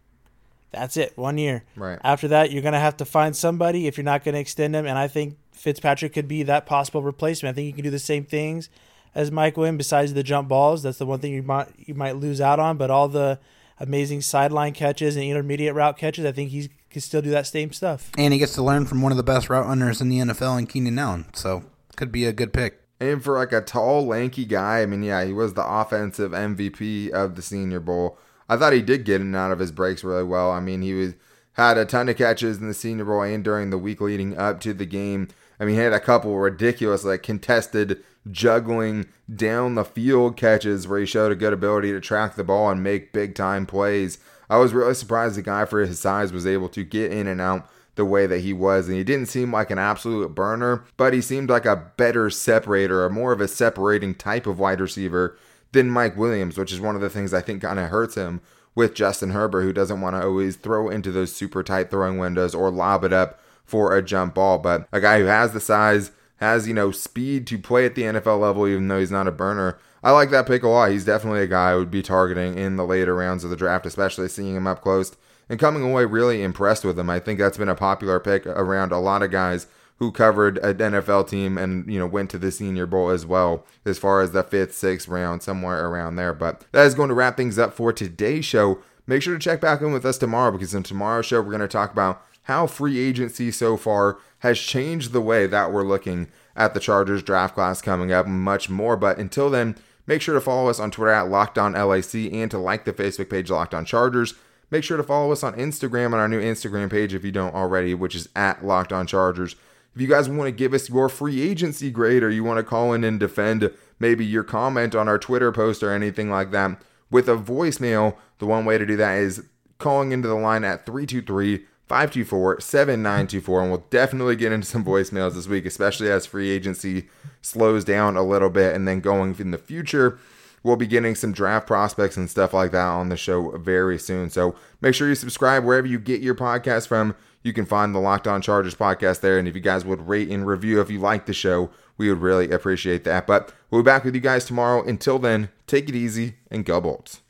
That's 0.72 0.98
it, 0.98 1.18
one 1.18 1.38
year. 1.38 1.66
Right. 1.76 2.00
After 2.04 2.28
that, 2.30 2.52
you're 2.52 2.62
going 2.64 2.74
to 2.74 2.80
have 2.80 2.98
to 2.98 3.06
find 3.06 3.36
somebody 3.36 3.86
if 3.88 3.98
you're 3.98 4.04
not 4.06 4.24
going 4.24 4.34
to 4.34 4.40
extend 4.42 4.76
him. 4.76 4.88
And 4.88 4.98
I 4.98 5.08
think 5.08 5.38
Fitzpatrick 5.52 6.14
could 6.14 6.28
be 6.28 6.44
that 6.44 6.66
possible 6.66 7.04
replacement. 7.04 7.54
I 7.54 7.56
think 7.56 7.66
he 7.68 7.74
can 7.74 7.84
do 7.84 7.92
the 7.92 8.00
same 8.00 8.26
things 8.26 8.70
as 9.14 9.32
Mike 9.32 9.56
Williams 9.58 9.78
besides 9.78 10.14
the 10.14 10.24
jump 10.24 10.48
balls. 10.48 10.82
That's 10.82 10.98
the 10.98 11.06
one 11.06 11.20
thing 11.20 11.34
you 11.34 11.44
might 11.44 11.68
you 11.78 11.94
might 11.94 12.16
lose 12.16 12.42
out 12.42 12.60
on. 12.60 12.78
But 12.78 12.90
all 12.90 13.08
the 13.08 13.38
amazing 13.80 14.22
sideline 14.22 14.74
catches 14.74 15.16
and 15.16 15.26
intermediate 15.26 15.76
route 15.76 15.98
catches, 15.98 16.26
I 16.26 16.32
think 16.32 16.50
he 16.50 16.70
can 16.90 17.02
still 17.02 17.22
do 17.22 17.30
that 17.32 17.46
same 17.46 17.72
stuff. 17.72 18.10
And 18.18 18.34
he 18.34 18.40
gets 18.40 18.54
to 18.54 18.64
learn 18.64 18.86
from 18.86 19.02
one 19.02 19.12
of 19.12 19.18
the 19.18 19.24
best 19.24 19.50
route 19.50 19.66
runners 19.68 20.02
in 20.02 20.10
the 20.10 20.20
NFL 20.20 20.58
in 20.58 20.66
Keenan 20.68 20.98
Allen. 20.98 21.26
So 21.34 21.64
could 21.96 22.12
be 22.12 22.26
a 22.26 22.34
good 22.34 22.54
pick. 22.54 22.82
And 23.00 23.24
for 23.24 23.38
like 23.38 23.52
a 23.52 23.62
tall, 23.62 24.06
lanky 24.06 24.46
guy, 24.46 24.82
I 24.82 24.86
mean, 24.86 25.04
yeah, 25.04 25.24
he 25.26 25.34
was 25.34 25.54
the 25.54 25.66
offensive 25.66 26.32
MVP 26.32 27.10
of 27.10 27.36
the 27.36 27.42
Senior 27.42 27.80
Bowl. 27.80 28.18
I 28.48 28.58
thought 28.58 28.74
he 28.74 28.82
did 28.82 29.06
get 29.06 29.22
in 29.22 29.28
and 29.28 29.36
out 29.36 29.52
of 29.52 29.60
his 29.60 29.72
breaks 29.72 30.04
really 30.04 30.24
well. 30.24 30.52
I 30.52 30.60
mean, 30.60 30.82
he 30.82 30.94
was 30.94 31.16
had 31.54 31.78
a 31.78 31.86
ton 31.86 32.10
of 32.10 32.18
catches 32.18 32.58
in 32.58 32.68
the 32.68 32.74
Senior 32.74 33.06
Bowl 33.06 33.22
and 33.22 33.44
during 33.44 33.70
the 33.70 33.78
week 33.78 34.02
leading 34.02 34.38
up 34.38 34.60
to 34.62 34.74
the 34.74 34.86
game. 34.86 35.28
I 35.60 35.66
mean, 35.66 35.76
he 35.76 35.82
had 35.82 35.94
a 35.94 36.00
couple 36.00 36.38
ridiculous, 36.38 37.04
like 37.04 37.24
contested 37.24 38.04
juggling 38.30 39.08
down 39.34 39.76
the 39.76 39.84
field 39.84 40.38
catches 40.38 40.88
where 40.88 41.00
he 41.00 41.06
showed 41.06 41.32
a 41.32 41.36
good 41.36 41.54
ability 41.54 41.92
to 41.92 42.00
track 42.00 42.36
the 42.36 42.44
ball 42.44 42.70
and 42.70 42.82
make 42.82 43.14
big 43.14 43.36
time 43.36 43.66
plays. 43.66 44.18
I 44.50 44.58
was 44.58 44.74
really 44.74 44.94
surprised 44.94 45.36
the 45.36 45.42
guy 45.42 45.66
for 45.66 45.82
his 45.82 46.00
size 46.00 46.34
was 46.34 46.48
able 46.48 46.70
to 46.70 46.84
get 46.84 47.12
in 47.12 47.28
and 47.28 47.42
out 47.42 47.70
the 47.96 48.06
way 48.06 48.26
that 48.26 48.40
he 48.40 48.54
was. 48.54 48.88
And 48.88 48.98
he 48.98 49.04
didn't 49.04 49.28
seem 49.28 49.52
like 49.52 49.72
an 49.72 49.80
absolute 49.80 50.34
burner, 50.34 50.84
but 50.98 51.14
he 51.14 51.22
seemed 51.22 51.50
like 51.50 51.66
a 51.66 51.92
better 51.98 52.30
separator, 52.30 53.04
or 53.04 53.10
more 53.10 53.32
of 53.32 53.42
a 53.42 53.48
separating 53.48 54.16
type 54.16 54.48
of 54.48 54.60
wide 54.60 54.82
receiver 54.82 55.38
than 55.72 55.90
Mike 55.90 56.18
Williams, 56.18 56.58
which 56.58 56.72
is 56.72 56.80
one 56.80 56.96
of 56.96 57.02
the 57.02 57.10
things 57.10 57.34
I 57.34 57.42
think 57.42 57.62
kind 57.62 57.80
of 57.80 57.90
hurts 57.90 58.16
him 58.16 58.42
with 58.76 58.96
Justin 58.96 59.32
Herbert, 59.32 59.62
who 59.62 59.74
doesn't 59.74 60.02
want 60.02 60.16
to 60.16 60.24
always 60.24 60.56
throw 60.56 60.90
into 60.90 61.12
those 61.12 61.34
super 61.34 61.64
tight 61.64 61.92
throwing 61.92 62.18
windows 62.18 62.56
or 62.56 62.72
lob 62.72 63.04
it 63.04 63.14
up 63.14 63.40
for 63.64 63.96
a 63.96 64.02
jump 64.02 64.36
ball. 64.36 64.58
But 64.58 64.88
a 64.92 65.00
guy 65.00 65.20
who 65.20 65.26
has 65.26 65.54
the 65.54 65.60
size, 65.60 66.12
has, 66.38 66.68
you 66.68 66.74
know, 66.74 66.92
speed 66.92 67.46
to 67.48 67.58
play 67.58 67.86
at 67.86 67.96
the 67.96 68.04
NFL 68.04 68.40
level, 68.40 68.68
even 68.68 68.88
though 68.88 69.00
he's 69.00 69.12
not 69.12 69.28
a 69.28 69.32
burner. 69.32 69.78
I 70.04 70.12
like 70.12 70.32
that 70.32 70.48
pick 70.48 70.64
a 70.64 70.68
lot. 70.68 70.92
He's 70.92 71.06
definitely 71.06 71.42
a 71.42 71.48
guy 71.48 71.72
I 71.72 71.76
would 71.76 71.92
be 71.92 72.02
targeting 72.02 72.58
in 72.58 72.76
the 72.76 72.86
later 72.86 73.16
rounds 73.16 73.44
of 73.44 73.50
the 73.50 73.56
draft, 73.56 73.86
especially 73.86 74.28
seeing 74.28 74.56
him 74.56 74.68
up 74.68 74.82
close 74.82 75.16
and 75.50 75.60
coming 75.60 75.84
away 75.84 76.06
really 76.06 76.42
impressed 76.42 76.86
with 76.86 76.98
him. 76.98 77.10
I 77.10 77.20
think 77.20 77.40
that's 77.40 77.58
been 77.58 77.70
a 77.70 77.76
popular 77.76 78.20
pick 78.20 78.46
around 78.46 78.92
a 78.92 79.00
lot 79.00 79.24
of 79.24 79.32
guys 79.32 79.68
who 79.98 80.12
covered 80.12 80.58
an 80.60 80.78
NFL 80.78 81.30
team 81.30 81.58
and 81.58 81.92
you 81.92 82.00
know 82.00 82.08
went 82.08 82.30
to 82.32 82.38
the 82.38 82.52
Senior 82.52 82.86
Bowl 82.86 83.10
as 83.10 83.26
well, 83.26 83.66
as 83.86 83.98
far 83.98 84.22
as 84.22 84.32
the 84.32 84.44
fifth, 84.44 84.74
sixth 84.74 85.08
round, 85.08 85.44
somewhere 85.44 85.88
around 85.88 86.16
there. 86.16 86.34
But 86.34 86.66
that 86.72 86.86
is 86.86 86.96
going 86.96 87.10
to 87.10 87.16
wrap 87.16 87.38
things 87.38 87.58
up 87.58 87.74
for 87.74 87.94
today's 87.94 88.46
show. 88.46 88.80
Make 89.06 89.22
sure 89.22 89.34
to 89.34 89.40
check 89.40 89.62
back 89.62 89.82
in 89.82 89.92
with 89.92 90.06
us 90.06 90.18
tomorrow 90.18 90.52
because 90.52 90.74
in 90.74 90.84
tomorrow's 90.84 91.26
show 91.26 91.42
we're 91.42 91.52
going 91.52 91.62
to 91.62 91.68
talk 91.68 91.92
about 91.92 92.24
how 92.44 92.68
free 92.68 93.00
agency 93.00 93.52
so 93.52 93.78
far 93.78 94.18
has 94.40 94.60
changed 94.60 95.12
the 95.12 95.22
way 95.22 95.48
that 95.48 95.72
we're 95.72 95.88
looking 95.88 96.28
at 96.56 96.74
the 96.74 96.80
Chargers 96.80 97.24
draft 97.24 97.56
class 97.56 97.82
coming 97.82 98.12
up 98.12 98.28
much 98.28 98.70
more. 98.70 98.98
But 98.98 99.18
until 99.18 99.50
then, 99.50 99.76
make 100.06 100.22
sure 100.22 100.36
to 100.36 100.42
follow 100.42 100.70
us 100.70 100.80
on 100.80 100.92
Twitter 100.92 101.12
at 101.12 101.30
Locked 101.30 101.58
On 101.58 101.74
LAC 101.74 102.16
and 102.34 102.52
to 102.52 102.58
like 102.58 102.86
the 102.86 102.94
Facebook 102.94 103.30
page 103.30 103.50
Locked 103.50 103.74
On 103.74 103.86
Chargers. 103.86 104.36
Make 104.74 104.84
sure 104.84 104.98
to 104.98 105.04
follow 105.04 105.32
us 105.32 105.44
on 105.44 105.54
Instagram 105.54 106.08
on 106.08 106.16
our 106.16 106.28
new 106.28 106.42
Instagram 106.42 106.90
page 106.90 107.14
if 107.14 107.24
you 107.24 107.32
don't 107.32 107.54
already, 107.54 107.94
which 107.94 108.16
is 108.16 108.28
at 108.36 108.66
Locked 108.66 108.92
On 108.92 109.06
Chargers. 109.06 109.56
If 109.94 110.02
you 110.02 110.08
guys 110.08 110.28
want 110.28 110.48
to 110.48 110.52
give 110.52 110.74
us 110.74 110.90
your 110.90 111.10
free 111.10 111.48
agency 111.48 111.92
grade 111.92 112.24
or 112.24 112.32
you 112.32 112.44
want 112.44 112.58
to 112.58 112.64
call 112.64 112.92
in 112.92 113.04
and 113.04 113.20
defend 113.20 113.72
maybe 114.00 114.26
your 114.26 114.44
comment 114.44 114.96
on 114.96 115.08
our 115.08 115.20
Twitter 115.20 115.52
post 115.52 115.84
or 115.84 115.92
anything 115.92 116.32
like 116.32 116.50
that 116.50 116.82
with 117.12 117.30
a 117.30 117.36
voicemail, 117.36 118.16
the 118.40 118.48
one 118.48 118.66
way 118.66 118.80
to 118.80 118.86
do 118.88 118.98
that 118.98 119.20
is 119.20 119.44
calling 119.78 120.12
into 120.12 120.28
the 120.28 120.34
line 120.34 120.64
at 120.64 120.88
323 120.88 121.68
524 121.88 122.60
7924. 122.60 123.62
And 123.62 123.70
we'll 123.70 123.86
definitely 123.92 124.36
get 124.36 124.52
into 124.52 124.66
some 124.66 124.84
voicemails 124.84 125.36
this 125.36 125.48
week, 125.48 125.68
especially 125.68 126.10
as 126.10 126.26
free 126.26 126.50
agency 126.50 127.10
slows 127.44 127.84
down 127.86 128.18
a 128.18 128.24
little 128.24 128.50
bit. 128.50 128.76
And 128.76 128.88
then 128.88 129.02
going 129.02 129.36
in 129.38 129.52
the 129.52 129.60
future, 129.60 130.18
we'll 130.64 130.76
be 130.76 130.88
getting 130.88 131.16
some 131.16 131.34
draft 131.34 131.68
prospects 131.68 132.18
and 132.18 132.30
stuff 132.30 132.54
like 132.54 132.72
that 132.72 132.88
on 132.88 133.10
the 133.10 133.18
show 133.18 133.58
very 133.58 134.00
soon. 134.00 134.30
So 134.30 134.56
make 134.82 134.96
sure 134.96 135.08
you 135.08 135.16
subscribe 135.16 135.64
wherever 135.64 135.88
you 135.88 136.00
get 136.00 136.22
your 136.22 136.36
podcast 136.36 136.88
from. 136.88 137.16
You 137.44 137.52
can 137.52 137.66
find 137.66 137.94
the 137.94 138.00
Locked 138.00 138.28
On 138.28 138.42
Chargers 138.42 138.76
podcast 138.76 139.20
there. 139.20 139.38
And 139.38 139.48
if 139.48 139.56
you 139.56 139.62
guys 139.62 139.84
would 139.84 140.08
rate 140.08 140.30
and 140.30 140.48
review 140.48 140.80
if 140.80 140.90
you 140.90 141.00
like 141.00 141.26
the 141.26 141.34
show, 141.34 141.70
we 141.98 142.10
would 142.10 142.22
really 142.22 142.50
appreciate 142.50 143.04
that. 143.04 143.28
But 143.28 143.54
we'll 143.70 143.84
be 143.84 143.86
back 143.86 144.06
with 144.06 144.16
you 144.16 144.22
guys 144.22 144.46
tomorrow. 144.46 144.82
Until 144.84 145.20
then, 145.20 145.50
take 145.68 145.90
it 145.90 145.96
easy 145.96 146.36
and 146.50 146.66
go 146.66 146.80
Bolts. 146.80 147.20